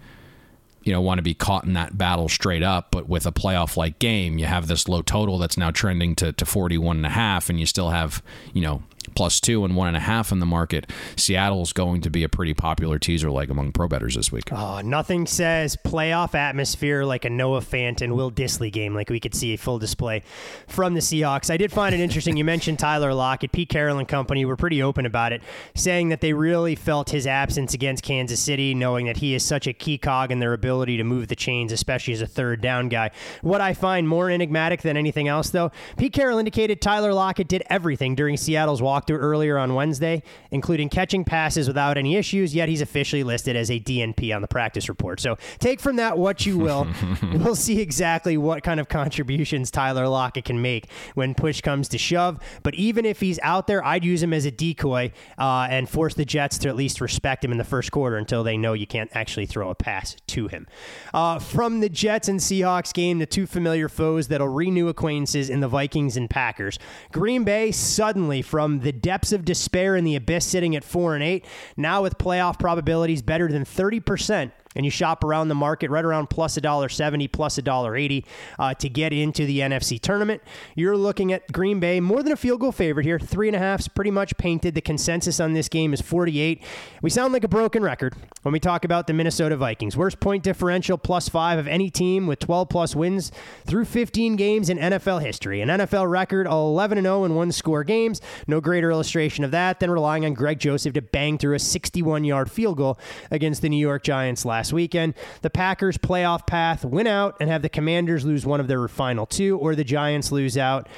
you 0.83 0.93
know 0.93 1.01
want 1.01 1.17
to 1.17 1.23
be 1.23 1.33
caught 1.33 1.65
in 1.65 1.73
that 1.73 1.97
battle 1.97 2.29
straight 2.29 2.63
up 2.63 2.89
but 2.89 3.07
with 3.07 3.25
a 3.25 3.31
playoff 3.31 3.75
like 3.75 3.99
game 3.99 4.37
you 4.37 4.45
have 4.45 4.67
this 4.67 4.87
low 4.87 5.01
total 5.01 5.37
that's 5.37 5.57
now 5.57 5.69
trending 5.69 6.15
to, 6.15 6.31
to 6.31 6.45
41 6.45 6.97
and 6.97 7.05
a 7.05 7.09
half 7.09 7.49
and 7.49 7.59
you 7.59 7.65
still 7.65 7.89
have 7.89 8.23
you 8.53 8.61
know 8.61 8.81
plus 9.15 9.39
two 9.39 9.65
and 9.65 9.75
one 9.75 9.87
and 9.87 9.97
a 9.97 10.01
half 10.01 10.31
in 10.31 10.39
the 10.39 10.45
market. 10.45 10.89
Seattle's 11.15 11.73
going 11.73 12.01
to 12.01 12.09
be 12.09 12.23
a 12.23 12.29
pretty 12.29 12.53
popular 12.53 12.99
teaser 12.99 13.31
leg 13.31 13.49
among 13.49 13.71
pro 13.71 13.87
betters 13.87 14.15
this 14.15 14.31
week. 14.31 14.51
Oh, 14.51 14.81
nothing 14.81 15.25
says 15.25 15.75
playoff 15.75 16.35
atmosphere 16.35 17.03
like 17.03 17.25
a 17.25 17.29
Noah 17.29 17.61
Fant 17.61 18.01
and 18.01 18.15
Will 18.15 18.31
Dissly 18.31 18.71
game, 18.71 18.93
like 18.93 19.09
we 19.09 19.19
could 19.19 19.35
see 19.35 19.53
a 19.53 19.57
full 19.57 19.79
display 19.79 20.23
from 20.67 20.93
the 20.93 20.99
Seahawks. 20.99 21.49
I 21.49 21.57
did 21.57 21.71
find 21.71 21.93
it 21.93 21.99
interesting. 22.01 22.37
you 22.37 22.43
mentioned 22.45 22.79
Tyler 22.79 23.13
Lockett. 23.13 23.51
Pete 23.51 23.69
Carroll 23.69 23.97
and 23.97 24.07
company 24.07 24.45
were 24.45 24.55
pretty 24.55 24.81
open 24.81 25.05
about 25.05 25.33
it, 25.33 25.41
saying 25.75 26.09
that 26.09 26.21
they 26.21 26.33
really 26.33 26.75
felt 26.75 27.09
his 27.09 27.25
absence 27.27 27.73
against 27.73 28.03
Kansas 28.03 28.39
City, 28.39 28.73
knowing 28.73 29.05
that 29.05 29.17
he 29.17 29.33
is 29.33 29.43
such 29.43 29.67
a 29.67 29.73
key 29.73 29.97
cog 29.97 30.31
in 30.31 30.39
their 30.39 30.53
ability 30.53 30.97
to 30.97 31.03
move 31.03 31.27
the 31.27 31.35
chains, 31.35 31.71
especially 31.71 32.13
as 32.13 32.21
a 32.21 32.27
third 32.27 32.61
down 32.61 32.89
guy. 32.89 33.11
What 33.41 33.61
I 33.61 33.73
find 33.73 34.07
more 34.07 34.29
enigmatic 34.29 34.81
than 34.81 34.97
anything 34.97 35.27
else, 35.27 35.49
though, 35.49 35.71
Pete 35.97 36.13
Carroll 36.13 36.39
indicated 36.39 36.81
Tyler 36.81 37.13
Lockett 37.13 37.47
did 37.47 37.63
everything 37.69 38.15
during 38.15 38.37
Seattle's 38.37 38.81
walkthrough 38.99 39.19
earlier 39.19 39.57
on 39.57 39.73
Wednesday, 39.75 40.23
including 40.51 40.89
catching 40.89 41.23
passes 41.23 41.67
without 41.67 41.97
any 41.97 42.15
issues, 42.15 42.53
yet 42.53 42.69
he's 42.69 42.81
officially 42.81 43.23
listed 43.23 43.55
as 43.55 43.69
a 43.69 43.79
DNP 43.79 44.35
on 44.35 44.41
the 44.41 44.47
practice 44.47 44.89
report. 44.89 45.19
So 45.19 45.37
take 45.59 45.79
from 45.79 45.97
that 45.97 46.17
what 46.17 46.45
you 46.45 46.57
will. 46.57 46.87
we'll 47.33 47.55
see 47.55 47.79
exactly 47.81 48.37
what 48.37 48.63
kind 48.63 48.79
of 48.79 48.89
contributions 48.89 49.71
Tyler 49.71 50.07
Lockett 50.07 50.45
can 50.45 50.61
make 50.61 50.89
when 51.15 51.33
push 51.35 51.61
comes 51.61 51.87
to 51.89 51.97
shove. 51.97 52.39
But 52.63 52.75
even 52.75 53.05
if 53.05 53.19
he's 53.19 53.39
out 53.43 53.67
there, 53.67 53.85
I'd 53.85 54.03
use 54.03 54.21
him 54.21 54.33
as 54.33 54.45
a 54.45 54.51
decoy 54.51 55.11
uh, 55.37 55.67
and 55.69 55.89
force 55.89 56.13
the 56.13 56.25
Jets 56.25 56.57
to 56.59 56.69
at 56.69 56.75
least 56.75 57.01
respect 57.01 57.43
him 57.43 57.51
in 57.51 57.57
the 57.57 57.63
first 57.63 57.91
quarter 57.91 58.17
until 58.17 58.43
they 58.43 58.57
know 58.57 58.73
you 58.73 58.87
can't 58.87 59.09
actually 59.13 59.45
throw 59.45 59.69
a 59.69 59.75
pass 59.75 60.15
to 60.27 60.47
him. 60.47 60.67
Uh, 61.13 61.39
from 61.39 61.79
the 61.79 61.89
Jets 61.89 62.27
and 62.27 62.39
Seahawks 62.39 62.93
game, 62.93 63.19
the 63.19 63.25
two 63.25 63.45
familiar 63.45 63.89
foes 63.89 64.27
that'll 64.27 64.47
renew 64.47 64.87
acquaintances 64.87 65.49
in 65.49 65.59
the 65.59 65.67
Vikings 65.67 66.17
and 66.17 66.29
Packers. 66.29 66.79
Green 67.11 67.43
Bay 67.43 67.71
suddenly 67.71 68.41
from 68.41 68.79
the 68.79 68.88
depths 68.91 69.31
of 69.31 69.45
despair 69.45 69.95
in 69.95 70.03
the 70.03 70.15
abyss 70.15 70.45
sitting 70.45 70.75
at 70.75 70.83
4 70.83 71.15
and 71.15 71.23
8, 71.23 71.45
now 71.77 72.03
with 72.03 72.17
playoff 72.17 72.59
probabilities 72.59 73.21
better 73.21 73.47
than 73.47 73.65
30% 73.65 74.51
and 74.75 74.85
you 74.85 74.91
shop 74.91 75.23
around 75.23 75.47
the 75.47 75.55
market 75.55 75.89
right 75.89 76.05
around 76.05 76.29
plus 76.29 76.57
a 76.57 76.61
dollar 76.61 76.89
seventy, 76.89 77.27
plus 77.27 77.57
a 77.57 77.61
dollar 77.61 77.95
eighty 77.95 78.25
uh, 78.57 78.73
to 78.75 78.89
get 78.89 79.13
into 79.13 79.45
the 79.45 79.59
NFC 79.59 79.99
tournament. 79.99 80.41
You're 80.75 80.97
looking 80.97 81.33
at 81.33 81.51
Green 81.51 81.79
Bay 81.79 81.99
more 81.99 82.23
than 82.23 82.31
a 82.31 82.37
field 82.37 82.61
goal 82.61 82.71
favorite 82.71 83.05
here. 83.05 83.19
Three 83.19 83.47
and 83.47 83.55
a 83.55 83.59
half 83.59 83.81
is 83.81 83.87
pretty 83.87 84.11
much 84.11 84.37
painted. 84.37 84.75
The 84.75 84.81
consensus 84.81 85.39
on 85.39 85.53
this 85.53 85.69
game 85.69 85.93
is 85.93 86.01
48. 86.01 86.61
We 87.01 87.09
sound 87.09 87.33
like 87.33 87.43
a 87.43 87.47
broken 87.47 87.83
record 87.83 88.15
when 88.43 88.53
we 88.53 88.59
talk 88.59 88.85
about 88.85 89.07
the 89.07 89.13
Minnesota 89.13 89.57
Vikings. 89.57 89.97
Worst 89.97 90.19
point 90.19 90.43
differential 90.43 90.97
plus 90.97 91.29
five 91.29 91.59
of 91.59 91.67
any 91.67 91.89
team 91.89 92.27
with 92.27 92.39
12 92.39 92.69
plus 92.69 92.95
wins 92.95 93.31
through 93.65 93.85
15 93.85 94.35
games 94.35 94.69
in 94.69 94.77
NFL 94.77 95.21
history. 95.21 95.61
An 95.61 95.69
NFL 95.69 96.09
record 96.09 96.47
11 96.47 96.97
and 96.97 97.05
0 97.05 97.25
in 97.25 97.35
one 97.35 97.51
score 97.51 97.83
games. 97.83 98.21
No 98.47 98.61
greater 98.61 98.91
illustration 98.91 99.43
of 99.43 99.51
that 99.51 99.79
than 99.79 99.89
relying 99.89 100.25
on 100.25 100.33
Greg 100.33 100.59
Joseph 100.59 100.93
to 100.93 101.01
bang 101.01 101.37
through 101.37 101.55
a 101.55 101.59
61 101.59 102.23
yard 102.23 102.51
field 102.51 102.77
goal 102.77 102.99
against 103.31 103.61
the 103.61 103.69
New 103.69 103.77
York 103.77 104.03
Giants 104.03 104.45
last 104.45 104.58
last 104.59 104.73
weekend. 104.73 105.13
The 105.41 105.49
Packers' 105.49 105.97
playoff 105.97 106.45
path 106.45 106.83
win 106.83 107.07
out 107.07 107.37
and 107.39 107.49
have 107.49 107.61
the 107.61 107.69
Commanders 107.69 108.25
lose 108.25 108.45
one 108.45 108.59
of 108.59 108.67
their 108.67 108.89
final 108.89 109.25
two, 109.25 109.57
or 109.57 109.73
the 109.73 109.85
Giants 109.85 110.33
lose 110.33 110.57
out 110.57 110.89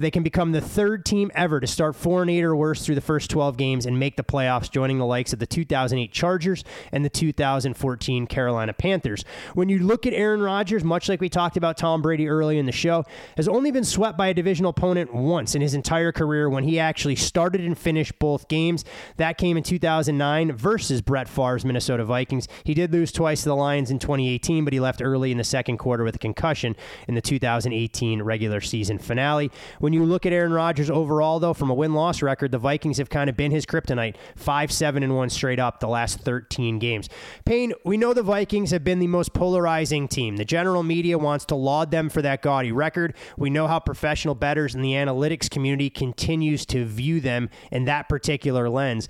they 0.00 0.10
can 0.10 0.22
become 0.22 0.52
the 0.52 0.60
third 0.60 1.04
team 1.04 1.30
ever 1.34 1.60
to 1.60 1.66
start 1.66 1.94
4 1.94 2.22
and 2.22 2.30
8 2.30 2.42
or 2.42 2.56
worse 2.56 2.84
through 2.84 2.94
the 2.94 3.00
first 3.00 3.30
12 3.30 3.56
games 3.56 3.84
and 3.84 3.98
make 3.98 4.16
the 4.16 4.24
playoffs, 4.24 4.70
joining 4.70 4.98
the 4.98 5.04
likes 5.04 5.32
of 5.32 5.38
the 5.38 5.46
2008 5.46 6.10
Chargers 6.10 6.64
and 6.90 7.04
the 7.04 7.10
2014 7.10 8.26
Carolina 8.26 8.72
Panthers. 8.72 9.24
When 9.54 9.68
you 9.68 9.78
look 9.78 10.06
at 10.06 10.14
Aaron 10.14 10.40
Rodgers, 10.40 10.82
much 10.82 11.08
like 11.08 11.20
we 11.20 11.28
talked 11.28 11.56
about 11.56 11.76
Tom 11.76 12.00
Brady 12.00 12.28
early 12.28 12.58
in 12.58 12.66
the 12.66 12.72
show, 12.72 13.04
has 13.36 13.46
only 13.46 13.70
been 13.70 13.84
swept 13.84 14.16
by 14.16 14.28
a 14.28 14.34
divisional 14.34 14.70
opponent 14.70 15.12
once 15.12 15.54
in 15.54 15.60
his 15.60 15.74
entire 15.74 16.12
career 16.12 16.48
when 16.48 16.64
he 16.64 16.78
actually 16.78 17.16
started 17.16 17.60
and 17.60 17.76
finished 17.76 18.18
both 18.18 18.48
games. 18.48 18.84
That 19.18 19.36
came 19.36 19.56
in 19.56 19.62
2009 19.62 20.52
versus 20.52 21.02
Brett 21.02 21.28
Favre's 21.28 21.64
Minnesota 21.64 22.04
Vikings. 22.04 22.48
He 22.64 22.74
did 22.74 22.92
lose 22.92 23.12
twice 23.12 23.42
to 23.42 23.50
the 23.50 23.56
Lions 23.56 23.90
in 23.90 23.98
2018, 23.98 24.64
but 24.64 24.72
he 24.72 24.80
left 24.80 25.02
early 25.02 25.30
in 25.30 25.38
the 25.38 25.44
second 25.44 25.76
quarter 25.76 26.04
with 26.04 26.16
a 26.16 26.18
concussion 26.18 26.74
in 27.06 27.14
the 27.14 27.20
2018 27.20 28.22
regular 28.22 28.60
season 28.60 28.98
finale. 28.98 29.50
When 29.78 29.89
when 29.90 30.00
you 30.00 30.04
look 30.04 30.24
at 30.24 30.32
Aaron 30.32 30.52
Rodgers 30.52 30.88
overall, 30.88 31.40
though, 31.40 31.52
from 31.52 31.68
a 31.68 31.74
win 31.74 31.94
loss 31.94 32.22
record, 32.22 32.52
the 32.52 32.58
Vikings 32.58 32.98
have 32.98 33.10
kind 33.10 33.28
of 33.28 33.36
been 33.36 33.50
his 33.50 33.66
kryptonite 33.66 34.14
5 34.36 34.70
7 34.70 35.02
and 35.02 35.16
1 35.16 35.30
straight 35.30 35.58
up 35.58 35.80
the 35.80 35.88
last 35.88 36.20
13 36.20 36.78
games. 36.78 37.08
Payne, 37.44 37.72
we 37.84 37.96
know 37.96 38.14
the 38.14 38.22
Vikings 38.22 38.70
have 38.70 38.84
been 38.84 39.00
the 39.00 39.08
most 39.08 39.32
polarizing 39.32 40.06
team. 40.06 40.36
The 40.36 40.44
general 40.44 40.84
media 40.84 41.18
wants 41.18 41.44
to 41.46 41.56
laud 41.56 41.90
them 41.90 42.08
for 42.08 42.22
that 42.22 42.40
gaudy 42.40 42.70
record. 42.70 43.16
We 43.36 43.50
know 43.50 43.66
how 43.66 43.80
professional 43.80 44.36
bettors 44.36 44.76
in 44.76 44.82
the 44.82 44.92
analytics 44.92 45.50
community 45.50 45.90
continues 45.90 46.64
to 46.66 46.84
view 46.84 47.20
them 47.20 47.50
in 47.72 47.86
that 47.86 48.08
particular 48.08 48.68
lens. 48.68 49.08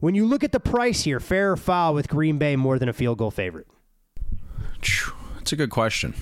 When 0.00 0.14
you 0.14 0.24
look 0.24 0.42
at 0.42 0.52
the 0.52 0.60
price 0.60 1.02
here, 1.02 1.20
fair 1.20 1.52
or 1.52 1.58
foul 1.58 1.92
with 1.92 2.08
Green 2.08 2.38
Bay 2.38 2.56
more 2.56 2.78
than 2.78 2.88
a 2.88 2.94
field 2.94 3.18
goal 3.18 3.30
favorite? 3.30 3.66
That's 5.36 5.52
a 5.52 5.56
good 5.56 5.70
question 5.70 6.14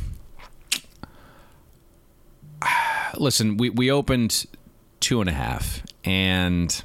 listen, 3.16 3.56
we, 3.56 3.70
we 3.70 3.90
opened 3.90 4.46
two 5.00 5.20
and 5.20 5.28
a 5.28 5.32
half, 5.32 5.82
and 6.04 6.82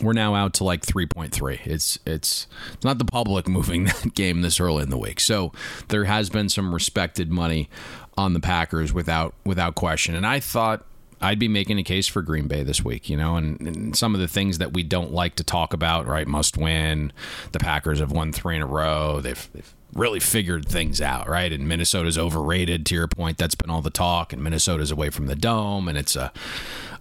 we're 0.00 0.12
now 0.12 0.34
out 0.34 0.54
to 0.54 0.64
like 0.64 0.84
3.3 0.84 1.60
it's 1.66 1.98
it's 2.06 2.46
not 2.82 2.98
the 2.98 3.04
public 3.04 3.46
moving 3.46 3.84
that 3.84 4.14
game 4.14 4.40
this 4.40 4.58
early 4.58 4.82
in 4.82 4.88
the 4.88 4.96
week 4.96 5.20
so 5.20 5.52
there 5.88 6.04
has 6.04 6.30
been 6.30 6.48
some 6.48 6.72
respected 6.72 7.30
money 7.30 7.68
on 8.16 8.32
the 8.32 8.40
packers 8.40 8.92
without 8.92 9.34
without 9.44 9.74
question 9.74 10.14
and 10.14 10.26
i 10.26 10.40
thought 10.40 10.84
I'd 11.22 11.38
be 11.38 11.48
making 11.48 11.78
a 11.78 11.84
case 11.84 12.08
for 12.08 12.20
Green 12.20 12.48
Bay 12.48 12.64
this 12.64 12.84
week, 12.84 13.08
you 13.08 13.16
know, 13.16 13.36
and, 13.36 13.60
and, 13.60 13.96
some 13.96 14.12
of 14.12 14.20
the 14.20 14.26
things 14.26 14.58
that 14.58 14.72
we 14.72 14.82
don't 14.82 15.12
like 15.12 15.36
to 15.36 15.44
talk 15.44 15.72
about, 15.72 16.04
right? 16.06 16.26
Must 16.26 16.56
win. 16.56 17.12
The 17.52 17.60
Packers 17.60 18.00
have 18.00 18.10
won 18.10 18.32
three 18.32 18.56
in 18.56 18.62
a 18.62 18.66
row. 18.66 19.20
They've, 19.20 19.48
they've 19.54 19.72
really 19.94 20.20
figured 20.20 20.68
things 20.68 21.00
out, 21.00 21.28
right? 21.28 21.52
And 21.52 21.68
Minnesota's 21.68 22.18
overrated. 22.18 22.86
To 22.86 22.94
your 22.94 23.08
point, 23.08 23.38
that's 23.38 23.54
been 23.54 23.70
all 23.70 23.82
the 23.82 23.90
talk. 23.90 24.32
And 24.32 24.42
Minnesota's 24.42 24.90
away 24.90 25.10
from 25.10 25.26
the 25.26 25.36
dome, 25.36 25.88
and 25.88 25.98
it's 25.98 26.16
a 26.16 26.32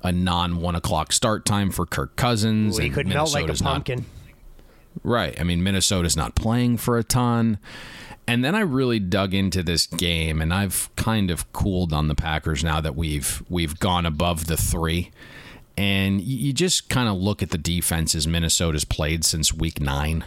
a 0.04 0.12
non 0.12 0.58
one 0.58 0.76
o'clock 0.76 1.14
start 1.14 1.46
time 1.46 1.72
for 1.72 1.86
Kirk 1.86 2.16
Cousins. 2.16 2.78
Ooh, 2.78 2.82
he 2.82 2.90
could 2.90 3.08
melt 3.08 3.34
like 3.34 3.50
a 3.50 3.54
pumpkin. 3.54 4.00
Not, 4.00 4.06
right. 5.04 5.40
I 5.40 5.44
mean, 5.44 5.64
Minnesota's 5.64 6.18
not 6.18 6.36
playing 6.36 6.78
for 6.78 6.98
a 6.98 7.04
ton. 7.04 7.60
And 8.28 8.46
then 8.46 8.56
I 8.56 8.62
really 8.62 9.00
dug 9.00 9.34
into 9.34 9.64
this 9.64 9.88
game, 9.88 10.42
and 10.42 10.54
I've 10.54 10.90
kind 10.96 11.32
of 11.32 11.52
cooled 11.54 11.92
on 11.92 12.08
the 12.08 12.16
Packers 12.16 12.64
now 12.64 12.80
that 12.80 12.96
we've 12.96 13.44
we've 13.50 13.80
gone 13.80 14.06
above 14.06 14.48
the 14.48 14.58
three. 14.58 15.12
And 15.78 16.22
you 16.22 16.54
just 16.54 16.90
kind 16.90 17.10
of 17.10 17.18
look 17.18 17.42
at 17.42 17.50
the 17.50 17.58
defenses 17.58 18.28
Minnesota's 18.28 18.86
played 18.86 19.24
since 19.24 19.54
week 19.54 19.80
nine 19.80 20.26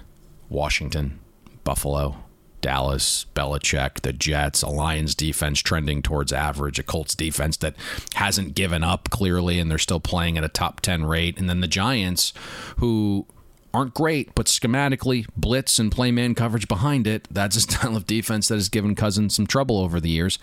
Washington, 0.48 1.20
Buffalo, 1.62 2.23
Dallas, 2.64 3.26
Belichick, 3.34 4.00
the 4.00 4.12
Jets, 4.14 4.62
a 4.62 4.70
Lions 4.70 5.14
defense 5.14 5.60
trending 5.60 6.00
towards 6.00 6.32
average, 6.32 6.78
a 6.78 6.82
Colts 6.82 7.14
defense 7.14 7.58
that 7.58 7.74
hasn't 8.14 8.54
given 8.54 8.82
up 8.82 9.10
clearly 9.10 9.60
and 9.60 9.70
they're 9.70 9.76
still 9.76 10.00
playing 10.00 10.38
at 10.38 10.44
a 10.44 10.48
top 10.48 10.80
10 10.80 11.04
rate. 11.04 11.38
And 11.38 11.50
then 11.50 11.60
the 11.60 11.68
Giants, 11.68 12.32
who 12.78 13.26
aren't 13.74 13.92
great, 13.92 14.32
but 14.36 14.46
schematically, 14.46 15.26
blitz 15.36 15.80
and 15.80 15.90
play 15.90 16.12
man 16.12 16.34
coverage 16.36 16.68
behind 16.68 17.08
it, 17.08 17.26
that's 17.30 17.56
a 17.56 17.60
style 17.62 17.96
of 17.96 18.06
defense 18.06 18.48
that 18.48 18.54
has 18.54 18.68
given 18.68 18.94
Cousins 18.94 19.34
some 19.34 19.46
trouble 19.46 19.80
over 19.80 20.00
the 20.00 20.08
years. 20.08 20.38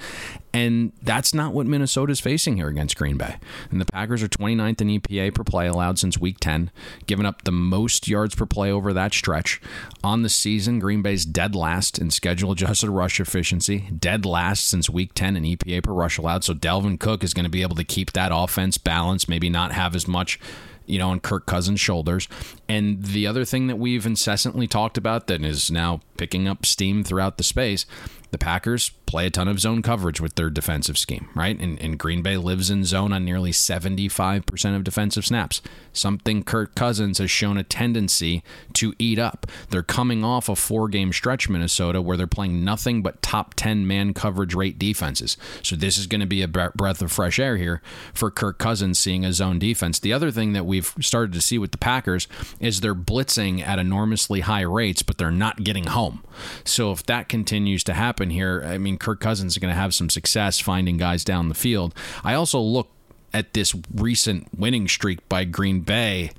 And 0.54 0.92
that's 1.02 1.34
not 1.34 1.54
what 1.54 1.66
Minnesota's 1.66 2.20
facing 2.20 2.58
here 2.58 2.68
against 2.68 2.98
Green 2.98 3.16
Bay. 3.18 3.38
And 3.72 3.80
the 3.80 3.86
Packers 3.86 4.22
are 4.22 4.28
29th 4.28 4.82
in 4.82 5.00
EPA 5.00 5.34
per 5.34 5.46
play 5.46 5.68
allowed 5.68 5.98
since 5.98 6.18
week 6.18 6.40
10, 6.42 6.72
giving 7.08 7.26
up 7.26 7.44
the 7.44 7.54
most 7.54 8.10
yards 8.10 8.36
per 8.36 8.46
play 8.46 8.70
over 8.70 8.92
that 8.92 9.14
stretch. 9.14 9.62
On 10.04 10.24
the 10.24 10.30
season, 10.30 10.80
Green 10.80 11.02
Bay's 11.02 11.26
dead 11.26 11.56
last 11.56 12.00
in 12.00 12.12
schedule 12.12 12.52
adjusted 12.52 12.90
rush 12.90 13.22
efficiency, 13.22 13.88
dead 13.98 14.26
last 14.26 14.68
since 14.68 14.90
week 14.90 15.14
10 15.14 15.38
in 15.38 15.44
EPA 15.44 15.84
per 15.84 15.94
rush 15.94 16.18
allowed. 16.18 16.44
So 16.44 16.54
Dalvin 16.54 17.00
Cook 17.00 17.24
is 17.24 17.34
going 17.34 17.46
to 17.46 17.50
be 17.50 17.62
able 17.62 17.78
to 17.78 17.86
keep 17.86 18.12
that 18.12 18.32
offense 18.34 18.78
balanced, 18.78 19.30
maybe 19.30 19.50
not 19.50 19.72
have 19.72 19.96
as 19.96 20.06
much 20.06 20.38
you 20.86 21.00
know, 21.00 21.10
on 21.10 21.20
Kirk 21.20 21.46
Cousins' 21.46 21.80
shoulders. 21.80 22.28
And 22.68 23.04
the 23.04 23.28
other 23.28 23.46
thing 23.46 23.68
that 23.68 23.78
we've 23.78 24.06
incessantly 24.06 24.68
talked 24.68 24.98
about 24.98 25.28
that 25.28 25.44
is 25.44 25.72
now 25.72 26.02
picking 26.18 26.48
up 26.48 26.66
steam 26.66 27.04
throughout 27.04 27.38
the 27.38 27.44
space 27.44 27.86
the 28.32 28.38
Packers 28.38 28.92
play 29.12 29.28
a 29.28 29.30
ton 29.30 29.50
of 29.50 29.60
zone 29.60 29.82
coverage 29.82 30.22
with 30.22 30.36
their 30.36 30.50
defensive 30.50 30.98
scheme, 30.98 31.30
right? 31.36 31.60
And, 31.60 31.80
and, 31.82 32.00
Green 32.00 32.22
Bay 32.22 32.38
lives 32.38 32.70
in 32.72 32.86
zone 32.86 33.12
on 33.12 33.26
nearly 33.26 33.52
75% 33.52 34.76
of 34.76 34.84
defensive 34.86 35.26
snaps, 35.26 35.62
something 35.92 36.44
Kirk 36.44 36.76
Cousins 36.76 37.18
has 37.18 37.30
shown 37.30 37.58
a 37.58 37.64
tendency 37.64 38.42
to 38.74 38.94
eat 38.98 39.20
up. 39.20 39.46
They're 39.70 39.84
coming 39.84 40.24
off 40.24 40.48
a 40.48 40.56
four 40.56 40.88
game 40.88 41.12
stretch, 41.12 41.50
Minnesota, 41.50 42.02
where 42.02 42.16
they're 42.16 42.26
playing 42.26 42.64
nothing 42.64 43.02
but 43.02 43.22
top 43.22 43.54
10 43.56 43.86
man 43.86 44.14
coverage 44.14 44.56
rate 44.56 44.80
defenses. 44.80 45.36
So 45.62 45.76
this 45.76 45.98
is 45.98 46.08
going 46.08 46.22
to 46.22 46.28
be 46.28 46.42
a 46.42 46.48
breath 46.48 47.02
of 47.02 47.12
fresh 47.12 47.38
air 47.38 47.58
here 47.58 47.82
for 48.14 48.32
Kirk 48.32 48.58
Cousins 48.60 48.98
seeing 48.98 49.26
a 49.26 49.34
zone 49.34 49.60
defense. 49.60 50.00
The 50.00 50.14
other 50.14 50.32
thing 50.32 50.54
that 50.54 50.66
we've 50.66 50.94
started 51.02 51.34
to 51.34 51.42
see 51.42 51.58
with 51.58 51.72
the 51.72 51.78
Packers 51.78 52.30
is 52.62 52.80
they're 52.80 52.96
blitzing 52.96 53.62
at 53.62 53.78
enormously 53.78 54.40
high 54.40 54.62
rates, 54.62 55.04
but 55.04 55.18
they're 55.18 55.32
not 55.32 55.66
getting 55.66 55.88
home. 55.88 56.24
So 56.64 56.94
if 56.94 57.06
that 57.08 57.28
continues 57.28 57.84
to 57.84 57.94
happen, 57.94 58.22
happen 58.22 58.30
here. 58.30 58.64
I 58.66 58.78
mean, 58.78 58.98
Kirk 59.02 59.20
Cousins 59.20 59.54
is 59.54 59.58
going 59.58 59.74
to 59.74 59.80
have 59.80 59.94
some 59.94 60.10
success 60.10 60.60
finding 60.60 60.98
guys 60.98 61.24
down 61.24 61.50
the 61.50 61.56
field. 61.56 61.94
I 62.24 62.36
also 62.36 62.60
look 62.60 62.90
at 63.34 63.54
this 63.54 63.76
recent 63.94 64.48
winning 64.58 64.88
streak 64.88 65.28
by 65.28 65.44
Green 65.46 65.82
Bay, 65.82 66.32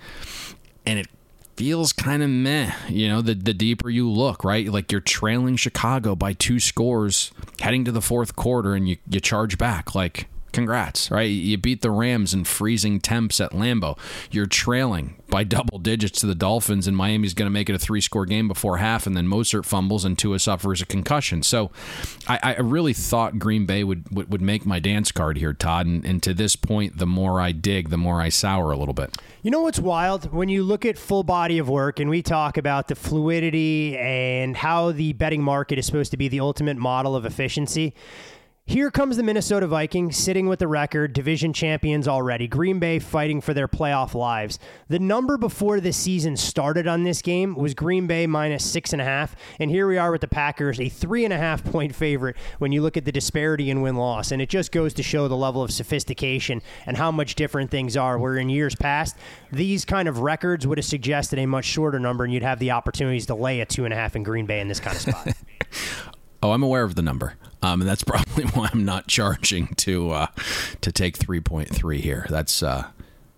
and 0.87 0.99
it 0.99 1.09
feels 1.57 1.93
kind 1.93 2.23
of 2.23 2.31
meh. 2.31 2.73
You 2.89 3.09
know, 3.09 3.23
the 3.23 3.35
the 3.35 3.55
deeper 3.55 3.91
you 3.91 4.11
look, 4.11 4.45
right? 4.45 4.69
Like 4.69 4.93
you're 4.93 5.01
trailing 5.01 5.57
Chicago 5.57 6.15
by 6.15 6.33
two 6.33 6.61
scores 6.61 7.33
heading 7.61 7.85
to 7.85 7.93
the 7.93 8.03
fourth 8.03 8.37
quarter, 8.37 8.75
and 8.75 8.89
you 8.89 8.97
you 9.09 9.21
charge 9.21 9.59
back. 9.59 9.95
Like 9.95 10.29
congrats, 10.53 11.11
right? 11.11 11.25
You 11.25 11.57
beat 11.59 11.83
the 11.83 11.91
Rams 11.91 12.35
in 12.35 12.45
freezing 12.45 13.01
temps 13.01 13.41
at 13.41 13.53
Lambeau. 13.53 13.99
You're 14.31 14.47
trailing 14.47 15.17
by 15.29 15.45
double 15.45 15.79
digits 15.79 16.21
to 16.21 16.27
the 16.27 16.35
Dolphins, 16.35 16.87
and 16.87 16.97
Miami's 16.97 17.35
going 17.35 17.47
to 17.47 17.51
make 17.51 17.71
it 17.71 17.75
a 17.75 17.79
three 17.79 18.01
score 18.01 18.27
game 18.27 18.49
before 18.49 18.77
half, 18.77 19.07
and 19.07 19.17
then 19.17 19.27
Mostert 19.27 19.65
fumbles 19.65 20.05
and 20.05 20.19
Tua 20.19 20.39
suffers 20.39 20.83
a 20.83 20.87
concussion. 20.87 21.43
So 21.43 21.71
I, 22.29 22.39
I 22.43 22.61
really 22.61 22.93
thought 22.93 23.39
Green 23.39 23.67
Bay 23.67 23.83
would, 23.83 24.15
would, 24.15 24.31
would, 24.31 24.43
make 24.43 24.67
my 24.67 24.81
dance 24.81 25.13
card 25.13 25.39
here, 25.39 25.53
Todd. 25.53 25.87
And, 25.87 26.05
and 26.05 26.23
to 26.25 26.35
this 26.35 26.57
point, 26.57 26.99
the 26.99 27.07
more 27.07 27.41
I 27.41 27.53
dig, 27.53 27.91
the 27.91 27.97
more 27.97 28.21
I 28.21 28.29
sour 28.29 28.73
a 28.73 28.77
little 28.77 28.93
bit. 28.93 29.17
You 29.43 29.51
know 29.51 29.63
what's 29.63 29.79
wild? 29.79 30.33
When 30.33 30.49
you 30.49 30.63
look 30.63 30.85
at 30.85 30.99
full 30.99 31.23
body 31.23 31.59
of 31.59 31.69
work 31.69 31.99
and 31.99 32.11
we 32.11 32.23
talk 32.23 32.57
about 32.57 32.89
the 32.89 32.95
fluidity 32.95 33.97
and 33.97 34.57
how 34.57 34.93
the 34.93 35.15
betting 35.15 35.43
market 35.43 35.79
is 35.79 35.87
supposed 35.87 36.11
to 36.11 36.17
be 36.17 36.29
the 36.29 36.41
ultimate 36.41 36.77
model 36.77 37.17
of 37.17 37.25
efficiency, 37.25 37.95
here 38.65 38.93
comes 38.93 39.17
the 39.17 39.25
Minnesota 39.25 39.67
Vikings 39.67 40.17
sitting 40.17 40.47
with 40.47 40.61
the 40.61 40.69
record, 40.69 41.13
division 41.13 41.53
champions 41.53 42.07
already. 42.07 42.47
Green 42.47 42.79
Bay 42.79 43.01
fighting 43.01 43.41
for 43.41 43.53
their 43.53 43.67
playoff 43.67 44.15
lives. 44.15 44.59
The 44.89 45.01
number 45.01 45.37
before 45.37 45.81
the 45.81 45.93
season 45.93 46.37
started 46.37 46.87
on 46.87 47.03
this 47.03 47.23
game 47.23 47.57
was 47.57 47.75
Green 47.75 48.07
Bay 48.07 48.27
minus 48.29 48.65
six 48.65 48.93
and 48.93 49.03
a 49.03 49.05
half. 49.05 49.35
And 49.59 49.69
here 49.69 49.89
we 49.89 49.99
are 49.99 50.13
with 50.13 50.21
the 50.21 50.29
Packers, 50.29 50.79
a 50.79 50.89
three 50.89 51.25
and 51.25 51.35
a 51.35 51.39
half 51.39 51.65
point 51.65 51.93
favorite 51.93 52.37
when 52.61 52.71
you 52.71 52.83
look 52.83 52.97
at 52.97 53.05
the 53.05 53.11
disparity 53.11 53.69
in 53.69 53.83
win 53.83 53.97
loss. 53.97 54.31
And 54.31 54.41
it 54.41 54.49
just 54.49 54.71
goes 54.71 54.95
to 54.95 55.03
show 55.03 55.27
the 55.27 55.37
level 55.37 55.63
of 55.63 55.73
sophistication 55.73 56.63
and 56.87 56.97
how 56.97 57.11
much 57.11 57.35
different 57.35 57.71
things 57.71 57.97
are. 57.97 58.17
Where 58.17 58.37
in 58.37 58.49
years 58.49 58.77
past, 58.77 59.17
these 59.51 59.85
kind 59.85 60.09
of 60.09 60.21
records 60.21 60.69
would 60.69 60.79
have 60.79 60.85
suggested 60.85 61.41
a 61.41 61.47
much 61.47 61.65
shorter 61.65 61.99
number, 61.99 62.23
and 62.23 62.33
you'd 62.33 62.45
have 62.45 62.61
the 62.61 62.71
opportunities 62.71 63.27
to 63.27 63.35
lay 63.35 63.61
a 63.61 63.67
two 63.67 63.85
and 63.85 63.93
a 63.93 63.97
half 63.97 64.15
in 64.15 64.23
Green 64.23 64.47
Bay 64.47 64.61
in 64.61 64.69
this 64.69 64.79
kind 64.79 64.97
of 64.97 65.03
spot. 65.03 65.35
oh, 66.43 66.53
I'm 66.53 66.63
aware 66.63 66.85
of 66.85 66.95
the 66.95 67.03
number. 67.03 67.35
Um, 67.63 67.81
and 67.81 67.89
that's 67.89 68.05
probably 68.05 68.45
why 68.45 68.69
I'm 68.73 68.85
not 68.85 69.07
charging 69.07 69.69
to 69.77 70.11
uh, 70.11 70.27
to 70.81 70.93
take 70.93 71.19
3.3 71.19 72.01
here. 72.01 72.27
That's 72.29 72.63
uh, 72.63 72.89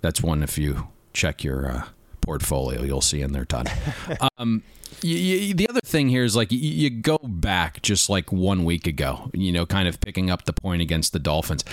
that's 0.00 0.22
one 0.22 0.42
if 0.42 0.58
you 0.58 0.88
check 1.12 1.44
your 1.44 1.70
uh, 1.70 1.84
portfolio, 2.20 2.82
you'll 2.82 3.00
see 3.00 3.20
in 3.20 3.32
there, 3.32 3.44
Todd. 3.44 3.70
um, 4.38 4.62
you, 5.02 5.16
you, 5.16 5.54
the 5.54 5.68
other 5.68 5.80
thing 5.84 6.08
here 6.08 6.24
is 6.24 6.34
like 6.34 6.50
you, 6.50 6.58
you 6.58 6.90
go 6.90 7.18
back 7.18 7.82
just 7.82 8.08
like 8.08 8.32
one 8.32 8.64
week 8.64 8.86
ago, 8.86 9.30
you 9.32 9.52
know, 9.52 9.66
kind 9.66 9.86
of 9.86 10.00
picking 10.00 10.30
up 10.30 10.44
the 10.44 10.52
point 10.52 10.82
against 10.82 11.12
the 11.12 11.18
Dolphins 11.18 11.64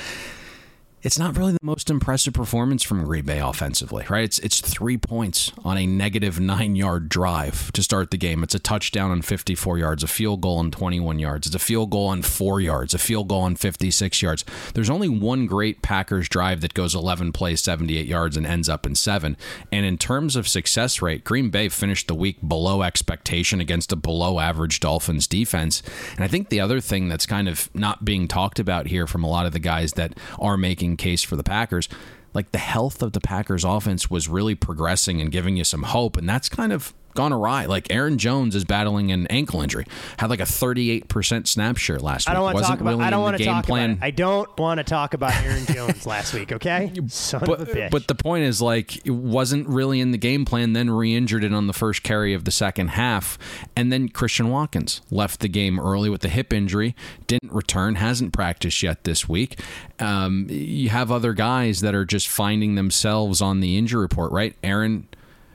it's 1.03 1.17
not 1.17 1.37
really 1.37 1.53
the 1.53 1.59
most 1.63 1.89
impressive 1.89 2.33
performance 2.33 2.83
from 2.83 3.03
Green 3.03 3.25
Bay 3.25 3.39
offensively, 3.39 4.05
right? 4.09 4.23
It's 4.23 4.39
it's 4.39 4.61
three 4.61 4.97
points 4.97 5.51
on 5.63 5.77
a 5.77 5.87
negative 5.87 6.39
nine 6.39 6.75
yard 6.75 7.09
drive 7.09 7.71
to 7.73 7.81
start 7.81 8.11
the 8.11 8.17
game. 8.17 8.43
It's 8.43 8.55
a 8.55 8.59
touchdown 8.59 9.11
on 9.11 9.21
54 9.21 9.77
yards, 9.79 10.03
a 10.03 10.07
field 10.07 10.41
goal 10.41 10.57
on 10.57 10.71
21 10.71 11.19
yards, 11.19 11.47
it's 11.47 11.55
a 11.55 11.59
field 11.59 11.89
goal 11.89 12.07
on 12.07 12.21
four 12.21 12.61
yards, 12.61 12.93
a 12.93 12.99
field 12.99 13.27
goal 13.27 13.41
on 13.41 13.55
56 13.55 14.21
yards. 14.21 14.45
There's 14.73 14.89
only 14.89 15.09
one 15.09 15.47
great 15.47 15.81
Packers 15.81 16.29
drive 16.29 16.61
that 16.61 16.73
goes 16.73 16.93
11 16.93 17.31
plays, 17.31 17.61
78 17.61 18.05
yards, 18.05 18.37
and 18.37 18.45
ends 18.45 18.69
up 18.69 18.85
in 18.85 18.95
seven. 18.95 19.37
And 19.71 19.85
in 19.85 19.97
terms 19.97 20.35
of 20.35 20.47
success 20.47 21.01
rate, 21.01 21.23
Green 21.23 21.49
Bay 21.49 21.69
finished 21.69 22.07
the 22.07 22.15
week 22.15 22.37
below 22.47 22.83
expectation 22.83 23.59
against 23.59 23.91
a 23.91 23.95
below 23.95 24.39
average 24.39 24.79
Dolphins 24.79 25.27
defense. 25.27 25.81
And 26.15 26.23
I 26.23 26.27
think 26.27 26.49
the 26.49 26.59
other 26.59 26.79
thing 26.79 27.09
that's 27.09 27.25
kind 27.25 27.47
of 27.47 27.73
not 27.73 28.05
being 28.05 28.27
talked 28.27 28.59
about 28.59 28.87
here 28.87 29.07
from 29.07 29.23
a 29.23 29.29
lot 29.29 29.45
of 29.45 29.53
the 29.53 29.59
guys 29.59 29.93
that 29.93 30.13
are 30.39 30.57
making 30.57 30.90
case 30.97 31.23
for 31.23 31.35
the 31.35 31.43
Packers. 31.43 31.89
Like 32.33 32.51
the 32.51 32.57
health 32.57 33.01
of 33.01 33.13
the 33.13 33.19
Packers 33.19 33.63
offense 33.63 34.09
was 34.09 34.27
really 34.27 34.55
progressing 34.55 35.19
and 35.19 35.31
giving 35.31 35.57
you 35.57 35.63
some 35.63 35.83
hope. 35.83 36.15
And 36.15 36.29
that's 36.29 36.47
kind 36.47 36.71
of 36.71 36.93
gone 37.13 37.33
awry. 37.33 37.65
Like 37.65 37.91
Aaron 37.91 38.17
Jones 38.17 38.55
is 38.55 38.65
battling 38.65 39.11
an 39.11 39.27
ankle 39.27 39.61
injury. 39.61 39.85
Had 40.17 40.29
like 40.29 40.39
a 40.39 40.43
38% 40.43 41.47
snap 41.47 41.77
share 41.77 41.99
last 41.99 42.27
week. 42.27 42.31
I 42.31 42.33
don't 42.33 42.43
want 42.43 42.57
to 42.57 42.63
talk 42.63 42.81
about. 42.81 42.99
I 42.99 43.09
don't 43.09 43.21
want 43.21 43.37
to 43.37 43.43
talk 43.43 43.65
plan. 43.65 43.91
about. 43.91 44.03
It. 44.03 44.07
I 44.07 44.11
don't 44.11 44.59
want 44.59 44.77
to 44.79 44.83
talk 44.83 45.13
about 45.13 45.35
Aaron 45.43 45.65
Jones 45.65 46.05
last 46.05 46.33
week. 46.33 46.51
Okay, 46.51 46.91
son 47.07 47.41
but, 47.45 47.61
of 47.61 47.69
a 47.69 47.71
bitch. 47.71 47.91
But 47.91 48.07
the 48.07 48.15
point 48.15 48.45
is, 48.45 48.61
like, 48.61 49.05
it 49.05 49.11
wasn't 49.11 49.67
really 49.67 49.99
in 49.99 50.11
the 50.11 50.17
game 50.17 50.45
plan. 50.45 50.73
Then 50.73 50.89
re-injured 50.89 51.43
it 51.43 51.53
on 51.53 51.67
the 51.67 51.73
first 51.73 52.03
carry 52.03 52.33
of 52.33 52.45
the 52.45 52.51
second 52.51 52.89
half, 52.89 53.37
and 53.75 53.91
then 53.91 54.09
Christian 54.09 54.49
Watson 54.49 54.61
left 55.09 55.41
the 55.41 55.47
game 55.47 55.79
early 55.79 56.09
with 56.09 56.23
a 56.23 56.29
hip 56.29 56.53
injury. 56.53 56.95
Didn't 57.27 57.51
return. 57.51 57.95
Hasn't 57.95 58.31
practiced 58.31 58.81
yet 58.81 59.03
this 59.03 59.27
week. 59.27 59.59
Um, 59.99 60.47
you 60.49 60.89
have 60.89 61.11
other 61.11 61.33
guys 61.33 61.81
that 61.81 61.93
are 61.93 62.05
just 62.05 62.27
finding 62.27 62.75
themselves 62.75 63.41
on 63.41 63.59
the 63.59 63.77
injury 63.77 64.01
report. 64.01 64.31
Right, 64.31 64.55
Aaron. 64.63 65.07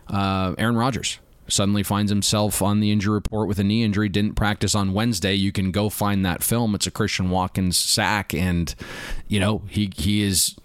Uh, 0.08 0.54
Aaron 0.58 0.76
Rodgers 0.76 1.18
suddenly 1.48 1.82
finds 1.82 2.10
himself 2.10 2.62
on 2.62 2.80
the 2.80 2.90
injury 2.90 3.14
report 3.14 3.48
with 3.48 3.58
a 3.58 3.64
knee 3.64 3.82
injury, 3.82 4.08
didn't 4.08 4.34
practice 4.34 4.74
on 4.74 4.92
Wednesday, 4.92 5.34
you 5.34 5.52
can 5.52 5.70
go 5.70 5.88
find 5.88 6.24
that 6.24 6.42
film. 6.42 6.74
It's 6.74 6.86
a 6.86 6.90
Christian 6.90 7.30
Watson 7.30 7.72
sack, 7.72 8.34
and 8.34 8.74
you 9.28 9.40
know 9.40 9.62
he 9.68 9.92
he 9.96 10.22
is 10.22 10.56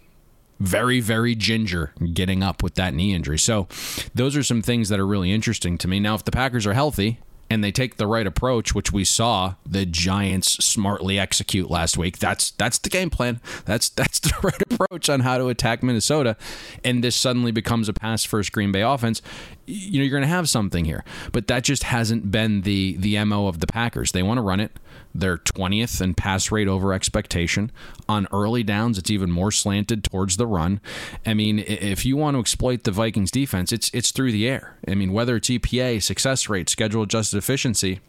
very 0.59 0.99
very 0.99 1.33
ginger 1.33 1.91
getting 2.13 2.43
up 2.43 2.61
with 2.61 2.75
that 2.75 2.93
knee 2.93 3.13
injury. 3.13 3.39
So 3.39 3.67
those 4.13 4.35
are 4.35 4.43
some 4.43 4.61
things 4.61 4.89
that 4.89 4.99
are 4.99 5.07
really 5.07 5.31
interesting 5.31 5.77
to 5.79 5.87
me. 5.87 5.99
Now, 5.99 6.15
if 6.15 6.23
the 6.23 6.31
Packers 6.31 6.67
are 6.67 6.73
healthy, 6.73 7.19
and 7.51 7.61
they 7.61 7.71
take 7.71 7.97
the 7.97 8.07
right 8.07 8.25
approach, 8.25 8.73
which 8.73 8.93
we 8.93 9.03
saw 9.03 9.55
the 9.65 9.85
Giants 9.85 10.51
smartly 10.63 11.19
execute 11.19 11.69
last 11.69 11.97
week. 11.97 12.17
That's 12.17 12.51
that's 12.51 12.77
the 12.77 12.89
game 12.89 13.09
plan. 13.09 13.41
That's 13.65 13.89
that's 13.89 14.21
the 14.21 14.33
right 14.43 14.61
approach 14.71 15.09
on 15.09 15.19
how 15.19 15.37
to 15.37 15.49
attack 15.49 15.83
Minnesota. 15.83 16.37
And 16.85 17.03
this 17.03 17.13
suddenly 17.13 17.51
becomes 17.51 17.89
a 17.89 17.93
pass 17.93 18.23
first 18.23 18.53
Green 18.53 18.71
Bay 18.71 18.79
offense. 18.79 19.21
You 19.65 19.99
know, 19.99 20.05
you're 20.05 20.17
going 20.17 20.21
to 20.21 20.27
have 20.27 20.47
something 20.47 20.85
here. 20.85 21.03
But 21.33 21.47
that 21.47 21.65
just 21.65 21.83
hasn't 21.83 22.31
been 22.31 22.61
the 22.61 22.95
the 22.97 23.21
MO 23.25 23.47
of 23.47 23.59
the 23.59 23.67
Packers. 23.67 24.13
They 24.13 24.23
want 24.23 24.37
to 24.37 24.43
run 24.43 24.61
it. 24.61 24.71
They're 25.13 25.37
20th 25.37 26.01
in 26.01 26.13
pass 26.13 26.51
rate 26.51 26.67
over 26.67 26.93
expectation. 26.93 27.71
On 28.07 28.27
early 28.31 28.63
downs, 28.63 28.97
it's 28.97 29.11
even 29.11 29.29
more 29.29 29.51
slanted 29.51 30.03
towards 30.03 30.37
the 30.37 30.47
run. 30.47 30.79
I 31.25 31.33
mean, 31.33 31.59
if 31.59 32.05
you 32.05 32.17
want 32.17 32.35
to 32.35 32.39
exploit 32.39 32.83
the 32.83 32.91
Vikings 32.91 33.31
defense, 33.31 33.71
it's 33.71 33.91
it's 33.93 34.11
through 34.11 34.31
the 34.31 34.47
air. 34.47 34.77
I 34.87 34.95
mean, 34.95 35.11
whether 35.13 35.35
it's 35.35 35.49
EPA, 35.49 36.01
success 36.01 36.47
rate, 36.49 36.69
schedule 36.69 37.03
adjusted 37.03 37.40
efficiency, 37.41 37.99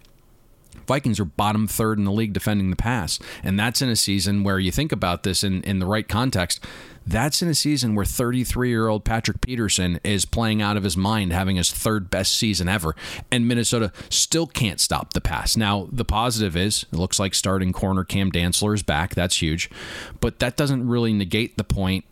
Vikings 0.87 1.21
are 1.21 1.25
bottom 1.25 1.67
third 1.67 1.99
in 1.99 2.05
the 2.05 2.13
league 2.13 2.33
defending 2.33 2.71
the 2.71 2.77
pass. 2.77 3.19
And 3.43 3.59
that's 3.59 3.83
in 3.83 3.89
a 3.89 3.97
season 3.97 4.45
where 4.45 4.59
you 4.59 4.71
think 4.71 4.93
about 4.93 5.23
this 5.23 5.45
in, 5.45 5.63
in 5.63 5.79
the 5.79 5.87
right 5.87 6.09
context. 6.09 6.65
That's 7.07 7.43
in 7.43 7.49
a 7.49 7.55
season 7.55 7.95
where 7.95 8.05
33 8.05 8.69
year 8.69 8.89
old 8.89 9.05
Patrick 9.05 9.41
Peterson 9.41 9.99
is 10.05 10.25
playing 10.25 10.63
out 10.63 10.77
of 10.77 10.85
his 10.85 10.97
mind, 10.97 11.33
having 11.33 11.57
his 11.57 11.71
third 11.71 12.11
best 12.11 12.37
season 12.37 12.69
ever. 12.69 12.95
And 13.31 13.49
Minnesota 13.49 13.93
still 14.09 14.47
can't 14.47 14.81
stop 14.81 15.13
the 15.13 15.21
pass. 15.21 15.57
Now, 15.57 15.89
the 15.91 16.05
positive 16.05 16.57
is 16.57 16.85
it 16.93 16.97
looks 16.97 17.19
like 17.19 17.35
starting 17.35 17.73
corner 17.73 18.05
Cam 18.05 18.31
Dantzler 18.31 18.75
is 18.75 18.83
back. 18.83 19.15
That's 19.15 19.43
huge. 19.43 19.71
But 20.21 20.39
that 20.39 20.57
doesn't 20.57 20.87
really 20.87 21.13
negate 21.13 21.57
the 21.57 21.65
point 21.65 22.05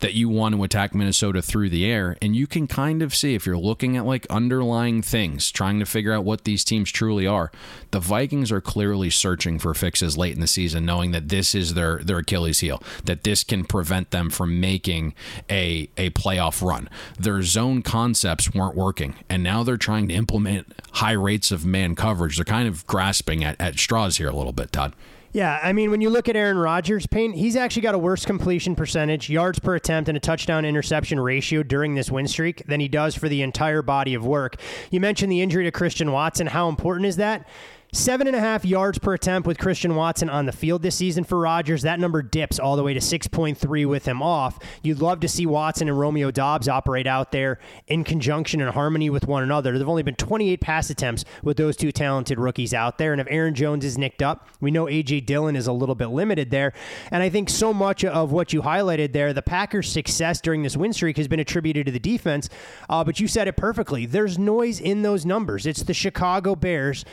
that 0.00 0.14
you 0.14 0.28
want 0.28 0.54
to 0.54 0.62
attack 0.62 0.94
Minnesota 0.94 1.42
through 1.42 1.70
the 1.70 1.86
air. 1.86 2.16
And 2.22 2.36
you 2.36 2.46
can 2.46 2.66
kind 2.66 3.02
of 3.02 3.14
see 3.14 3.34
if 3.34 3.46
you're 3.46 3.58
looking 3.58 3.96
at 3.96 4.06
like 4.06 4.26
underlying 4.30 5.02
things, 5.02 5.50
trying 5.50 5.78
to 5.80 5.86
figure 5.86 6.12
out 6.12 6.24
what 6.24 6.44
these 6.44 6.64
teams 6.64 6.90
truly 6.90 7.26
are. 7.26 7.50
The 7.90 8.00
Vikings 8.00 8.52
are 8.52 8.60
clearly 8.60 9.10
searching 9.10 9.58
for 9.58 9.74
fixes 9.74 10.16
late 10.16 10.34
in 10.34 10.40
the 10.40 10.46
season, 10.46 10.84
knowing 10.84 11.10
that 11.12 11.28
this 11.28 11.54
is 11.54 11.74
their 11.74 11.98
their 11.98 12.18
Achilles 12.18 12.60
heel, 12.60 12.82
that 13.04 13.24
this 13.24 13.44
can 13.44 13.64
prevent 13.64 14.10
them 14.10 14.30
from 14.30 14.60
making 14.60 15.14
a 15.50 15.88
a 15.96 16.10
playoff 16.10 16.62
run. 16.66 16.88
Their 17.18 17.42
zone 17.42 17.82
concepts 17.82 18.54
weren't 18.54 18.76
working, 18.76 19.14
and 19.28 19.42
now 19.42 19.62
they're 19.62 19.76
trying 19.76 20.08
to 20.08 20.14
implement 20.14 20.72
high 20.92 21.12
rates 21.12 21.50
of 21.50 21.64
man 21.64 21.94
coverage. 21.94 22.36
They're 22.36 22.44
kind 22.44 22.68
of 22.68 22.86
grasping 22.86 23.44
at, 23.44 23.56
at 23.60 23.78
straws 23.78 24.18
here 24.18 24.28
a 24.28 24.36
little 24.36 24.52
bit, 24.52 24.72
Todd. 24.72 24.94
Yeah, 25.32 25.60
I 25.62 25.74
mean, 25.74 25.90
when 25.90 26.00
you 26.00 26.08
look 26.08 26.28
at 26.28 26.36
Aaron 26.36 26.56
Rodgers, 26.56 27.06
Payne, 27.06 27.32
he's 27.32 27.54
actually 27.54 27.82
got 27.82 27.94
a 27.94 27.98
worse 27.98 28.24
completion 28.24 28.74
percentage, 28.74 29.28
yards 29.28 29.58
per 29.58 29.74
attempt, 29.74 30.08
and 30.08 30.16
a 30.16 30.20
touchdown 30.20 30.64
interception 30.64 31.20
ratio 31.20 31.62
during 31.62 31.94
this 31.94 32.10
win 32.10 32.26
streak 32.26 32.64
than 32.66 32.80
he 32.80 32.88
does 32.88 33.14
for 33.14 33.28
the 33.28 33.42
entire 33.42 33.82
body 33.82 34.14
of 34.14 34.24
work. 34.24 34.56
You 34.90 35.00
mentioned 35.00 35.30
the 35.30 35.42
injury 35.42 35.64
to 35.64 35.70
Christian 35.70 36.12
Watson. 36.12 36.46
How 36.46 36.70
important 36.70 37.06
is 37.06 37.16
that? 37.16 37.46
Seven 37.90 38.26
and 38.26 38.36
a 38.36 38.40
half 38.40 38.66
yards 38.66 38.98
per 38.98 39.14
attempt 39.14 39.48
with 39.48 39.56
Christian 39.56 39.94
Watson 39.94 40.28
on 40.28 40.44
the 40.44 40.52
field 40.52 40.82
this 40.82 40.96
season 40.96 41.24
for 41.24 41.38
Rodgers. 41.38 41.80
That 41.82 41.98
number 41.98 42.20
dips 42.20 42.58
all 42.58 42.76
the 42.76 42.82
way 42.82 42.92
to 42.92 43.00
6.3 43.00 43.86
with 43.86 44.04
him 44.04 44.20
off. 44.20 44.58
You'd 44.82 45.00
love 45.00 45.20
to 45.20 45.28
see 45.28 45.46
Watson 45.46 45.88
and 45.88 45.98
Romeo 45.98 46.30
Doubs 46.30 46.68
operate 46.68 47.06
out 47.06 47.32
there 47.32 47.58
in 47.86 48.04
conjunction 48.04 48.60
and 48.60 48.70
harmony 48.70 49.08
with 49.08 49.26
one 49.26 49.42
another. 49.42 49.78
There've 49.78 49.88
only 49.88 50.02
been 50.02 50.16
28 50.16 50.60
pass 50.60 50.90
attempts 50.90 51.24
with 51.42 51.56
those 51.56 51.78
two 51.78 51.90
talented 51.90 52.38
rookies 52.38 52.74
out 52.74 52.98
there. 52.98 53.12
And 53.12 53.22
if 53.22 53.26
Aaron 53.30 53.54
Jones 53.54 53.86
is 53.86 53.96
nicked 53.96 54.20
up, 54.20 54.46
we 54.60 54.70
know 54.70 54.86
A.J. 54.86 55.20
Dillon 55.20 55.56
is 55.56 55.66
a 55.66 55.72
little 55.72 55.94
bit 55.94 56.08
limited 56.08 56.50
there. 56.50 56.74
And 57.10 57.22
I 57.22 57.30
think 57.30 57.48
so 57.48 57.72
much 57.72 58.04
of 58.04 58.32
what 58.32 58.52
you 58.52 58.60
highlighted 58.60 59.14
there, 59.14 59.32
the 59.32 59.40
Packers' 59.40 59.90
success 59.90 60.42
during 60.42 60.62
this 60.62 60.76
win 60.76 60.92
streak 60.92 61.16
has 61.16 61.26
been 61.26 61.40
attributed 61.40 61.86
to 61.86 61.92
the 61.92 61.98
defense. 61.98 62.50
Uh, 62.90 63.02
but 63.02 63.18
you 63.18 63.26
said 63.26 63.48
it 63.48 63.56
perfectly. 63.56 64.04
There's 64.04 64.38
noise 64.38 64.78
in 64.78 65.00
those 65.00 65.24
numbers. 65.24 65.64
It's 65.64 65.82
the 65.82 65.94
Chicago 65.94 66.54
Bears 66.54 67.06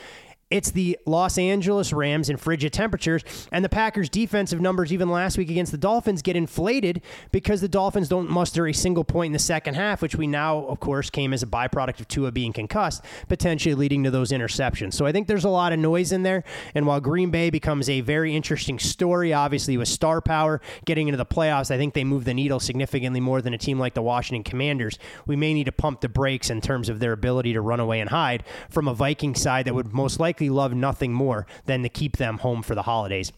it's 0.48 0.70
the 0.70 0.96
Los 1.06 1.38
Angeles 1.38 1.92
Rams 1.92 2.30
in 2.30 2.36
frigid 2.36 2.72
temperatures, 2.72 3.24
and 3.50 3.64
the 3.64 3.68
Packers' 3.68 4.08
defensive 4.08 4.60
numbers, 4.60 4.92
even 4.92 5.08
last 5.08 5.36
week 5.36 5.50
against 5.50 5.72
the 5.72 5.78
Dolphins, 5.78 6.22
get 6.22 6.36
inflated 6.36 7.02
because 7.32 7.60
the 7.60 7.68
Dolphins 7.68 8.08
don't 8.08 8.30
muster 8.30 8.68
a 8.68 8.72
single 8.72 9.02
point 9.02 9.30
in 9.30 9.32
the 9.32 9.40
second 9.40 9.74
half, 9.74 10.02
which 10.02 10.14
we 10.14 10.28
now, 10.28 10.58
of 10.66 10.78
course, 10.78 11.10
came 11.10 11.32
as 11.32 11.42
a 11.42 11.46
byproduct 11.46 11.98
of 11.98 12.06
Tua 12.06 12.30
being 12.30 12.52
concussed, 12.52 13.04
potentially 13.28 13.74
leading 13.74 14.04
to 14.04 14.10
those 14.12 14.30
interceptions. 14.30 14.94
So 14.94 15.04
I 15.04 15.10
think 15.10 15.26
there's 15.26 15.44
a 15.44 15.48
lot 15.48 15.72
of 15.72 15.80
noise 15.80 16.12
in 16.12 16.22
there. 16.22 16.44
And 16.76 16.86
while 16.86 17.00
Green 17.00 17.30
Bay 17.30 17.50
becomes 17.50 17.88
a 17.88 18.00
very 18.02 18.36
interesting 18.36 18.78
story, 18.78 19.32
obviously 19.32 19.76
with 19.76 19.88
star 19.88 20.20
power 20.20 20.60
getting 20.84 21.08
into 21.08 21.18
the 21.18 21.26
playoffs, 21.26 21.72
I 21.72 21.76
think 21.76 21.92
they 21.92 22.04
move 22.04 22.24
the 22.24 22.34
needle 22.34 22.60
significantly 22.60 23.18
more 23.18 23.42
than 23.42 23.52
a 23.52 23.58
team 23.58 23.80
like 23.80 23.94
the 23.94 24.02
Washington 24.02 24.44
Commanders. 24.44 24.96
We 25.26 25.34
may 25.34 25.54
need 25.54 25.64
to 25.64 25.72
pump 25.72 26.02
the 26.02 26.08
brakes 26.08 26.50
in 26.50 26.60
terms 26.60 26.88
of 26.88 27.00
their 27.00 27.12
ability 27.12 27.52
to 27.54 27.60
run 27.60 27.80
away 27.80 27.98
and 27.98 28.10
hide 28.10 28.44
from 28.70 28.86
a 28.86 28.94
Viking 28.94 29.34
side 29.34 29.64
that 29.64 29.74
would 29.74 29.92
most 29.92 30.20
likely 30.20 30.35
likely 30.36 30.50
love 30.50 30.74
nothing 30.74 31.14
more 31.14 31.46
than 31.64 31.82
to 31.82 31.88
keep 31.88 32.18
them 32.18 32.36
home 32.38 32.62
for 32.62 32.74
the 32.74 32.82
holidays 32.82 33.32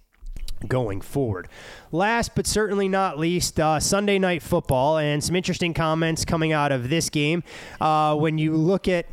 going 0.66 1.00
forward. 1.00 1.46
Last 1.92 2.34
but 2.34 2.46
certainly 2.46 2.88
not 2.88 3.18
least, 3.18 3.58
uh, 3.58 3.80
Sunday 3.80 4.18
night 4.18 4.42
football 4.42 4.98
and 4.98 5.22
some 5.22 5.34
interesting 5.34 5.74
comments 5.74 6.24
coming 6.24 6.52
out 6.52 6.72
of 6.72 6.88
this 6.90 7.10
game. 7.10 7.42
Uh, 7.80 8.14
when 8.14 8.38
you 8.38 8.54
look 8.54 8.88
at 8.88 9.06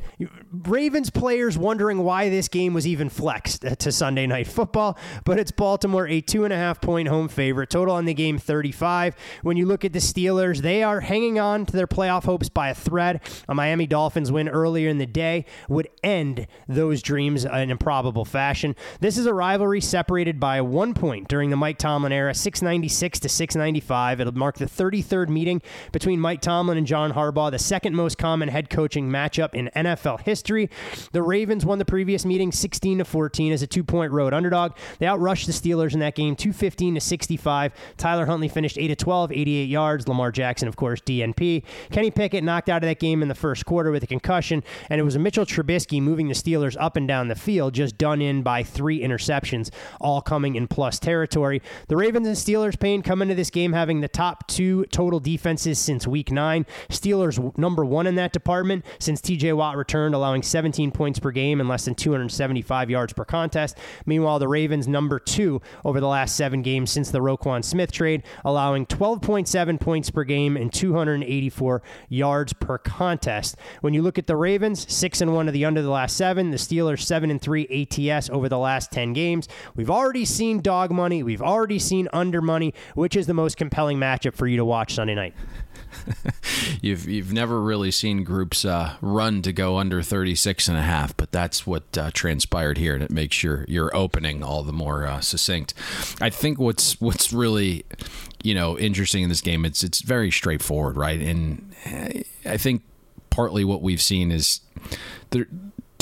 Ravens 0.52 1.10
players 1.10 1.58
wondering 1.58 2.00
why 2.04 2.30
this 2.30 2.48
game 2.48 2.74
was 2.74 2.88
even 2.88 3.10
flexed 3.10 3.62
to 3.80 3.92
Sunday 3.92 4.28
night 4.28 4.48
football, 4.48 4.98
but 5.24 5.40
it's 5.40 5.52
Baltimore 5.52 6.08
a 6.08 6.22
two 6.22 6.44
and 6.44 6.54
a 6.54 6.58
half 6.58 6.82
point 6.82 7.08
home 7.08 7.28
favorite. 7.28 7.70
Total 7.70 7.94
on 7.94 8.06
the 8.06 8.14
game 8.14 8.38
35. 8.38 9.16
When 9.42 9.58
you 9.58 9.66
look 9.66 9.84
at 9.86 9.94
the 9.94 10.00
Steelers, 10.00 10.62
they 10.62 10.84
are 10.84 11.02
hanging 11.02 11.40
on 11.40 11.66
to 11.66 11.76
their 11.76 11.88
playoff 11.88 12.24
hopes 12.24 12.50
by 12.50 12.70
a 12.70 12.76
thread. 12.76 13.22
A 13.48 13.56
Miami 13.56 13.88
Dolphins 13.88 14.32
win 14.32 14.48
earlier 14.48 14.90
in 14.90 14.98
the 14.98 15.06
day 15.06 15.46
would 15.68 15.90
end 16.04 16.48
those 16.68 17.02
dreams 17.02 17.46
in 17.46 17.70
improbable 17.70 18.26
fashion. 18.26 18.76
This 19.00 19.18
is 19.18 19.26
a 19.26 19.34
rivalry 19.34 19.82
separated 19.82 20.40
by 20.40 20.62
one 20.62 20.94
point 20.94 21.28
during 21.28 21.50
the 21.50 21.58
Mike 21.58 21.78
Tomlin 21.78 22.12
era, 22.12 22.34
696 22.66 23.20
to 23.20 23.30
695. 23.30 24.22
It'll 24.22 24.34
mark 24.34 24.58
the 24.58 24.66
33rd 24.66 25.30
meeting 25.30 25.62
between 25.92 26.20
Mike 26.20 26.42
Tomlin 26.42 26.80
and 26.80 26.88
John 26.88 27.14
Harbaugh, 27.14 27.52
the 27.52 27.60
second 27.60 27.96
most 27.96 28.18
common 28.18 28.50
head 28.50 28.72
coaching 28.72 29.08
matchup 29.08 29.54
in 29.54 29.70
NFL 29.76 30.22
history. 30.22 30.72
The 31.12 31.22
Ravens 31.22 31.64
won 31.64 31.78
the 31.78 31.86
previous 31.86 32.26
meeting 32.26 32.52
16 32.52 32.98
to 32.98 33.06
14 33.06 33.54
as 33.54 33.62
a 33.62 33.68
two-point 33.68 34.12
road 34.12 34.34
underdog. 34.34 34.72
They 34.98 35.06
outrushed 35.06 35.46
the 35.46 35.52
Steelers 35.52 35.94
in 35.94 36.00
that 36.00 36.16
game 36.16 36.36
215 36.36 36.96
to 36.96 37.02
65. 37.02 37.72
Tyler 37.98 38.26
Huntley 38.26 38.48
finished 38.48 38.80
8 38.80 38.88
to 38.88 38.96
12, 38.96 39.32
88 39.32 39.70
yards. 39.70 40.08
Lamar 40.08 40.32
Jackson, 40.32 40.68
of 40.68 40.76
course, 40.76 41.02
DNP. 41.02 41.64
Kenny 41.92 42.10
Pickett 42.10 42.44
knocked 42.44 42.70
out 42.70 42.84
of 42.84 42.88
that 42.88 43.00
game 43.00 43.22
in 43.22 43.28
the 43.28 43.36
first 43.36 43.68
quarter 43.68 43.92
with 43.92 44.02
a 44.02 44.08
concussion, 44.08 44.64
and 44.90 45.00
it 45.00 45.04
was 45.04 45.16
a 45.16 45.20
Mitchell 45.20 45.46
Trubisky 45.46 46.02
moving 46.02 46.30
the 46.30 46.34
Steelers 46.34 46.76
up 46.80 46.96
and 46.96 47.08
down 47.08 47.28
the 47.28 47.36
field, 47.36 47.76
just 47.76 48.00
done 48.00 48.24
in 48.24 48.42
by 48.42 48.64
three 48.64 49.02
interceptions, 49.02 49.70
all 50.02 50.20
coming 50.20 50.56
in 50.56 50.68
plus 50.68 50.98
territory. 50.98 51.62
The 51.90 51.96
Ravens 51.96 52.28
and 52.28 52.36
Steelers, 52.36 52.55
Payne, 52.80 53.02
come 53.02 53.22
into 53.22 53.36
this 53.36 53.50
game 53.50 53.74
having 53.74 54.02
the 54.02 54.08
top 54.08 54.48
two 54.48 54.86
total 54.86 55.20
defenses 55.20 55.78
since 55.78 56.08
week 56.08 56.32
nine. 56.32 56.66
Steelers 56.90 57.58
number 57.58 57.84
one 57.84 58.08
in 58.08 58.16
that 58.16 58.32
department 58.32 58.86
since 59.00 59.22
TJ 59.22 59.56
Watt 59.56 59.76
returned, 59.76 60.16
allowing 60.16 60.42
17 60.42 60.92
points 60.92 61.20
per 61.20 61.32
game 61.32 61.60
and 61.60 61.68
less 61.68 61.86
than 61.86 61.96
275 61.96 62.90
yards 62.90 63.14
per 63.14 63.26
contest. 63.26 63.78
Meanwhile, 64.06 64.40
the 64.40 64.48
Ravens 64.48 64.88
number 64.88 65.20
two 65.20 65.62
over 65.84 66.00
the 66.00 66.08
last 66.08 66.36
seven 66.36 66.62
games 66.62 66.92
since 66.92 67.12
the 67.12 67.20
Roquan 67.20 67.64
Smith 67.64 67.92
trade, 67.92 68.24
allowing 68.46 68.86
12.7 68.86 69.80
points 69.80 70.10
per 70.10 70.24
game 70.24 70.56
and 70.56 70.72
284 70.74 71.82
yards 72.10 72.54
per 72.54 72.78
contest. 72.78 73.58
When 73.82 73.94
you 73.94 74.02
look 74.02 74.18
at 74.18 74.28
the 74.28 74.36
Ravens, 74.36 74.92
six 74.92 75.22
and 75.22 75.34
one 75.34 75.48
of 75.48 75.54
the 75.54 75.66
under 75.66 75.82
the 75.82 75.90
last 75.90 76.16
seven. 76.16 76.52
The 76.52 76.58
Steelers 76.58 77.02
seven 77.02 77.30
and 77.30 77.42
three 77.42 77.68
ATS 77.68 78.30
over 78.30 78.48
the 78.48 78.58
last 78.58 78.92
10 78.92 79.14
games. 79.14 79.48
We've 79.76 79.90
already 79.90 80.26
seen 80.26 80.62
dog 80.62 80.92
money. 80.92 81.24
We've 81.24 81.42
already 81.42 81.80
seen 81.80 82.08
under 82.14 82.42
money. 82.46 82.74
Which 82.94 83.16
is 83.16 83.28
the 83.28 83.34
most 83.34 83.58
compelling 83.58 83.98
matchup 83.98 84.36
for 84.36 84.48
you 84.48 84.58
to 84.58 84.66
watch 84.66 84.96
Sunday 84.96 85.16
night? 85.16 85.34
you've 86.82 87.08
you've 87.08 87.34
never 87.34 87.62
really 87.62 87.92
seen 87.92 88.24
groups 88.24 88.66
uh, 88.66 88.96
run 89.02 89.42
to 89.42 89.52
go 89.52 89.78
under 89.78 90.02
36 90.02 90.68
and 90.68 90.78
a 90.78 90.82
half, 90.82 91.16
but 91.18 91.32
that's 91.32 91.66
what 91.66 91.98
uh, 91.98 92.12
transpired 92.14 92.78
here, 92.78 92.94
and 92.94 93.04
it 93.04 93.12
makes 93.12 93.44
your 93.44 93.66
your 93.68 93.96
opening 93.96 94.44
all 94.44 94.64
the 94.64 94.74
more 94.74 95.06
uh, 95.06 95.20
succinct. 95.22 95.74
I 96.22 96.30
think 96.30 96.60
what's 96.60 97.00
what's 97.02 97.32
really 97.34 97.86
you 98.44 98.54
know 98.54 98.78
interesting 98.78 99.24
in 99.24 99.30
this 99.30 99.42
game 99.42 99.66
it's 99.66 99.84
it's 99.84 100.02
very 100.02 100.32
straightforward, 100.32 100.98
right? 100.98 101.20
And 101.20 101.74
I 102.46 102.58
think 102.58 102.84
partly 103.30 103.64
what 103.64 103.82
we've 103.82 104.02
seen 104.02 104.32
is 104.32 104.62
there 105.32 105.48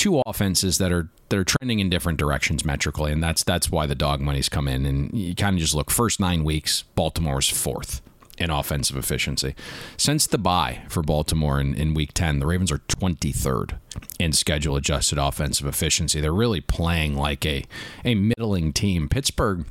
two 0.03 0.21
offenses 0.25 0.79
that 0.79 0.91
are 0.91 1.07
that 1.29 1.39
are 1.39 1.45
trending 1.45 1.79
in 1.79 1.89
different 1.89 2.19
directions 2.19 2.65
metrically, 2.65 3.09
and 3.13 3.23
that's 3.23 3.41
that's 3.41 3.71
why 3.71 3.85
the 3.87 3.95
dog 3.95 4.19
money's 4.19 4.49
come 4.49 4.67
in. 4.67 4.85
And 4.85 5.17
you 5.17 5.33
kind 5.33 5.55
of 5.55 5.61
just 5.61 5.73
look 5.73 5.89
first 5.89 6.19
nine 6.19 6.43
weeks, 6.43 6.83
Baltimore's 6.95 7.47
fourth 7.47 8.01
in 8.37 8.49
offensive 8.49 8.97
efficiency. 8.97 9.55
Since 9.95 10.27
the 10.27 10.37
bye 10.37 10.81
for 10.89 11.03
Baltimore 11.03 11.61
in, 11.61 11.73
in 11.75 11.93
week 11.93 12.13
10, 12.13 12.39
the 12.39 12.47
Ravens 12.47 12.71
are 12.71 12.79
23rd 12.79 13.77
in 14.19 14.33
schedule 14.33 14.75
adjusted 14.75 15.19
offensive 15.19 15.67
efficiency. 15.67 16.19
They're 16.19 16.33
really 16.33 16.59
playing 16.59 17.15
like 17.15 17.45
a, 17.45 17.63
a 18.03 18.15
middling 18.15 18.73
team. 18.73 19.07
Pittsburgh, 19.07 19.65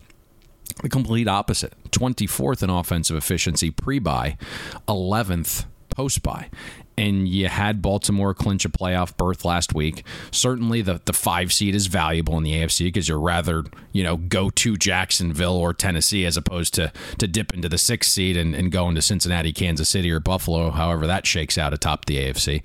the 0.81 0.89
complete 0.89 1.29
opposite 1.29 1.75
24th 1.91 2.63
in 2.63 2.71
offensive 2.71 3.17
efficiency 3.17 3.71
pre 3.71 3.99
buy, 3.99 4.39
11th 4.89 5.67
post 5.91 6.23
bye 6.23 6.49
and 6.97 7.29
you 7.29 7.49
had 7.49 7.83
Baltimore 7.83 8.35
clinch 8.35 8.65
a 8.65 8.69
playoff 8.69 9.17
berth 9.17 9.45
last 9.45 9.75
week. 9.75 10.05
Certainly, 10.31 10.83
the 10.83 11.01
the 11.05 11.13
five 11.13 11.53
seed 11.53 11.75
is 11.75 11.87
valuable 11.87 12.37
in 12.37 12.45
the 12.45 12.53
AFC 12.53 12.87
because 12.87 13.09
you're 13.09 13.21
rather 13.21 13.65
you 13.93 14.03
know 14.03 14.17
go 14.17 14.51
to 14.51 14.77
Jacksonville 14.77 15.57
or 15.57 15.73
Tennessee 15.73 16.25
as 16.25 16.37
opposed 16.37 16.75
to 16.75 16.93
to 17.19 17.27
dip 17.27 17.53
into 17.55 17.69
the 17.69 17.79
sixth 17.79 18.11
seed 18.11 18.37
and, 18.37 18.55
and 18.55 18.71
go 18.71 18.89
into 18.89 19.03
Cincinnati, 19.03 19.53
Kansas 19.53 19.89
City, 19.89 20.11
or 20.11 20.21
Buffalo, 20.21 20.71
however 20.71 21.07
that 21.07 21.27
shakes 21.27 21.59
out 21.59 21.73
atop 21.73 22.05
the 22.07 22.19
AFC. 22.19 22.65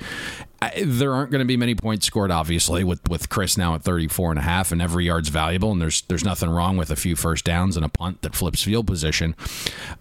I, 0.62 0.84
there 0.86 1.14
aren't 1.14 1.32
going 1.32 1.40
to 1.40 1.46
be 1.46 1.58
many 1.58 1.76
points 1.76 2.08
scored, 2.08 2.32
obviously, 2.32 2.84
with, 2.84 3.08
with 3.08 3.30
Chris 3.30 3.58
now 3.58 3.76
at 3.76 3.84
34 3.84 4.32
and 4.32 4.40
a 4.40 4.44
half, 4.44 4.72
and 4.72 4.82
every 4.82 5.06
yard's 5.06 5.30
valuable, 5.30 5.72
and 5.72 5.82
there's 5.82 6.02
there's 6.04 6.24
nothing 6.24 6.50
wrong 6.50 6.78
with 6.78 6.90
a 6.90 6.96
few 6.96 7.16
first 7.16 7.46
downs 7.46 7.76
and 7.76 7.86
a 7.86 7.90
punt 7.90 8.22
that 8.24 8.36
flips 8.36 8.64
field 8.64 8.88
position, 8.88 9.36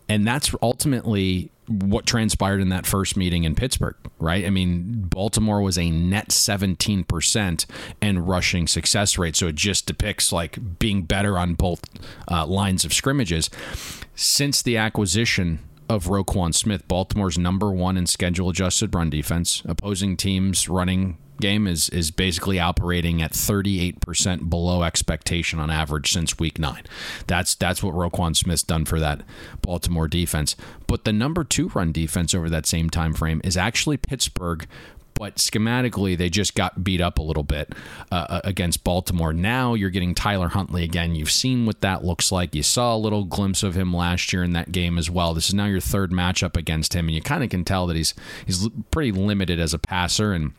and 0.09 0.27
that's 0.27 0.55
ultimately 0.63 1.51
what 1.69 2.07
transpired 2.07 2.61
in 2.61 2.69
that 2.69 2.87
first 2.87 3.17
meeting 3.17 3.45
in 3.45 3.55
Pittsburgh, 3.55 3.97
right? 4.19 4.45
I 4.45 4.51
mean, 4.51 5.03
Baltimore 5.09 5.61
was 5.61 5.77
a 5.77 5.91
net 5.91 6.29
17% 6.29 7.67
and 8.01 8.29
rushing 8.29 8.69
success 8.69 9.19
rate, 9.19 9.37
so 9.37 9.49
it 9.49 9.57
just 9.57 9.87
depicts 9.87 10.33
like 10.33 10.79
being 10.79 11.03
better 11.03 11.37
on 11.37 11.55
both 11.55 11.83
uh, 12.31 12.47
lines 12.47 12.85
of 12.85 12.93
scrimmages. 12.93 13.51
Since 14.15 14.63
the 14.63 14.77
acquisition 14.77 15.59
of 15.89 16.07
Roquan 16.07 16.55
Smith, 16.55 16.87
Baltimore's 16.89 17.39
number 17.39 17.70
one 17.70 17.97
in 17.97 18.07
schedule 18.07 18.51
adjusted 18.51 18.95
run 18.95 19.11
defense. 19.11 19.62
Opposing 19.66 20.16
teams 20.16 20.68
running 20.68 21.18
game 21.41 21.66
is 21.66 21.89
is 21.91 22.11
basically 22.11 22.59
operating 22.59 23.20
at 23.22 23.32
38% 23.32 24.49
below 24.49 24.82
expectation 24.82 25.59
on 25.59 25.70
average 25.70 26.11
since 26.12 26.39
week 26.39 26.59
9. 26.59 26.82
That's 27.26 27.55
that's 27.55 27.82
what 27.82 27.95
Roquan 27.95 28.37
Smith's 28.37 28.62
done 28.62 28.84
for 28.84 29.01
that 29.01 29.22
Baltimore 29.62 30.09
defense. 30.09 30.57
But 30.87 31.05
the 31.05 31.12
number 31.12 31.45
2 31.45 31.68
run 31.68 31.93
defense 31.93 32.34
over 32.34 32.49
that 32.51 32.66
same 32.66 32.91
time 32.91 33.14
frame 33.14 33.41
is 33.45 33.57
actually 33.57 33.97
Pittsburgh 33.97 34.66
but 35.19 35.37
schematically 35.37 36.17
they 36.17 36.31
just 36.31 36.55
got 36.55 36.85
beat 36.85 37.01
up 37.01 37.19
a 37.19 37.23
little 37.23 37.43
bit 37.43 37.75
uh, 38.12 38.27
uh, 38.29 38.41
against 38.45 38.85
Baltimore. 38.85 39.33
Now 39.33 39.75
you're 39.75 39.91
getting 39.91 40.14
Tyler 40.14 40.49
Huntley 40.49 40.85
again. 40.85 41.14
You've 41.14 41.31
seen 41.31 41.67
what 41.67 41.81
that 41.81 42.05
looks 42.05 42.31
like. 42.31 42.55
You 42.55 42.62
saw 42.62 42.95
a 42.95 42.99
little 42.99 43.25
glimpse 43.25 43.62
of 43.62 43.75
him 43.75 43.95
last 43.95 44.33
year 44.33 44.45
in 44.45 44.53
that 44.53 44.73
game 44.73 44.99
as 44.99 45.11
well. 45.11 45.35
This 45.35 45.49
is 45.49 45.55
now 45.55 45.67
your 45.67 45.81
third 45.81 46.12
matchup 46.12 46.57
against 46.57 46.95
him, 46.95 47.07
and 47.07 47.14
you 47.14 47.23
kind 47.23 47.43
of 47.43 47.51
can 47.51 47.64
tell 47.64 47.87
that 47.87 47.97
he's 47.97 48.14
he's 48.47 48.69
pretty 48.91 49.12
limited 49.12 49.59
as 49.59 49.75
a 49.75 49.79
passer 49.79 50.33
and 50.33 50.53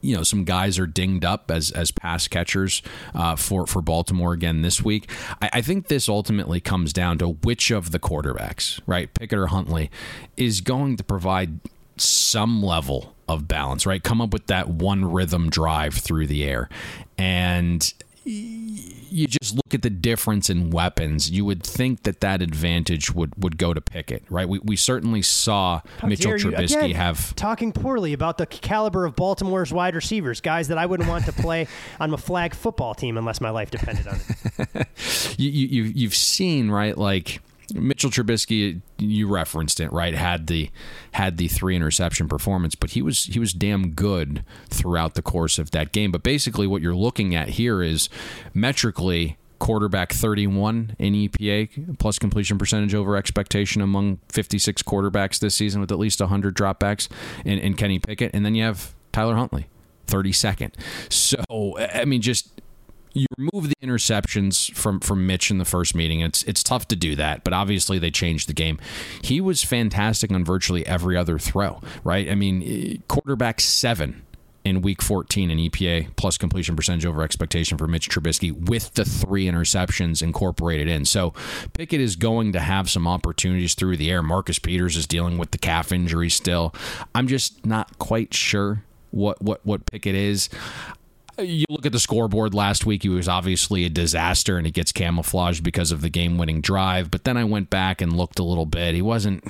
you 0.00 0.16
know 0.16 0.22
some 0.22 0.44
guys 0.44 0.78
are 0.78 0.86
dinged 0.86 1.24
up 1.24 1.50
as 1.50 1.70
as 1.72 1.90
pass 1.90 2.28
catchers 2.28 2.82
uh, 3.14 3.36
for 3.36 3.66
for 3.66 3.82
Baltimore 3.82 4.32
again 4.32 4.62
this 4.62 4.82
week. 4.82 5.10
I, 5.42 5.50
I, 5.54 5.62
think 5.62 5.88
this 5.88 6.08
ultimately 6.08 6.60
comes 6.60 6.92
down 6.92 7.18
to 7.18 7.28
which 7.28 7.70
of 7.70 7.90
the 7.90 7.98
quarterbacks, 7.98 8.80
right, 8.86 9.12
Pickett 9.12 9.38
or 9.38 9.48
Huntley, 9.48 9.90
is 10.36 10.60
going 10.60 10.96
to 10.96 11.04
provide 11.04 11.60
some 11.96 12.62
level 12.62 13.14
of 13.28 13.48
balance, 13.48 13.86
right? 13.86 14.02
Come 14.02 14.20
up 14.20 14.32
with 14.32 14.46
that 14.46 14.68
one 14.68 15.04
rhythm 15.04 15.50
drive 15.50 15.94
through 15.94 16.26
the 16.26 16.44
air, 16.44 16.68
and 17.16 17.92
you 18.30 19.26
just 19.26 19.54
look 19.54 19.72
at 19.72 19.82
the 19.82 19.90
difference 19.90 20.50
in 20.50 20.70
weapons, 20.70 21.30
you 21.30 21.44
would 21.44 21.62
think 21.62 22.02
that 22.02 22.20
that 22.20 22.42
advantage 22.42 23.10
would, 23.14 23.32
would 23.42 23.56
go 23.56 23.72
to 23.72 23.80
Pickett, 23.80 24.22
right? 24.28 24.46
We, 24.48 24.58
we 24.58 24.76
certainly 24.76 25.22
saw 25.22 25.80
How 25.98 26.08
Mitchell 26.08 26.32
Trubisky 26.32 26.76
again, 26.76 26.90
have 26.92 27.34
talking 27.36 27.72
poorly 27.72 28.12
about 28.12 28.36
the 28.36 28.46
caliber 28.46 29.06
of 29.06 29.16
Baltimore's 29.16 29.72
wide 29.72 29.94
receivers, 29.94 30.40
guys 30.40 30.68
that 30.68 30.78
I 30.78 30.84
wouldn't 30.84 31.08
want 31.08 31.24
to 31.24 31.32
play 31.32 31.68
on 32.00 32.12
a 32.12 32.18
flag 32.18 32.54
football 32.54 32.94
team 32.94 33.16
unless 33.16 33.40
my 33.40 33.50
life 33.50 33.70
depended 33.70 34.06
on 34.06 34.20
it. 34.58 34.88
you, 35.38 35.50
you 35.50 35.82
you've 35.84 36.14
seen 36.14 36.70
right 36.70 36.96
like 36.98 37.40
Mitchell 37.74 38.10
Trubisky, 38.10 38.80
you 38.98 39.28
referenced 39.28 39.80
it, 39.80 39.92
right? 39.92 40.14
Had 40.14 40.46
the 40.46 40.70
had 41.12 41.36
the 41.36 41.48
three 41.48 41.76
interception 41.76 42.28
performance, 42.28 42.74
but 42.74 42.90
he 42.90 43.02
was 43.02 43.24
he 43.24 43.38
was 43.38 43.52
damn 43.52 43.90
good 43.90 44.44
throughout 44.68 45.14
the 45.14 45.22
course 45.22 45.58
of 45.58 45.70
that 45.72 45.92
game. 45.92 46.10
But 46.10 46.22
basically, 46.22 46.66
what 46.66 46.82
you're 46.82 46.94
looking 46.94 47.34
at 47.34 47.50
here 47.50 47.82
is 47.82 48.08
metrically 48.54 49.36
quarterback 49.58 50.12
31 50.12 50.94
in 50.98 51.14
EPA 51.14 51.98
plus 51.98 52.18
completion 52.18 52.58
percentage 52.58 52.94
over 52.94 53.16
expectation 53.16 53.82
among 53.82 54.20
56 54.28 54.82
quarterbacks 54.84 55.40
this 55.40 55.54
season 55.56 55.80
with 55.80 55.90
at 55.90 55.98
least 55.98 56.20
100 56.20 56.56
dropbacks 56.56 57.08
in, 57.44 57.58
in 57.58 57.74
Kenny 57.74 57.98
Pickett, 57.98 58.30
and 58.32 58.46
then 58.46 58.54
you 58.54 58.62
have 58.62 58.94
Tyler 59.12 59.34
Huntley. 59.34 59.66
32nd. 60.08 60.72
So, 61.10 61.78
I 61.78 62.04
mean, 62.06 62.22
just 62.22 62.50
you 63.18 63.26
remove 63.36 63.68
the 63.68 63.76
interceptions 63.82 64.72
from 64.74 65.00
from 65.00 65.26
Mitch 65.26 65.50
in 65.50 65.58
the 65.58 65.64
first 65.64 65.94
meeting. 65.94 66.20
It's 66.20 66.42
it's 66.44 66.62
tough 66.62 66.88
to 66.88 66.96
do 66.96 67.16
that, 67.16 67.44
but 67.44 67.52
obviously 67.52 67.98
they 67.98 68.10
changed 68.10 68.48
the 68.48 68.54
game. 68.54 68.78
He 69.22 69.40
was 69.40 69.62
fantastic 69.62 70.30
on 70.30 70.44
virtually 70.44 70.86
every 70.86 71.16
other 71.16 71.38
throw, 71.38 71.80
right? 72.04 72.30
I 72.30 72.34
mean, 72.34 72.62
eh, 72.62 72.96
quarterback 73.08 73.60
7 73.60 74.22
in 74.64 74.82
week 74.82 75.00
14 75.00 75.50
in 75.50 75.58
EPA 75.58 76.08
plus 76.16 76.36
completion 76.36 76.76
percentage 76.76 77.06
over 77.06 77.22
expectation 77.22 77.78
for 77.78 77.86
Mitch 77.86 78.08
Trubisky 78.08 78.52
with 78.68 78.92
the 78.94 79.04
three 79.04 79.46
interceptions 79.46 80.22
incorporated 80.22 80.88
in. 80.88 81.04
So 81.04 81.32
Pickett 81.72 82.00
is 82.00 82.16
going 82.16 82.52
to 82.52 82.60
have 82.60 82.90
some 82.90 83.06
opportunities 83.06 83.74
through 83.74 83.96
the 83.96 84.10
air. 84.10 84.22
Marcus 84.22 84.58
Peters 84.58 84.96
is 84.96 85.06
dealing 85.06 85.38
with 85.38 85.52
the 85.52 85.58
calf 85.58 85.90
injury 85.90 86.28
still. 86.28 86.74
I'm 87.14 87.28
just 87.28 87.64
not 87.64 87.98
quite 87.98 88.34
sure 88.34 88.84
what 89.10 89.40
what 89.40 89.64
what 89.64 89.86
Pickett 89.86 90.14
is 90.14 90.50
you 91.38 91.64
look 91.68 91.86
at 91.86 91.92
the 91.92 92.00
scoreboard 92.00 92.54
last 92.54 92.86
week, 92.86 93.02
he 93.02 93.08
was 93.08 93.28
obviously 93.28 93.84
a 93.84 93.88
disaster 93.88 94.56
and 94.56 94.66
he 94.66 94.72
gets 94.72 94.92
camouflaged 94.92 95.62
because 95.62 95.92
of 95.92 96.00
the 96.00 96.10
game 96.10 96.38
winning 96.38 96.60
drive. 96.60 97.10
But 97.10 97.24
then 97.24 97.36
I 97.36 97.44
went 97.44 97.70
back 97.70 98.00
and 98.00 98.16
looked 98.16 98.38
a 98.38 98.44
little 98.44 98.66
bit. 98.66 98.94
He 98.94 99.02
wasn't 99.02 99.44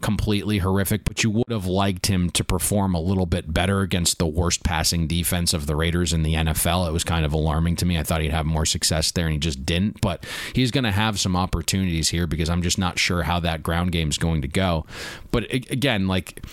completely 0.00 0.58
horrific, 0.58 1.04
but 1.04 1.24
you 1.24 1.30
would 1.30 1.50
have 1.50 1.66
liked 1.66 2.06
him 2.06 2.30
to 2.30 2.44
perform 2.44 2.94
a 2.94 3.00
little 3.00 3.26
bit 3.26 3.52
better 3.52 3.80
against 3.80 4.18
the 4.18 4.26
worst 4.26 4.62
passing 4.62 5.06
defense 5.06 5.52
of 5.52 5.66
the 5.66 5.74
Raiders 5.74 6.12
in 6.12 6.22
the 6.22 6.34
NFL. 6.34 6.88
It 6.88 6.92
was 6.92 7.04
kind 7.04 7.24
of 7.24 7.32
alarming 7.32 7.76
to 7.76 7.86
me. 7.86 7.98
I 7.98 8.02
thought 8.02 8.20
he'd 8.20 8.30
have 8.30 8.46
more 8.46 8.66
success 8.66 9.10
there 9.10 9.26
and 9.26 9.32
he 9.32 9.38
just 9.38 9.66
didn't. 9.66 10.00
But 10.00 10.24
he's 10.52 10.70
going 10.70 10.84
to 10.84 10.92
have 10.92 11.18
some 11.18 11.36
opportunities 11.36 12.10
here 12.10 12.26
because 12.26 12.48
I'm 12.48 12.62
just 12.62 12.78
not 12.78 12.98
sure 12.98 13.24
how 13.24 13.40
that 13.40 13.62
ground 13.62 13.92
game 13.92 14.08
is 14.08 14.18
going 14.18 14.42
to 14.42 14.48
go. 14.48 14.86
But 15.30 15.52
again, 15.52 16.06
like 16.06 16.44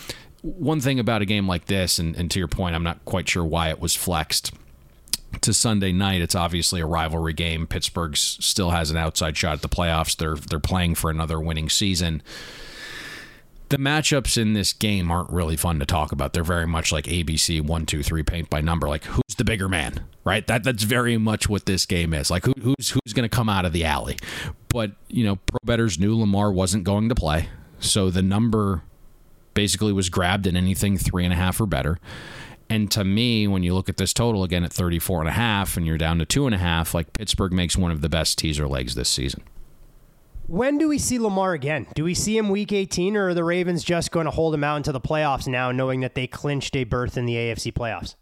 one 0.45 0.79
thing 0.79 0.99
about 0.99 1.21
a 1.21 1.25
game 1.25 1.47
like 1.47 1.65
this, 1.65 1.97
and, 1.97 2.15
and 2.15 2.29
to 2.31 2.39
your 2.39 2.47
point, 2.47 2.75
I'm 2.75 2.83
not 2.83 3.03
quite 3.05 3.27
sure 3.27 3.43
why 3.43 3.69
it 3.69 3.79
was 3.79 3.95
flexed 3.95 4.51
to 5.41 5.53
Sunday 5.53 5.91
night. 5.91 6.21
It's 6.21 6.35
obviously 6.35 6.81
a 6.81 6.85
rivalry 6.85 7.33
game. 7.33 7.67
Pittsburgh 7.67 8.15
still 8.15 8.69
has 8.69 8.91
an 8.91 8.97
outside 8.97 9.35
shot 9.35 9.53
at 9.53 9.61
the 9.61 9.69
playoffs. 9.69 10.15
They're 10.15 10.35
they're 10.35 10.59
playing 10.59 10.95
for 10.95 11.09
another 11.09 11.39
winning 11.39 11.69
season. 11.69 12.21
The 13.69 13.77
matchups 13.77 14.37
in 14.39 14.53
this 14.53 14.73
game 14.73 15.09
aren't 15.09 15.31
really 15.31 15.57
fun 15.57 15.79
to 15.79 15.85
talk 15.87 16.11
about. 16.11 16.33
They're 16.33 16.43
very 16.43 16.67
much 16.67 16.91
like 16.91 17.05
ABC 17.05 17.61
one, 17.61 17.87
two, 17.87 18.03
three, 18.03 18.21
paint 18.21 18.49
by 18.49 18.61
number. 18.61 18.87
Like 18.87 19.03
who's 19.03 19.35
the 19.37 19.43
bigger 19.43 19.67
man, 19.67 20.05
right? 20.23 20.45
That 20.45 20.63
that's 20.63 20.83
very 20.83 21.17
much 21.17 21.49
what 21.49 21.65
this 21.65 21.87
game 21.87 22.13
is. 22.13 22.29
Like 22.29 22.45
who, 22.45 22.53
who's 22.61 22.91
who's 22.91 23.13
going 23.13 23.27
to 23.27 23.35
come 23.35 23.49
out 23.49 23.65
of 23.65 23.73
the 23.73 23.83
alley. 23.83 24.17
But 24.69 24.91
you 25.07 25.23
know, 25.23 25.37
pro 25.37 25.59
betters 25.63 25.99
knew 25.99 26.15
Lamar 26.17 26.51
wasn't 26.51 26.83
going 26.83 27.09
to 27.09 27.15
play, 27.15 27.49
so 27.79 28.11
the 28.11 28.21
number 28.21 28.83
basically 29.55 29.91
was 29.91 30.09
grabbed 30.09 30.45
at 30.45 30.55
anything 30.55 30.99
three 30.99 31.23
and 31.23 31.33
a 31.33 31.35
half 31.35 31.59
or 31.59 31.65
better. 31.65 31.97
And 32.69 32.89
to 32.91 33.03
me, 33.03 33.47
when 33.47 33.63
you 33.63 33.73
look 33.73 33.89
at 33.89 33.97
this 33.97 34.13
total 34.13 34.43
again 34.43 34.63
at 34.63 34.73
34 34.73 35.21
and 35.21 35.29
a 35.29 35.33
half 35.33 35.77
and 35.77 35.85
you're 35.85 35.97
down 35.97 36.19
to 36.19 36.25
two 36.25 36.45
and 36.45 36.53
a 36.53 36.59
half, 36.59 36.93
like 36.93 37.13
Pittsburgh 37.13 37.53
makes 37.53 37.77
one 37.77 37.91
of 37.91 38.01
the 38.01 38.09
best 38.09 38.37
teaser 38.37 38.67
legs 38.67 38.95
this 38.95 39.09
season. 39.09 39.43
When 40.47 40.77
do 40.77 40.87
we 40.87 40.99
see 40.99 41.17
Lamar 41.17 41.53
again? 41.53 41.87
Do 41.95 42.03
we 42.03 42.13
see 42.13 42.37
him 42.37 42.49
week 42.49 42.71
18 42.71 43.17
or 43.17 43.29
are 43.29 43.33
the 43.33 43.43
Ravens 43.43 43.83
just 43.83 44.11
going 44.11 44.25
to 44.25 44.31
hold 44.31 44.53
him 44.53 44.63
out 44.63 44.77
into 44.77 44.91
the 44.91 45.01
playoffs 45.01 45.47
now, 45.47 45.71
knowing 45.71 46.01
that 46.01 46.13
they 46.13 46.27
clinched 46.27 46.75
a 46.75 46.83
berth 46.83 47.17
in 47.17 47.25
the 47.25 47.33
AFC 47.33 47.73
playoffs? 47.73 48.15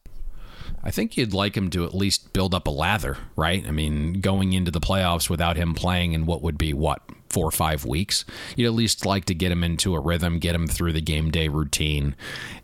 I 0.81 0.91
think 0.91 1.17
you'd 1.17 1.34
like 1.34 1.55
him 1.55 1.69
to 1.71 1.86
at 1.86 1.93
least 1.93 2.34
build 2.34 2.53
up 2.53 2.67
a 2.67 2.71
lather, 2.71 3.17
right? 3.36 3.65
I 3.65 3.71
mean, 3.71 4.19
going 4.19 4.53
into 4.53 4.71
the 4.71 4.81
playoffs 4.81 5.29
without 5.29 5.55
him 5.55 5.73
playing 5.73 6.13
in 6.13 6.25
what 6.25 6.41
would 6.41 6.57
be 6.57 6.73
what 6.73 7.01
four 7.34 7.47
or 7.47 7.51
five 7.51 7.86
weeks, 7.86 8.25
you'd 8.55 8.67
at 8.67 8.73
least 8.73 9.05
like 9.05 9.25
to 9.25 9.34
get 9.34 9.51
him 9.51 9.63
into 9.63 9.95
a 9.95 9.99
rhythm, 9.99 10.39
get 10.39 10.55
him 10.55 10.67
through 10.67 10.93
the 10.93 11.01
game 11.01 11.31
day 11.31 11.47
routine. 11.47 12.15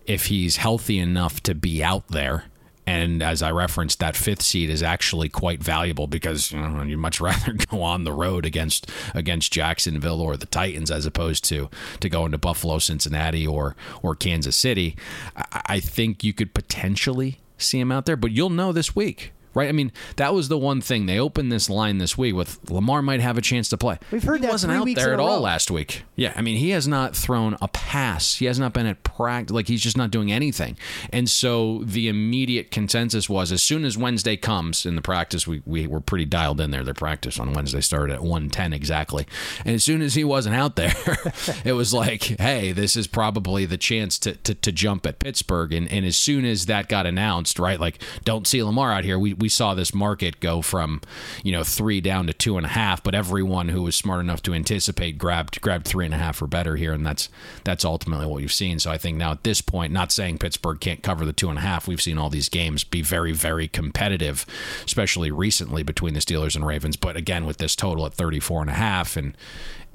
If 0.05 0.27
he's 0.27 0.57
healthy 0.57 0.99
enough 0.99 1.41
to 1.43 1.55
be 1.55 1.83
out 1.83 2.07
there, 2.09 2.45
and 2.89 3.21
as 3.21 3.43
I 3.43 3.51
referenced, 3.51 3.99
that 3.99 4.15
fifth 4.15 4.41
seed 4.41 4.69
is 4.69 4.81
actually 4.81 5.29
quite 5.29 5.61
valuable 5.61 6.07
because 6.07 6.51
you 6.51 6.59
know, 6.59 6.81
you'd 6.81 6.97
much 6.97 7.21
rather 7.21 7.53
go 7.53 7.83
on 7.83 8.03
the 8.03 8.13
road 8.13 8.45
against 8.45 8.89
against 9.13 9.53
Jacksonville 9.53 10.21
or 10.21 10.37
the 10.37 10.47
Titans 10.47 10.89
as 10.89 11.05
opposed 11.05 11.43
to 11.45 11.69
to 11.99 12.09
go 12.09 12.25
into 12.25 12.37
Buffalo, 12.37 12.79
Cincinnati, 12.79 13.45
or 13.45 13.75
or 14.01 14.15
Kansas 14.15 14.55
City. 14.55 14.95
I, 15.35 15.61
I 15.65 15.79
think 15.79 16.23
you 16.23 16.33
could 16.33 16.53
potentially 16.53 17.39
see 17.59 17.79
him 17.79 17.91
out 17.91 18.05
there, 18.05 18.17
but 18.17 18.31
you'll 18.31 18.49
know 18.49 18.71
this 18.71 18.95
week 18.95 19.33
right? 19.53 19.69
I 19.69 19.71
mean, 19.71 19.91
that 20.15 20.33
was 20.33 20.47
the 20.47 20.57
one 20.57 20.81
thing 20.81 21.05
they 21.05 21.19
opened 21.19 21.51
this 21.51 21.69
line 21.69 21.97
this 21.97 22.17
week 22.17 22.35
with 22.35 22.59
Lamar 22.69 23.01
might 23.01 23.21
have 23.21 23.37
a 23.37 23.41
chance 23.41 23.69
to 23.69 23.77
play. 23.77 23.97
We've 24.11 24.23
heard 24.23 24.41
he 24.41 24.45
that 24.45 24.51
wasn't 24.51 24.73
out 24.73 24.87
there 24.95 25.13
at 25.13 25.19
all 25.19 25.41
last 25.41 25.71
week. 25.71 26.03
Yeah, 26.15 26.33
I 26.35 26.41
mean, 26.41 26.57
he 26.57 26.71
has 26.71 26.87
not 26.87 27.15
thrown 27.15 27.57
a 27.61 27.67
pass. 27.67 28.35
He 28.35 28.45
has 28.45 28.59
not 28.59 28.73
been 28.73 28.85
at 28.85 29.03
practice. 29.03 29.53
Like 29.53 29.67
he's 29.67 29.81
just 29.81 29.97
not 29.97 30.11
doing 30.11 30.31
anything. 30.31 30.77
And 31.11 31.29
so 31.29 31.83
the 31.83 32.07
immediate 32.07 32.71
consensus 32.71 33.29
was 33.29 33.51
as 33.51 33.63
soon 33.63 33.85
as 33.85 33.97
Wednesday 33.97 34.37
comes 34.37 34.85
in 34.85 34.95
the 34.95 35.01
practice, 35.01 35.47
we, 35.47 35.61
we 35.65 35.87
were 35.87 36.01
pretty 36.01 36.25
dialed 36.25 36.61
in 36.61 36.71
there. 36.71 36.83
Their 36.83 36.93
practice 36.93 37.39
on 37.39 37.53
Wednesday 37.53 37.81
started 37.81 38.13
at 38.13 38.21
110 38.21 38.73
exactly. 38.73 39.25
And 39.65 39.75
as 39.75 39.83
soon 39.83 40.01
as 40.01 40.15
he 40.15 40.23
wasn't 40.23 40.55
out 40.55 40.75
there, 40.75 40.93
it 41.65 41.73
was 41.73 41.93
like, 41.93 42.23
hey, 42.39 42.71
this 42.71 42.95
is 42.95 43.07
probably 43.07 43.65
the 43.65 43.77
chance 43.77 44.19
to, 44.19 44.35
to, 44.35 44.53
to 44.55 44.71
jump 44.71 45.05
at 45.05 45.19
Pittsburgh. 45.19 45.73
And, 45.73 45.91
and 45.91 46.05
as 46.05 46.15
soon 46.15 46.45
as 46.45 46.65
that 46.67 46.89
got 46.89 47.05
announced, 47.05 47.59
right, 47.59 47.79
like 47.79 48.01
don't 48.23 48.47
see 48.47 48.61
Lamar 48.63 48.91
out 48.91 49.03
here, 49.03 49.17
we, 49.19 49.33
we 49.39 49.49
saw 49.49 49.73
this 49.73 49.93
market 49.93 50.39
go 50.39 50.61
from, 50.61 51.01
you 51.43 51.51
know, 51.51 51.63
three 51.63 52.01
down 52.01 52.27
to 52.27 52.33
two 52.33 52.57
and 52.57 52.65
a 52.65 52.69
half. 52.69 53.01
But 53.01 53.15
everyone 53.15 53.69
who 53.69 53.83
was 53.83 53.95
smart 53.95 54.19
enough 54.19 54.41
to 54.43 54.53
anticipate 54.53 55.17
grabbed 55.17 55.61
grabbed 55.61 55.87
three 55.87 56.05
and 56.05 56.13
a 56.13 56.17
half 56.17 56.41
or 56.41 56.47
better 56.47 56.75
here, 56.75 56.93
and 56.93 57.05
that's 57.05 57.29
that's 57.63 57.85
ultimately 57.85 58.25
what 58.25 58.41
you've 58.41 58.53
seen. 58.53 58.79
So 58.79 58.91
I 58.91 58.97
think 58.97 59.17
now 59.17 59.31
at 59.31 59.43
this 59.43 59.61
point, 59.61 59.93
not 59.93 60.11
saying 60.11 60.37
Pittsburgh 60.37 60.79
can't 60.79 61.03
cover 61.03 61.25
the 61.25 61.33
two 61.33 61.49
and 61.49 61.57
a 61.57 61.61
half, 61.61 61.87
we've 61.87 62.01
seen 62.01 62.17
all 62.17 62.29
these 62.29 62.49
games 62.49 62.83
be 62.83 63.01
very 63.01 63.31
very 63.31 63.67
competitive, 63.67 64.45
especially 64.85 65.31
recently 65.31 65.83
between 65.83 66.13
the 66.13 66.19
Steelers 66.19 66.55
and 66.55 66.65
Ravens. 66.65 66.97
But 66.97 67.15
again, 67.15 67.45
with 67.45 67.57
this 67.57 67.75
total 67.75 68.05
at 68.05 68.13
34 68.13 68.61
and 68.61 68.69
a 68.69 68.73
half 68.73 69.15
and 69.15 69.35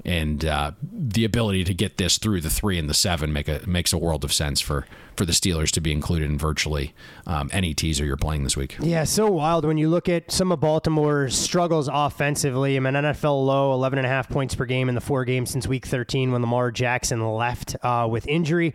and 0.05 0.45
uh, 0.45 0.71
the 0.81 1.25
ability 1.25 1.63
to 1.63 1.73
get 1.73 1.97
this 1.97 2.17
through 2.17 2.41
the 2.41 2.49
three 2.49 2.77
and 2.77 2.89
the 2.89 2.93
seven 2.93 3.33
make 3.33 3.47
a 3.47 3.61
makes 3.65 3.91
a 3.91 3.97
world 3.97 4.23
of 4.23 4.31
sense 4.31 4.61
for 4.61 4.85
for 5.15 5.25
the 5.25 5.31
Steelers 5.31 5.71
to 5.71 5.81
be 5.81 5.91
included 5.91 6.29
in 6.29 6.37
virtually 6.37 6.93
um, 7.25 7.49
any 7.53 7.73
teaser 7.73 8.05
you're 8.05 8.17
playing 8.17 8.43
this 8.43 8.57
week. 8.57 8.75
Yeah, 8.81 9.05
so 9.05 9.29
wild 9.31 9.65
when 9.65 9.77
you 9.77 9.89
look 9.89 10.09
at 10.09 10.31
some 10.31 10.51
of 10.51 10.59
Baltimore's 10.59 11.37
struggles 11.37 11.89
offensively. 11.91 12.75
I 12.75 12.79
mean, 12.79 12.93
NFL 12.93 13.45
low, 13.45 13.73
11 13.73 13.99
and 13.99 14.05
a 14.05 14.09
half 14.09 14.29
points 14.29 14.55
per 14.55 14.65
game 14.65 14.89
in 14.89 14.95
the 14.95 15.01
four 15.01 15.25
games 15.25 15.49
since 15.49 15.67
week 15.67 15.85
13 15.85 16.31
when 16.31 16.41
Lamar 16.41 16.71
Jackson 16.71 17.25
left 17.33 17.75
uh, 17.81 18.07
with 18.09 18.27
injury. 18.27 18.73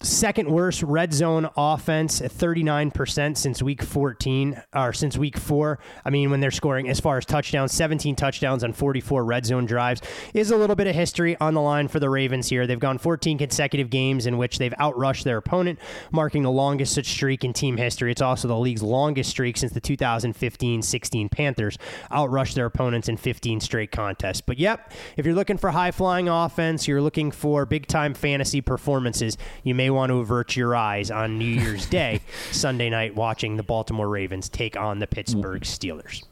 Second 0.00 0.50
worst 0.50 0.82
red 0.82 1.12
zone 1.12 1.48
offense 1.56 2.20
at 2.20 2.32
39% 2.32 3.36
since 3.36 3.62
week 3.62 3.82
14 3.82 4.60
or 4.74 4.92
since 4.92 5.16
week 5.16 5.36
4. 5.36 5.78
I 6.04 6.10
mean, 6.10 6.30
when 6.30 6.40
they're 6.40 6.50
scoring 6.50 6.88
as 6.88 6.98
far 6.98 7.16
as 7.18 7.24
touchdowns, 7.24 7.72
17 7.72 8.16
touchdowns 8.16 8.64
on 8.64 8.72
44 8.72 9.24
red 9.24 9.46
zone 9.46 9.66
drives 9.66 10.00
is 10.34 10.50
a 10.50 10.56
little 10.56 10.74
bit 10.74 10.88
of 10.88 10.96
history 10.96 11.36
on 11.40 11.54
the 11.54 11.60
line 11.60 11.86
for 11.86 12.00
the 12.00 12.10
Ravens 12.10 12.48
here. 12.48 12.66
They've 12.66 12.78
gone 12.78 12.98
14 12.98 13.38
consecutive 13.38 13.88
games 13.88 14.26
in 14.26 14.36
which 14.36 14.58
they've 14.58 14.74
outrushed 14.80 15.22
their 15.22 15.36
opponent, 15.36 15.78
marking 16.10 16.42
the 16.42 16.50
longest 16.50 16.94
such 16.94 17.06
streak 17.06 17.44
in 17.44 17.52
team 17.52 17.76
history. 17.76 18.10
It's 18.10 18.22
also 18.22 18.48
the 18.48 18.58
league's 18.58 18.82
longest 18.82 19.30
streak 19.30 19.56
since 19.56 19.72
the 19.72 19.80
2015 19.80 20.82
16 20.82 21.28
Panthers 21.28 21.78
outrushed 22.10 22.54
their 22.54 22.66
opponents 22.66 23.08
in 23.08 23.16
15 23.16 23.60
straight 23.60 23.92
contests. 23.92 24.40
But 24.40 24.58
yep, 24.58 24.92
if 25.16 25.24
you're 25.24 25.36
looking 25.36 25.58
for 25.58 25.70
high 25.70 25.92
flying 25.92 26.28
offense, 26.28 26.88
you're 26.88 27.02
looking 27.02 27.30
for 27.30 27.64
big 27.64 27.86
time 27.86 28.14
fantasy 28.14 28.60
performances, 28.60 29.36
you 29.68 29.74
may 29.74 29.90
want 29.90 30.10
to 30.10 30.18
avert 30.18 30.56
your 30.56 30.74
eyes 30.74 31.10
on 31.10 31.38
New 31.38 31.44
Year's 31.44 31.86
Day, 31.90 32.22
Sunday 32.50 32.88
night, 32.88 33.14
watching 33.14 33.56
the 33.56 33.62
Baltimore 33.62 34.08
Ravens 34.08 34.48
take 34.48 34.76
on 34.76 34.98
the 34.98 35.06
Pittsburgh 35.06 35.62
Steelers. 35.62 36.24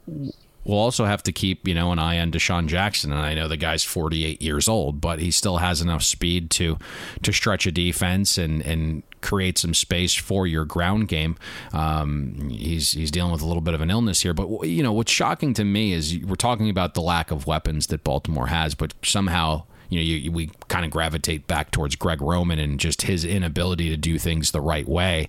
We'll 0.64 0.78
also 0.78 1.04
have 1.04 1.22
to 1.24 1.32
keep, 1.32 1.68
you 1.68 1.74
know, 1.74 1.92
an 1.92 2.00
eye 2.00 2.18
on 2.18 2.32
DeSean 2.32 2.66
Jackson. 2.66 3.12
And 3.12 3.20
I 3.20 3.34
know 3.34 3.46
the 3.46 3.56
guy's 3.56 3.84
48 3.84 4.42
years 4.42 4.68
old, 4.68 5.00
but 5.00 5.20
he 5.20 5.30
still 5.30 5.58
has 5.58 5.80
enough 5.80 6.02
speed 6.02 6.50
to 6.52 6.76
to 7.22 7.32
stretch 7.32 7.66
a 7.66 7.72
defense 7.72 8.36
and 8.36 8.62
and 8.62 9.04
create 9.20 9.58
some 9.58 9.74
space 9.74 10.14
for 10.14 10.46
your 10.46 10.64
ground 10.64 11.06
game. 11.06 11.36
Um, 11.72 12.48
he's 12.50 12.92
he's 12.92 13.12
dealing 13.12 13.30
with 13.30 13.42
a 13.42 13.46
little 13.46 13.60
bit 13.60 13.74
of 13.74 13.80
an 13.80 13.90
illness 13.90 14.22
here, 14.22 14.34
but 14.34 14.64
you 14.64 14.82
know 14.82 14.92
what's 14.92 15.12
shocking 15.12 15.54
to 15.54 15.64
me 15.64 15.92
is 15.92 16.18
we're 16.24 16.34
talking 16.34 16.68
about 16.68 16.94
the 16.94 17.02
lack 17.02 17.30
of 17.30 17.46
weapons 17.46 17.86
that 17.88 18.02
Baltimore 18.02 18.48
has, 18.48 18.74
but 18.74 18.92
somehow 19.04 19.64
you 19.88 19.98
know, 19.98 20.04
you, 20.04 20.32
we 20.32 20.50
kind 20.68 20.84
of 20.84 20.90
gravitate 20.90 21.46
back 21.46 21.70
towards 21.70 21.96
Greg 21.96 22.20
Roman 22.20 22.58
and 22.58 22.80
just 22.80 23.02
his 23.02 23.24
inability 23.24 23.88
to 23.90 23.96
do 23.96 24.18
things 24.18 24.50
the 24.50 24.60
right 24.60 24.88
way. 24.88 25.28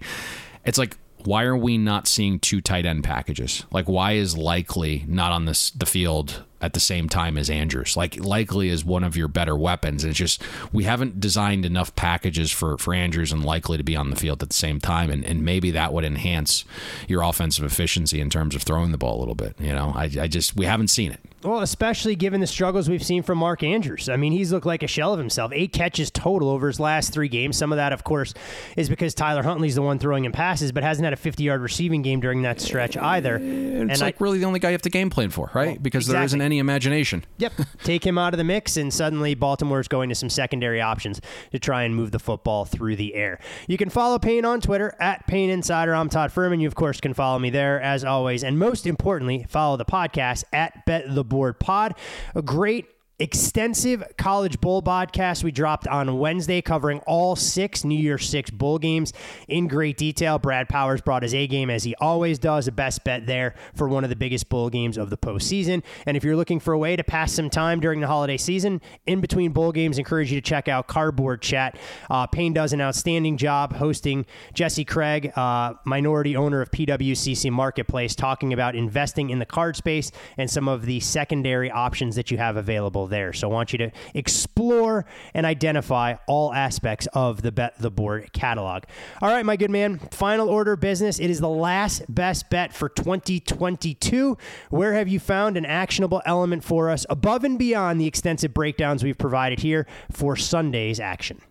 It's 0.65 0.77
like 0.77 0.97
why 1.23 1.43
are 1.43 1.57
we 1.57 1.77
not 1.77 2.07
seeing 2.07 2.39
two 2.39 2.61
tight 2.61 2.85
end 2.85 3.03
packages? 3.03 3.65
Like, 3.71 3.89
why 3.89 4.13
is 4.13 4.37
Likely 4.37 5.03
not 5.07 5.33
on 5.33 5.43
this 5.43 5.71
the 5.71 5.85
field 5.85 6.43
at 6.61 6.73
the 6.73 6.79
same 6.79 7.09
time 7.09 7.37
as 7.37 7.49
Andrews? 7.49 7.95
Like, 7.95 8.17
Likely 8.23 8.69
is 8.69 8.83
one 8.83 9.03
of 9.03 9.15
your 9.15 9.27
better 9.27 9.55
weapons. 9.55 10.03
And 10.03 10.11
it's 10.11 10.19
just 10.19 10.41
we 10.71 10.83
haven't 10.83 11.19
designed 11.19 11.65
enough 11.65 11.95
packages 11.95 12.51
for 12.51 12.77
for 12.77 12.93
Andrews 12.93 13.31
and 13.31 13.43
Likely 13.43 13.77
to 13.77 13.83
be 13.83 13.95
on 13.95 14.09
the 14.09 14.15
field 14.15 14.43
at 14.43 14.49
the 14.49 14.55
same 14.55 14.79
time. 14.79 15.09
And 15.09 15.25
and 15.25 15.43
maybe 15.43 15.71
that 15.71 15.93
would 15.93 16.03
enhance 16.03 16.65
your 17.07 17.21
offensive 17.21 17.63
efficiency 17.63 18.19
in 18.19 18.29
terms 18.29 18.55
of 18.55 18.63
throwing 18.63 18.91
the 18.91 18.97
ball 18.97 19.17
a 19.17 19.19
little 19.19 19.35
bit. 19.35 19.55
You 19.59 19.73
know, 19.73 19.93
I, 19.95 20.03
I 20.19 20.27
just 20.27 20.55
we 20.55 20.65
haven't 20.65 20.89
seen 20.89 21.11
it. 21.11 21.19
Well, 21.43 21.59
especially 21.59 22.15
given 22.15 22.41
the 22.41 22.47
struggles 22.47 22.89
we've 22.89 23.03
seen 23.03 23.21
from 23.21 23.37
Mark 23.37 23.61
Andrews. 23.61 24.09
I 24.09 24.17
mean, 24.17 24.31
he's 24.31 24.51
looked 24.51 24.65
like 24.65 24.81
a 24.81 24.87
shell 24.87 25.13
of 25.13 25.19
himself. 25.19 25.51
Eight 25.53 25.71
catches 25.71 26.09
total 26.09 26.49
over 26.49 26.65
his 26.65 26.79
last 26.79 27.13
three 27.13 27.29
games. 27.29 27.55
Some 27.55 27.71
of 27.71 27.77
that, 27.77 27.93
of 27.93 28.03
course, 28.03 28.33
is 28.75 28.89
because 28.89 29.13
Tyler 29.13 29.43
Huntley's 29.43 29.75
the 29.75 29.83
one 29.83 29.99
throwing 29.99 30.25
him 30.25 30.31
passes, 30.31 30.71
but 30.71 30.83
hasn't 30.83 31.03
had 31.03 31.13
a 31.13 31.17
50 31.17 31.43
yard 31.43 31.61
receiving 31.61 32.01
game 32.01 32.19
during 32.19 32.41
that 32.41 32.59
stretch 32.59 32.97
either. 32.97 33.35
And 33.35 33.91
it's 33.91 33.99
and 33.99 34.07
like 34.07 34.15
I, 34.19 34.23
really 34.23 34.39
the 34.39 34.45
only 34.45 34.59
guy 34.59 34.69
you 34.69 34.73
have 34.73 34.81
to 34.81 34.89
game 34.89 35.11
plan 35.11 35.29
for, 35.29 35.51
right? 35.53 35.67
Well, 35.67 35.77
because 35.79 36.05
exactly. 36.05 36.17
there 36.17 36.25
isn't 36.25 36.41
any 36.47 36.59
imagination. 36.59 37.25
Yep. 37.37 37.53
Take 37.83 38.05
him 38.05 38.17
out 38.17 38.33
of 38.33 38.37
the 38.37 38.43
mix, 38.43 38.77
and 38.77 38.93
suddenly 38.93 39.35
Baltimore's 39.35 39.89
going 39.89 40.09
to 40.09 40.15
some 40.15 40.29
secondary 40.29 40.81
options 40.81 41.19
to 41.51 41.59
try 41.59 41.83
and 41.83 41.93
move 41.93 42.11
the 42.11 42.19
football 42.19 42.63
through 42.63 42.95
the 42.95 43.13
air. 43.15 43.39
You 43.67 43.77
can 43.77 43.89
follow 43.89 44.17
Payne 44.17 44.45
on 44.45 44.61
Twitter 44.61 44.95
at 44.99 45.27
Payne 45.27 45.49
Insider. 45.49 45.93
I'm 45.93 46.09
Todd 46.09 46.31
Fuhrman. 46.31 46.61
You, 46.61 46.67
of 46.67 46.75
course, 46.75 47.01
can 47.01 47.13
follow 47.13 47.37
me 47.37 47.49
there 47.49 47.81
as 47.81 48.05
always. 48.05 48.43
And 48.43 48.57
most 48.57 48.87
importantly, 48.87 49.45
follow 49.49 49.75
the 49.75 49.85
podcast 49.85 50.45
at 50.53 50.85
Bet 50.85 51.13
the 51.13 51.23
Board 51.23 51.59
Pod 51.59 51.95
a 52.33 52.41
great 52.41 52.87
extensive 53.19 54.03
college 54.15 54.61
bowl 54.61 54.83
podcast 54.83 55.43
we 55.43 55.51
dropped 55.51 55.87
on 55.87 56.19
Wednesday 56.19 56.61
covering 56.61 56.99
all 57.07 57.35
six 57.35 57.83
New 57.83 57.97
Year's 57.97 58.29
Six 58.29 58.51
bowl 58.51 58.77
games 58.77 59.11
in 59.47 59.67
great 59.67 59.97
detail. 59.97 60.37
Brad 60.37 60.69
Powers 60.69 61.01
brought 61.01 61.23
his 61.23 61.33
A 61.33 61.47
game 61.47 61.71
as 61.71 61.83
he 61.83 61.95
always 61.95 62.37
does, 62.37 62.67
a 62.67 62.71
best 62.71 63.03
bet 63.03 63.25
there 63.25 63.55
for 63.73 63.89
one 63.89 64.03
of 64.03 64.11
the 64.11 64.15
biggest 64.15 64.49
bowl 64.49 64.69
games 64.69 64.97
of 64.97 65.09
the 65.09 65.17
postseason. 65.17 65.81
And 66.05 66.15
if 66.15 66.23
you're 66.23 66.35
looking 66.35 66.59
for 66.59 66.73
a 66.73 66.77
way 66.77 66.95
to 66.95 67.03
pass 67.03 67.31
some 67.31 67.49
time 67.49 67.79
during 67.79 68.01
the 68.01 68.07
holiday 68.07 68.37
season 68.37 68.81
in 69.07 69.19
between 69.19 69.51
bowl 69.51 69.71
games, 69.71 69.97
encourage 69.97 70.31
you 70.31 70.39
to 70.39 70.47
check 70.47 70.67
out 70.67 70.87
Cardboard 70.87 71.41
Chat. 71.41 71.79
Uh, 72.11 72.27
Payne 72.27 72.53
does 72.53 72.71
an 72.71 72.81
outstanding 72.81 73.37
job 73.37 73.73
hosting 73.73 74.27
Jesse 74.53 74.85
Craig, 74.85 75.31
uh, 75.35 75.73
minority 75.85 76.35
owner 76.35 76.61
of 76.61 76.69
PWCC 76.69 77.51
Marketplace, 77.51 78.13
talking 78.13 78.53
about 78.53 78.75
investing 78.75 79.31
in 79.31 79.39
the 79.39 79.45
card 79.45 79.75
space 79.75 80.11
and 80.37 80.51
some 80.51 80.67
of 80.67 80.85
the 80.85 80.99
secondary 80.99 81.71
options 81.71 82.15
that 82.15 82.29
you 82.29 82.37
have 82.37 82.57
available 82.57 83.06
there. 83.07 83.33
So 83.33 83.49
I 83.49 83.53
want 83.53 83.73
you 83.73 83.77
to 83.79 83.91
explore 84.13 85.05
and 85.33 85.45
identify 85.45 86.15
all 86.27 86.53
aspects 86.53 87.07
of 87.13 87.41
the 87.41 87.51
Bet 87.51 87.77
the 87.79 87.91
Board 87.91 88.31
catalog. 88.33 88.83
All 89.21 89.29
right, 89.29 89.45
my 89.45 89.55
good 89.55 89.71
man, 89.71 89.99
final 90.11 90.49
order 90.49 90.75
business. 90.75 91.19
It 91.19 91.29
is 91.29 91.39
the 91.39 91.49
last 91.49 92.03
best 92.13 92.49
bet 92.49 92.73
for 92.73 92.89
2022. 92.89 94.37
Where 94.69 94.93
have 94.93 95.07
you 95.07 95.19
found 95.19 95.57
an 95.57 95.65
actionable 95.65 96.21
element 96.25 96.63
for 96.63 96.89
us 96.89 97.05
above 97.09 97.43
and 97.43 97.57
beyond 97.57 97.99
the 97.99 98.07
extensive 98.07 98.53
breakdowns 98.53 99.03
we've 99.03 99.17
provided 99.17 99.59
here 99.59 99.87
for 100.11 100.35
Sunday's 100.35 100.99
action? 100.99 101.41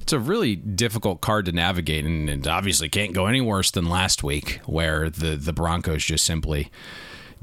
It's 0.00 0.12
a 0.12 0.18
really 0.18 0.56
difficult 0.56 1.20
card 1.20 1.46
to 1.46 1.52
navigate, 1.52 2.04
and 2.04 2.28
it 2.28 2.46
obviously 2.46 2.88
can't 2.88 3.12
go 3.12 3.26
any 3.26 3.40
worse 3.40 3.70
than 3.70 3.88
last 3.88 4.22
week, 4.22 4.60
where 4.66 5.10
the 5.10 5.36
the 5.36 5.52
Broncos 5.52 6.04
just 6.04 6.24
simply 6.24 6.70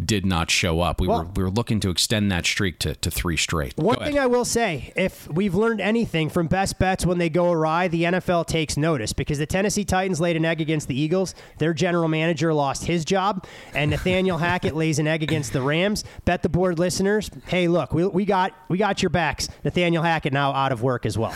did 0.04 0.26
not 0.26 0.50
show 0.50 0.82
up. 0.82 1.00
We 1.00 1.08
well, 1.08 1.24
were 1.24 1.30
we 1.36 1.44
were 1.44 1.50
looking 1.50 1.80
to 1.82 1.89
extend 1.89 2.32
that 2.32 2.46
streak 2.46 2.80
to, 2.80 2.96
to 2.96 3.12
three 3.12 3.38
straight. 3.38 3.78
One 3.78 4.00
thing 4.00 4.18
I 4.18 4.26
will 4.26 4.46
say, 4.46 4.91
if 4.96 5.28
we've 5.32 5.56
learned 5.56 5.82
anything 5.82 6.30
from 6.30 6.48
best 6.48 6.80
bets 6.80 7.06
when 7.06 7.18
they 7.18 7.30
go 7.30 7.52
awry, 7.52 7.88
the 7.88 8.04
NFL 8.04 8.48
takes 8.48 8.78
notice 8.78 9.14
because 9.14 9.38
the 9.38 9.46
Tennessee 9.46 9.86
Titans 9.86 10.20
laid 10.20 10.36
an 10.36 10.46
egg 10.46 10.62
against 10.62 10.88
the 10.88 11.00
Eagles. 11.00 11.36
Their 11.60 11.74
general 11.74 12.08
manager 12.08 12.54
lost 12.54 12.86
his 12.86 13.06
job, 13.06 13.46
and 13.74 13.91
Nathaniel 13.91 14.38
Hackett 14.38 14.76
lays 14.76 15.00
an 15.00 15.08
egg 15.08 15.24
against 15.24 15.54
the 15.54 15.62
Rams. 15.62 16.04
Bet 16.26 16.44
the 16.44 16.50
board 16.50 16.80
listeners, 16.80 17.30
hey, 17.48 17.68
look, 17.68 17.94
we, 17.94 18.06
we 18.06 18.26
got 18.26 18.54
we 18.70 18.78
got 18.78 19.02
your 19.02 19.10
backs. 19.10 19.50
Nathaniel 19.64 20.04
Hackett 20.04 20.34
now 20.34 20.52
out 20.54 20.72
of 20.72 20.82
work 20.82 21.06
as 21.06 21.18
well. 21.18 21.36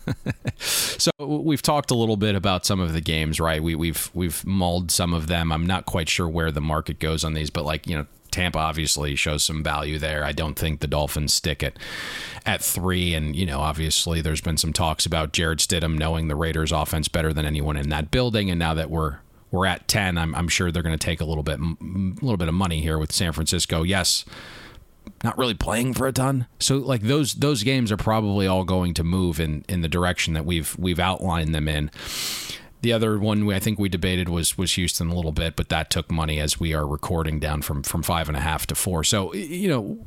so 0.58 1.10
we've 1.18 1.62
talked 1.62 1.90
a 1.90 1.94
little 1.94 2.16
bit 2.16 2.34
about 2.34 2.64
some 2.66 2.80
of 2.80 2.92
the 2.92 3.00
games, 3.00 3.40
right? 3.40 3.62
We, 3.62 3.74
we've 3.74 4.10
we've 4.14 4.44
mulled 4.46 4.90
some 4.90 5.14
of 5.14 5.26
them. 5.26 5.52
I'm 5.52 5.66
not 5.66 5.86
quite 5.86 6.08
sure 6.08 6.28
where 6.28 6.50
the 6.50 6.60
market 6.60 6.98
goes 6.98 7.24
on 7.24 7.34
these, 7.34 7.50
but 7.50 7.61
like 7.64 7.86
you 7.86 7.96
know, 7.96 8.06
Tampa 8.32 8.58
obviously 8.58 9.14
shows 9.14 9.44
some 9.44 9.62
value 9.62 9.98
there. 9.98 10.24
I 10.24 10.32
don't 10.32 10.58
think 10.58 10.80
the 10.80 10.88
Dolphins 10.88 11.32
stick 11.32 11.62
it 11.62 11.78
at 12.44 12.62
three. 12.62 13.14
And, 13.14 13.36
you 13.36 13.46
know, 13.46 13.60
obviously 13.60 14.20
there's 14.20 14.40
been 14.40 14.56
some 14.56 14.72
talks 14.72 15.06
about 15.06 15.32
Jarrett 15.32 15.60
Stidham 15.60 15.96
knowing 15.96 16.26
the 16.26 16.34
Raiders 16.34 16.72
offense 16.72 17.06
better 17.06 17.32
than 17.32 17.46
anyone 17.46 17.76
in 17.76 17.90
that 17.90 18.10
building. 18.10 18.50
And 18.50 18.58
now 18.58 18.74
that 18.74 18.90
we're 18.90 19.18
we're 19.52 19.66
at 19.66 19.86
10, 19.86 20.16
I'm, 20.16 20.34
I'm 20.34 20.48
sure 20.48 20.72
they're 20.72 20.82
going 20.82 20.98
to 20.98 21.06
take 21.06 21.20
a 21.20 21.26
little 21.26 21.42
bit 21.42 21.60
a 21.60 21.76
little 22.24 22.38
bit 22.38 22.48
of 22.48 22.54
money 22.54 22.80
here 22.80 22.98
with 22.98 23.12
San 23.12 23.32
Francisco. 23.32 23.82
Yes, 23.82 24.24
not 25.22 25.36
really 25.36 25.54
playing 25.54 25.92
for 25.92 26.06
a 26.06 26.12
ton. 26.12 26.46
So 26.58 26.78
like 26.78 27.02
those 27.02 27.34
those 27.34 27.62
games 27.62 27.92
are 27.92 27.98
probably 27.98 28.46
all 28.46 28.64
going 28.64 28.94
to 28.94 29.04
move 29.04 29.38
in 29.38 29.64
in 29.68 29.82
the 29.82 29.88
direction 29.88 30.32
that 30.32 30.46
we've 30.46 30.76
we've 30.78 30.98
outlined 30.98 31.54
them 31.54 31.68
in. 31.68 31.90
The 32.82 32.92
other 32.92 33.18
one 33.18 33.46
we, 33.46 33.54
I 33.54 33.60
think 33.60 33.78
we 33.78 33.88
debated 33.88 34.28
was 34.28 34.58
was 34.58 34.74
Houston 34.74 35.08
a 35.08 35.14
little 35.14 35.32
bit, 35.32 35.56
but 35.56 35.68
that 35.70 35.88
took 35.88 36.10
money 36.10 36.38
as 36.38 36.60
we 36.60 36.74
are 36.74 36.86
recording 36.86 37.38
down 37.38 37.62
from 37.62 37.82
from 37.82 38.02
five 38.02 38.28
and 38.28 38.36
a 38.36 38.40
half 38.40 38.66
to 38.68 38.74
four. 38.74 39.04
So 39.04 39.32
you 39.34 39.68
know, 39.68 40.04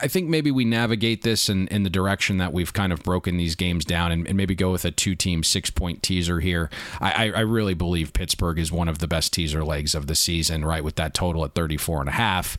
I 0.00 0.08
think 0.08 0.28
maybe 0.28 0.50
we 0.50 0.64
navigate 0.64 1.22
this 1.22 1.48
in, 1.48 1.68
in 1.68 1.82
the 1.82 1.90
direction 1.90 2.38
that 2.38 2.52
we've 2.52 2.72
kind 2.72 2.92
of 2.92 3.02
broken 3.02 3.36
these 3.36 3.54
games 3.54 3.84
down 3.84 4.12
and, 4.12 4.26
and 4.26 4.36
maybe 4.36 4.54
go 4.54 4.72
with 4.72 4.84
a 4.84 4.90
two 4.90 5.14
team 5.14 5.42
six 5.42 5.70
point 5.70 6.02
teaser 6.02 6.40
here. 6.40 6.70
I, 7.00 7.30
I, 7.30 7.40
really 7.40 7.74
believe 7.74 8.12
Pittsburgh 8.12 8.58
is 8.58 8.70
one 8.70 8.88
of 8.88 8.98
the 8.98 9.08
best 9.08 9.32
teaser 9.32 9.64
legs 9.64 9.94
of 9.94 10.06
the 10.06 10.14
season, 10.14 10.64
right? 10.64 10.84
With 10.84 10.96
that 10.96 11.14
total 11.14 11.44
at 11.44 11.54
34 11.54 12.00
and 12.00 12.08
a 12.08 12.12
half, 12.12 12.58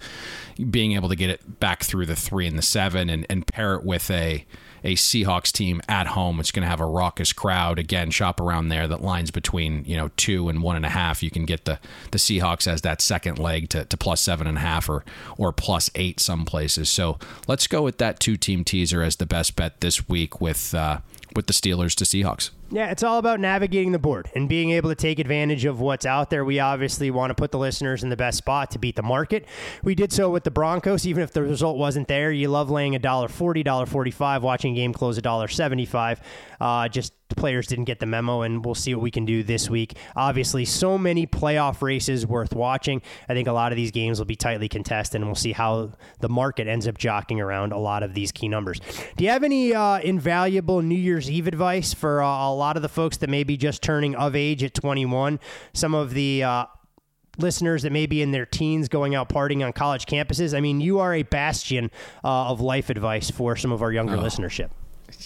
being 0.69 0.93
able 0.93 1.09
to 1.09 1.15
get 1.15 1.29
it 1.29 1.59
back 1.59 1.83
through 1.83 2.05
the 2.05 2.15
three 2.15 2.47
and 2.47 2.57
the 2.57 2.63
seven 2.63 3.09
and, 3.09 3.25
and 3.29 3.45
pair 3.45 3.75
it 3.75 3.83
with 3.83 4.09
a 4.09 4.45
a 4.83 4.95
Seahawks 4.95 5.51
team 5.51 5.81
at 5.87 6.07
home. 6.07 6.39
It's 6.39 6.51
going 6.51 6.63
to 6.63 6.69
have 6.69 6.79
a 6.79 6.85
raucous 6.85 7.33
crowd. 7.33 7.79
Again, 7.79 8.11
shop 8.11 8.39
around 8.39 8.69
there. 8.69 8.87
That 8.87 9.01
lines 9.01 9.31
between 9.31 9.83
you 9.85 9.97
know 9.97 10.09
two 10.17 10.49
and 10.49 10.61
one 10.61 10.75
and 10.75 10.85
a 10.85 10.89
half. 10.89 11.21
You 11.21 11.29
can 11.29 11.45
get 11.45 11.65
the 11.65 11.79
the 12.11 12.17
Seahawks 12.17 12.67
as 12.67 12.81
that 12.81 13.01
second 13.01 13.39
leg 13.39 13.69
to, 13.69 13.85
to 13.85 13.97
plus 13.97 14.21
seven 14.21 14.47
and 14.47 14.57
a 14.57 14.61
half 14.61 14.89
or 14.89 15.03
or 15.37 15.51
plus 15.51 15.89
eight 15.95 16.19
some 16.19 16.45
places. 16.45 16.89
So 16.89 17.17
let's 17.47 17.67
go 17.67 17.81
with 17.81 17.97
that 17.99 18.19
two 18.19 18.37
team 18.37 18.63
teaser 18.63 19.01
as 19.01 19.17
the 19.17 19.25
best 19.25 19.55
bet 19.55 19.81
this 19.81 20.07
week 20.07 20.41
with 20.41 20.73
uh, 20.73 20.99
with 21.35 21.47
the 21.47 21.53
Steelers 21.53 21.95
to 21.95 22.03
Seahawks. 22.03 22.51
Yeah, 22.69 22.89
it's 22.89 23.03
all 23.03 23.17
about 23.17 23.39
navigating 23.39 23.91
the 23.91 23.99
board 23.99 24.29
and 24.33 24.47
being 24.47 24.71
able 24.71 24.89
to 24.89 24.95
take 24.95 25.19
advantage 25.19 25.65
of 25.65 25.81
what's 25.81 26.05
out 26.05 26.29
there. 26.29 26.45
We 26.45 26.59
obviously 26.59 27.11
want 27.11 27.31
to 27.31 27.35
put 27.35 27.51
the 27.51 27.57
listeners 27.57 28.01
in 28.01 28.09
the 28.09 28.15
best 28.15 28.37
spot 28.37 28.71
to 28.71 28.79
beat 28.79 28.95
the 28.95 29.03
market. 29.03 29.45
We 29.83 29.93
did 29.93 30.13
so 30.13 30.29
with 30.29 30.45
the 30.45 30.51
Broncos, 30.51 31.05
even 31.05 31.21
if 31.21 31.33
the 31.33 31.41
result 31.41 31.77
wasn't 31.77 32.07
there. 32.07 32.31
You 32.31 32.47
love 32.47 32.69
laying 32.69 32.95
a 32.95 32.99
dollar 32.99 33.27
forty, 33.27 33.61
dollar 33.61 33.85
forty-five, 33.85 34.41
watching 34.41 34.73
game 34.73 34.93
close 34.93 35.17
a 35.17 35.21
dollar 35.21 35.49
seventy-five. 35.49 36.21
Uh, 36.61 36.87
just 36.87 37.11
the 37.31 37.35
players 37.35 37.65
didn't 37.65 37.85
get 37.85 37.99
the 37.99 38.05
memo, 38.05 38.41
and 38.43 38.63
we'll 38.63 38.75
see 38.75 38.93
what 38.93 39.01
we 39.01 39.09
can 39.11 39.25
do 39.25 39.41
this 39.41 39.69
week. 39.69 39.97
Obviously, 40.15 40.65
so 40.65 40.97
many 40.97 41.25
playoff 41.25 41.81
races 41.81 42.27
worth 42.27 42.53
watching. 42.53 43.01
I 43.27 43.33
think 43.33 43.47
a 43.47 43.51
lot 43.51 43.71
of 43.71 43.75
these 43.75 43.89
games 43.91 44.19
will 44.19 44.25
be 44.25 44.35
tightly 44.35 44.69
contested, 44.69 45.21
and 45.21 45.25
we'll 45.27 45.35
see 45.35 45.53
how 45.53 45.93
the 46.19 46.29
market 46.29 46.67
ends 46.67 46.87
up 46.87 46.97
jockeying 46.97 47.41
around 47.41 47.71
a 47.71 47.79
lot 47.79 48.03
of 48.03 48.13
these 48.13 48.31
key 48.31 48.47
numbers. 48.47 48.79
Do 49.17 49.23
you 49.23 49.29
have 49.31 49.43
any 49.43 49.73
uh, 49.73 49.99
invaluable 49.99 50.81
New 50.81 50.95
Year's 50.95 51.31
Eve 51.31 51.47
advice 51.47 51.93
for 51.93 52.21
uh, 52.21 52.27
a 52.27 52.53
lot 52.53 52.75
of 52.75 52.81
the 52.81 52.89
folks 52.89 53.17
that 53.17 53.29
may 53.29 53.43
be 53.43 53.57
just 53.57 53.81
turning 53.81 54.13
of 54.15 54.35
age 54.35 54.63
at 54.63 54.73
21? 54.73 55.39
Some 55.73 55.95
of 55.95 56.13
the 56.13 56.43
uh, 56.43 56.65
listeners 57.37 57.83
that 57.83 57.91
may 57.91 58.05
be 58.05 58.21
in 58.21 58.31
their 58.31 58.45
teens 58.45 58.89
going 58.89 59.15
out 59.15 59.29
partying 59.29 59.65
on 59.65 59.71
college 59.73 60.05
campuses, 60.05 60.55
I 60.55 60.59
mean, 60.59 60.81
you 60.81 60.99
are 60.99 61.13
a 61.15 61.23
bastion 61.23 61.89
uh, 62.23 62.49
of 62.49 62.59
life 62.61 62.89
advice 62.89 63.31
for 63.31 63.55
some 63.55 63.71
of 63.71 63.81
our 63.81 63.91
younger 63.91 64.15
Oh. 64.15 64.19
listenership. 64.19 64.69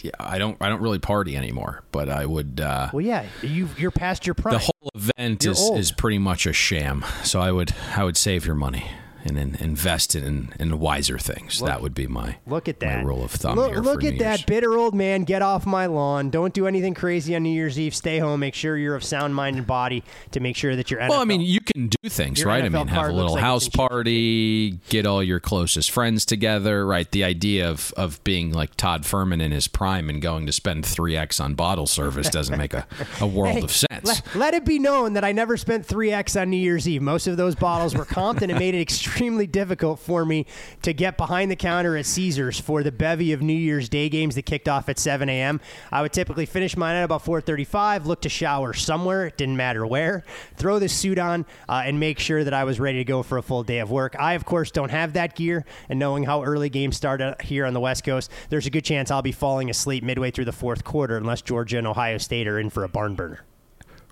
Yeah, 0.04 0.12
I 0.20 0.38
don't 0.38 0.58
I 0.62 0.70
don't 0.70 0.82
really 0.82 1.00
party 1.00 1.36
anymore, 1.38 1.84
but 1.92 2.10
I 2.10 2.26
would. 2.26 2.60
Uh, 2.60 2.90
Well, 2.94 3.02
yeah, 3.06 3.26
you 3.42 3.70
you're 3.78 3.92
past 3.92 4.26
your 4.28 4.34
prime. 4.34 4.54
the 4.54 4.60
whole 4.60 4.90
event 4.96 5.44
You're 5.44 5.54
is, 5.54 5.60
old. 5.60 5.80
is 5.80 5.92
pretty 5.92 6.18
much 6.20 6.46
a 6.46 6.54
sham. 6.54 7.06
So 7.24 7.40
I 7.40 7.52
would 7.52 7.74
I 7.96 8.04
would 8.04 8.18
save 8.18 8.46
your 8.46 8.56
money 8.56 8.90
and 9.26 9.38
invest 9.60 10.16
in, 10.16 10.54
in 10.60 10.80
wiser 10.80 11.18
things. 11.18 11.60
that 11.60 11.82
would 11.82 11.94
be 11.94 12.08
my 12.08 12.38
Look 12.46 12.70
at 12.70 12.80
my 12.82 12.88
that. 12.88 13.06
rule 13.06 13.24
of 13.24 13.32
thumb 13.32 13.56
Look, 13.58 13.76
look 13.76 14.04
at 14.04 14.20
that 14.20 14.46
bitter 14.46 14.78
old 14.78 14.94
man. 14.94 15.24
Get 15.24 15.42
off 15.42 15.66
my 15.66 15.88
lawn. 15.88 16.30
Don't 16.30 16.54
do 16.54 16.68
anything 16.68 16.94
crazy 16.94 17.36
on 17.36 17.44
New 17.44 17.50
Year's 17.50 17.80
Eve. 17.80 17.96
Stay 17.96 18.20
home. 18.20 18.40
Make 18.40 18.54
sure 18.54 18.78
you're 18.78 18.96
of 18.96 19.04
sound 19.04 19.34
mind 19.36 19.58
and 19.58 19.66
body 19.68 20.04
to 20.32 20.40
make 20.40 20.56
sure 20.56 20.76
that 20.76 20.92
you're. 20.92 21.00
Well, 21.00 21.20
I 21.20 21.26
mean, 21.26 21.42
you 21.42 21.60
can 21.60 21.88
do 21.88 22.10
things, 22.10 22.46
right? 22.46 22.64
I 22.64 22.70
mean, 22.70 22.88
have 22.88 23.10
a 23.10 23.14
little 23.14 23.34
like 23.34 23.42
house 23.44 23.68
party, 23.70 24.72
get 24.90 25.06
all 25.06 25.24
your 25.24 25.40
closest 25.40 25.92
friends 25.92 26.26
together, 26.26 26.86
right? 26.86 27.10
The 27.10 27.24
idea 27.24 27.70
of, 27.70 27.94
of 27.98 28.24
being 28.24 28.52
like 28.54 28.76
Todd 28.76 29.06
Fuhrman 29.06 29.42
in 29.42 29.52
his 29.52 29.68
prime 29.68 30.10
and 30.10 30.22
going 30.22 30.46
to 30.46 30.52
spend 30.52 30.84
3x 30.84 31.44
on 31.44 31.56
bottle 31.56 31.88
service 31.88 32.30
doesn't 32.30 32.58
make 32.58 32.74
a, 32.74 32.86
a 33.22 33.28
world 33.36 33.56
Hey, 33.56 33.62
of 33.64 33.72
sense. 33.72 34.04
Let, 34.04 34.36
let 34.36 34.54
it 34.54 34.66
be 34.66 34.78
known 34.80 35.14
that 35.14 35.24
I 35.24 35.32
never 35.32 35.58
spent 35.58 35.88
3x 35.88 36.40
on 36.40 36.50
New 36.50 36.58
Year's 36.58 36.88
Eve. 36.88 37.02
Most 37.02 37.28
of 37.28 37.38
those 37.38 37.56
bottles 37.56 37.96
were 37.96 38.06
comped, 38.06 38.42
and 38.42 38.52
it 38.52 38.56
made 38.60 38.76
it 38.76 38.82
extremely 38.82 39.15
difficult 39.48 40.00
for 40.00 40.26
me 40.26 40.46
to 40.82 40.94
get 40.94 41.18
behind 41.18 41.50
the 41.50 41.56
counter 41.56 41.96
at 41.96 42.06
Caesars 42.06 42.60
for 42.60 42.84
the 42.84 42.92
bevy 42.92 43.32
of 43.32 43.42
New 43.42 43.54
Year's 43.54 43.88
Day 43.88 44.10
games 44.10 44.36
that 44.36 44.44
kicked 44.44 44.68
off 44.68 44.90
at 44.90 45.00
7 45.00 45.30
a.m. 45.30 45.62
I 45.92 46.02
would 46.02 46.12
typically 46.12 46.46
finish 46.46 46.76
mine 46.76 46.96
at 46.96 47.04
about 47.04 47.24
4:35, 47.24 48.06
look 48.06 48.22
to 48.22 48.30
shower 48.30 48.74
somewhere, 48.74 49.28
it 49.28 49.38
didn't 49.38 49.56
matter 49.56 49.86
where, 49.86 50.24
throw 50.58 50.80
the 50.80 50.90
suit 50.90 51.18
on, 51.18 51.46
uh, 51.70 51.84
and 51.86 52.00
make 52.00 52.20
sure 52.20 52.44
that 52.44 52.54
I 52.54 52.66
was 52.66 52.80
ready 52.80 52.98
to 52.98 53.06
go 53.06 53.24
for 53.24 53.38
a 53.38 53.42
full 53.42 53.64
day 53.64 53.80
of 53.80 53.90
work. 53.90 54.16
I, 54.20 54.34
of 54.34 54.44
course, 54.44 54.72
don't 54.72 54.92
have 54.92 55.14
that 55.14 55.36
gear, 55.36 55.66
and 55.88 55.98
knowing 55.98 56.24
how 56.24 56.44
early 56.44 56.70
games 56.70 56.98
start 56.98 57.22
uh, 57.22 57.36
here 57.42 57.66
on 57.66 57.74
the 57.74 57.80
West 57.80 58.04
Coast, 58.04 58.30
there's 58.50 58.68
a 58.68 58.70
good 58.70 58.84
chance 58.84 59.10
I'll 59.10 59.22
be 59.22 59.32
falling 59.32 59.70
asleep 59.70 60.04
midway 60.04 60.32
through 60.32 60.46
the 60.46 60.52
fourth 60.52 60.84
quarter 60.84 61.18
unless 61.18 61.42
Georgia 61.42 61.78
and 61.78 61.88
Ohio 61.88 62.18
State 62.18 62.48
are 62.48 62.60
in 62.60 62.70
for 62.70 62.84
a 62.84 62.90
barn 62.90 63.16
burner. 63.16 63.46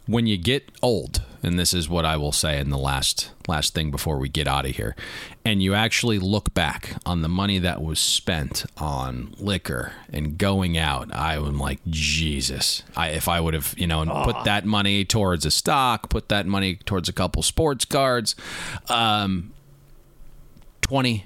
when 0.06 0.28
you 0.28 0.38
get 0.38 0.70
old, 0.82 1.22
and 1.44 1.60
this 1.60 1.74
is 1.74 1.90
what 1.90 2.06
I 2.06 2.18
will 2.18 2.32
say 2.32 2.60
in 2.60 2.70
the 2.70 2.78
last 2.78 3.32
last 3.48 3.74
thing 3.74 3.92
before 3.92 4.18
we 4.18 4.30
get 4.30 4.48
out 4.48 4.66
of 4.66 4.76
here, 4.76 4.96
and 5.44 5.62
you 5.62 5.74
actually 5.74 6.18
look 6.18 6.54
back 6.54 6.96
on 7.06 7.22
the 7.22 7.28
money 7.28 7.60
that 7.60 7.82
was 7.82 8.00
spent 8.00 8.66
on 8.78 9.36
liquor 9.38 9.92
and 10.12 10.38
going 10.38 10.78
out, 10.78 11.14
I 11.14 11.36
am 11.36 11.60
like 11.60 11.80
Jesus. 11.88 12.84
I 12.96 13.10
if 13.10 13.28
I 13.28 13.40
would 13.40 13.54
have 13.54 13.76
you 13.78 13.88
know 13.88 14.02
and 14.02 14.12
put 14.12 14.46
that 14.46 14.66
money 14.66 15.06
towards 15.06 15.46
a 15.46 15.52
stock, 15.52 16.10
put 16.10 16.30
that 16.30 16.46
money 16.46 16.76
towards 16.76 17.10
a 17.10 17.14
couple 17.14 17.44
sports 17.44 17.86
cards, 17.86 18.36
um, 18.90 19.52
20, 20.82 21.26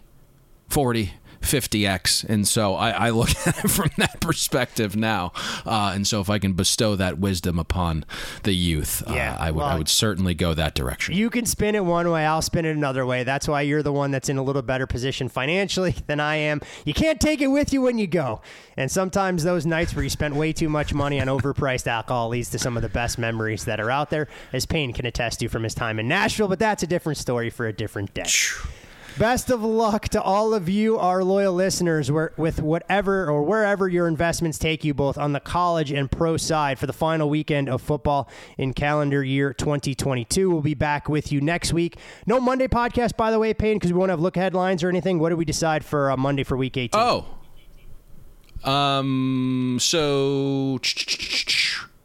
40. 0.70 1.14
50x 1.42 2.24
and 2.28 2.48
so 2.48 2.76
I, 2.76 2.90
I 2.90 3.10
look 3.12 3.30
at 3.48 3.64
it 3.64 3.70
from 3.70 3.92
that 3.98 4.20
perspective 4.20 4.96
now 4.96 5.32
uh, 5.66 5.92
and 5.94 6.06
so 6.06 6.22
if 6.22 6.30
i 6.30 6.40
can 6.40 6.54
bestow 6.54 6.96
that 6.96 7.20
wisdom 7.20 7.60
upon 7.60 8.06
the 8.44 8.54
youth 8.54 9.04
Yeah, 9.08 9.36
uh, 9.36 9.44
I, 9.44 9.52
would, 9.52 9.64
I 9.64 9.78
would 9.78 9.90
certainly 9.90 10.34
go 10.34 10.54
that 10.54 10.76
direction 10.76 11.16
You 11.16 11.30
can 11.30 11.46
spin 11.46 11.76
it 11.76 11.86
one 11.86 12.10
way, 12.10 12.26
I'll 12.26 12.42
spin 12.42 12.66
it 12.66 12.76
another 12.76 13.06
way. 13.06 13.24
That's 13.24 13.48
why 13.48 13.62
you're 13.62 13.84
the 13.84 13.94
one 13.94 14.12
that's 14.12 14.30
in 14.30 14.38
a 14.38 14.44
little 14.44 14.62
better 14.62 14.88
position 14.88 15.30
financially 15.30 15.96
than 16.08 16.20
I 16.20 16.36
am. 16.36 16.62
You 16.86 16.94
can't 16.94 17.20
take 17.20 17.42
it 17.42 17.48
with 17.48 17.74
you 17.74 17.82
when 17.82 17.98
you 17.98 18.08
go. 18.08 18.42
And 18.76 18.92
sometimes 18.92 19.44
those 19.44 19.66
nights 19.66 19.96
where 19.96 20.04
you 20.04 20.10
spent 20.10 20.36
way 20.36 20.54
too 20.54 20.70
much 20.70 20.94
money 20.94 21.20
on 21.20 21.28
overpriced 21.28 21.88
alcohol 21.88 22.30
leads 22.30 22.50
to 22.52 22.60
some 22.60 22.76
of 22.76 22.84
the 22.84 22.90
best 22.90 23.18
memories 23.18 23.66
that 23.66 23.80
are 23.80 23.92
out 23.92 24.10
there, 24.10 24.28
as 24.54 24.66
Payne 24.66 24.94
can 24.94 25.06
attest 25.06 25.40
to 25.40 25.48
from 25.48 25.64
his 25.64 25.74
time 25.74 26.00
in 26.00 26.08
Nashville, 26.08 26.48
but 26.48 26.60
that's 26.60 26.84
a 26.84 26.88
different 26.88 27.18
story 27.18 27.50
for 27.50 27.68
a 27.68 27.74
different 27.74 28.14
day. 28.14 28.24
Best 29.18 29.50
of 29.50 29.64
luck 29.64 30.10
to 30.10 30.22
all 30.22 30.54
of 30.54 30.70
you, 30.70 31.00
our 31.00 31.24
loyal 31.24 31.52
listeners, 31.52 32.12
where, 32.12 32.34
with 32.38 32.62
whatever 32.62 33.28
or 33.28 33.42
wherever 33.42 33.88
your 33.88 34.08
investments 34.08 34.60
take 34.60 34.84
you, 34.84 34.94
both 34.94 35.18
on 35.18 35.34
the 35.34 35.40
college 35.40 35.92
and 35.92 36.12
pro 36.12 36.38
side, 36.38 36.78
for 36.78 36.86
the 36.86 36.94
final 36.94 37.28
weekend 37.28 37.68
of 37.68 37.82
football 37.82 38.30
in 38.60 38.74
calendar 38.74 39.24
year 39.24 39.54
2022. 39.54 40.52
We'll 40.52 40.62
be 40.62 40.76
back 40.76 41.10
with 41.10 41.32
you 41.32 41.42
next 41.42 41.74
week. 41.74 41.98
No 42.28 42.40
Monday 42.40 42.68
podcast, 42.68 43.18
by 43.18 43.32
the 43.32 43.40
way, 43.40 43.56
Payne, 43.56 43.78
because 43.78 43.92
we 43.92 43.98
won't 43.98 44.12
have 44.12 44.20
look 44.20 44.36
headlines 44.36 44.84
or 44.84 44.90
anything. 44.90 45.18
What 45.18 45.30
did 45.30 45.40
we 45.40 45.46
decide 45.46 45.84
for 45.84 46.12
uh, 46.12 46.18
Monday 46.18 46.44
for 46.44 46.56
week 46.56 46.78
18? 46.78 47.00
oh 47.02 47.26
um 48.64 49.78
so 49.80 50.80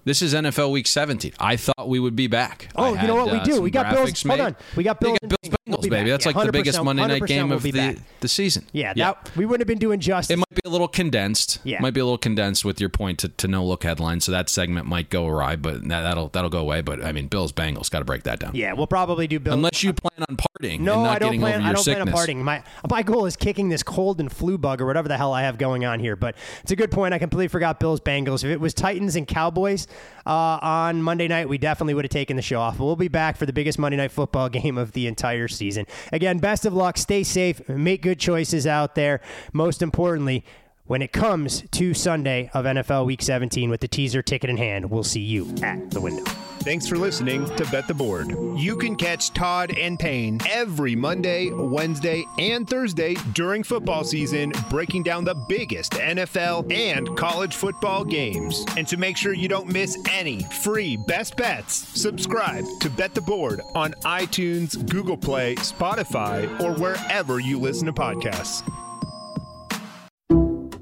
this 0.05 0.21
is 0.21 0.35
nfl 0.35 0.71
week 0.71 0.87
17 0.87 1.33
i 1.41 1.57
thought 1.57 1.89
we 1.89 1.99
would 1.99 2.15
be 2.15 2.27
back 2.27 2.69
Oh, 2.77 2.95
I 2.95 3.01
you 3.01 3.09
know 3.09 3.17
had, 3.17 3.25
what 3.25 3.33
we 3.33 3.39
uh, 3.39 3.45
do? 3.45 3.63
We 3.63 3.71
got 3.71 3.91
Bills- 3.91 4.11
graphics 4.13 4.29
hold 4.29 4.41
on. 4.41 4.57
We 4.77 4.85
got 4.85 5.01
Bills 5.01 5.19
got 5.19 5.29
Bills 5.31 5.55
Bengals, 5.69 5.89
baby. 5.89 6.11
That's 6.11 6.27
Yeah, 6.27 6.33
like 6.35 6.47
the 6.47 6.53
biggest 6.53 6.83
Monday 6.83 7.07
night 7.07 7.23
100% 7.23 7.27
game 7.29 7.49
we'll 7.49 7.57
of 7.59 7.63
the, 7.63 7.71
back. 7.73 7.97
the 8.21 8.27
season. 8.29 8.67
Yeah, 8.73 8.95
that 8.95 9.31
we 9.37 9.47
wouldn't 9.47 9.61
have 9.61 9.69
been 9.69 9.79
doing 9.79 10.01
justice. 10.01 10.31
It 10.35 10.39
might 10.39 10.51
be 10.55 10.63
a 10.65 10.69
little 10.71 10.89
condensed. 10.89 11.61
Yeah. 11.63 11.81
might 11.81 11.95
be 11.95 12.01
a 12.01 12.05
little 12.05 12.19
condensed 12.19 12.65
with 12.65 12.81
your 12.81 12.89
point 12.89 13.21
to, 13.21 13.29
to 13.29 13.47
no 13.47 13.65
look 13.65 13.85
headline, 13.85 14.21
so 14.21 14.33
that 14.33 14.49
segment 14.49 14.89
might 14.89 15.09
go 15.09 15.27
awry, 15.29 15.55
but 15.55 15.87
that, 15.89 16.03
that'll 16.03 16.29
that'll 16.31 16.51
go 16.51 16.59
away. 16.59 16.81
But 16.81 17.05
I 17.05 17.13
mean, 17.13 17.29
Bills 17.29 17.53
Bengals 17.53 17.91
got 17.91 18.01
to 18.01 18.05
break 18.05 18.25
that 18.25 18.41
down. 18.41 18.53
yeah, 18.55 18.73
we'll 18.73 18.89
probably 18.89 19.29
do 19.29 19.39
Bills. 19.39 19.55
Unless 19.55 19.85
you 19.85 19.93
plan 19.93 20.27
on 20.29 20.37
partying 20.37 20.81
No, 20.81 20.95
and 20.95 21.03
not 21.05 21.17
I 21.17 21.19
don't 21.21 21.29
getting 21.29 21.41
plan. 21.43 21.63
I 21.63 21.73
don't 21.73 21.83
sickness. 21.85 22.11
plan 22.13 22.39
on 22.39 22.43
partying. 22.43 22.45
My 22.45 22.65
my 22.91 23.03
goal 23.03 23.27
is 23.27 23.37
kicking 23.37 23.69
this 23.69 23.85
cold 23.85 24.19
and 24.19 24.33
flu 24.33 24.59
bug 24.59 24.81
or 24.81 24.87
whatever 24.87 25.07
the 25.07 25.17
hell 25.17 25.33
I 25.33 25.43
have 25.43 25.59
going 25.59 25.85
on 25.85 26.01
here. 26.01 26.17
But 26.17 26.35
it's 26.63 26.73
a 26.73 26.77
good 26.77 26.91
point. 26.91 27.15
I 27.15 27.19
completely 27.19 27.47
forgot 27.49 27.79
Bills 27.79 28.01
Bengals. 28.01 28.43
If 28.43 28.51
it 28.51 28.59
was 28.61 28.75
Titans 28.75 29.15
and 29.15 29.29
Cowboys 29.29 29.87
uh, 30.27 30.59
on 30.61 31.03
Monday 31.03 31.29
night, 31.29 31.49
we 31.49 31.57
definitely 31.59 31.95
would 31.95 32.05
have 32.05 32.11
taken 32.11 32.35
the 32.35 32.43
show 32.43 32.59
off. 32.61 32.79
But 32.79 32.85
we'll 32.87 32.97
be 32.97 33.07
back 33.09 33.37
for 33.37 33.47
the 33.47 33.53
biggest 33.53 33.79
Monday 33.79 33.97
night 33.97 34.11
football 34.11 34.49
game 34.49 34.77
of 34.77 34.91
the 34.93 35.07
entire 35.07 35.49
season. 35.53 35.87
Again, 36.13 36.39
best 36.39 36.67
of 36.67 36.75
luck. 36.75 36.99
Stay 36.99 37.23
safe. 37.23 37.69
Make 37.69 38.03
good 38.03 38.19
choices 38.19 38.67
out 38.67 38.95
there. 38.95 39.21
Most 39.53 39.83
importantly. 39.83 40.45
When 40.85 41.01
it 41.01 41.13
comes 41.13 41.63
to 41.71 41.95
Sunday 41.95 42.51
of 42.55 42.65
NFL 42.65 43.07
Week 43.07 43.23
17 43.23 43.71
with 43.71 43.81
the 43.81 43.87
teaser 43.87 44.21
ticket 44.21 44.51
in 44.51 44.57
hand, 44.57 44.91
we'll 44.91 45.05
see 45.05 45.21
you 45.21 45.49
at 45.63 45.93
the 45.93 46.01
window. 46.01 46.25
Thanks 46.65 46.89
for 46.89 46.97
listening 46.97 47.47
to 47.57 47.65
Bet 47.71 47.87
the 47.87 47.95
Board. 47.95 48.31
You 48.59 48.77
can 48.77 48.97
catch 48.97 49.33
Todd 49.33 49.77
and 49.79 49.97
Payne 49.97 50.41
every 50.51 50.97
Monday, 50.97 51.51
Wednesday, 51.51 52.25
and 52.39 52.69
Thursday 52.69 53.15
during 53.33 53.63
football 53.63 54.03
season, 54.03 54.53
breaking 54.71 55.05
down 55.05 55.25
the 55.25 55.37
biggest 55.49 55.93
NFL 55.93 56.73
and 56.73 57.17
college 57.17 57.55
football 57.55 58.05
games. 58.05 58.65
And 58.77 58.87
to 58.89 58.97
make 58.97 59.17
sure 59.17 59.33
you 59.33 59.49
don't 59.49 59.73
miss 59.73 59.97
any 60.11 60.43
free 60.63 60.97
best 60.97 61.37
bets, 61.37 61.75
subscribe 61.75 62.65
to 62.81 62.91
Bet 62.91 63.15
the 63.15 63.21
Board 63.21 63.61
on 63.77 63.93
iTunes, 64.03 64.89
Google 64.91 65.17
Play, 65.17 65.55
Spotify, 65.57 66.61
or 66.61 66.73
wherever 66.75 67.39
you 67.39 67.59
listen 67.59 67.87
to 67.87 67.93
podcasts. 67.93 68.63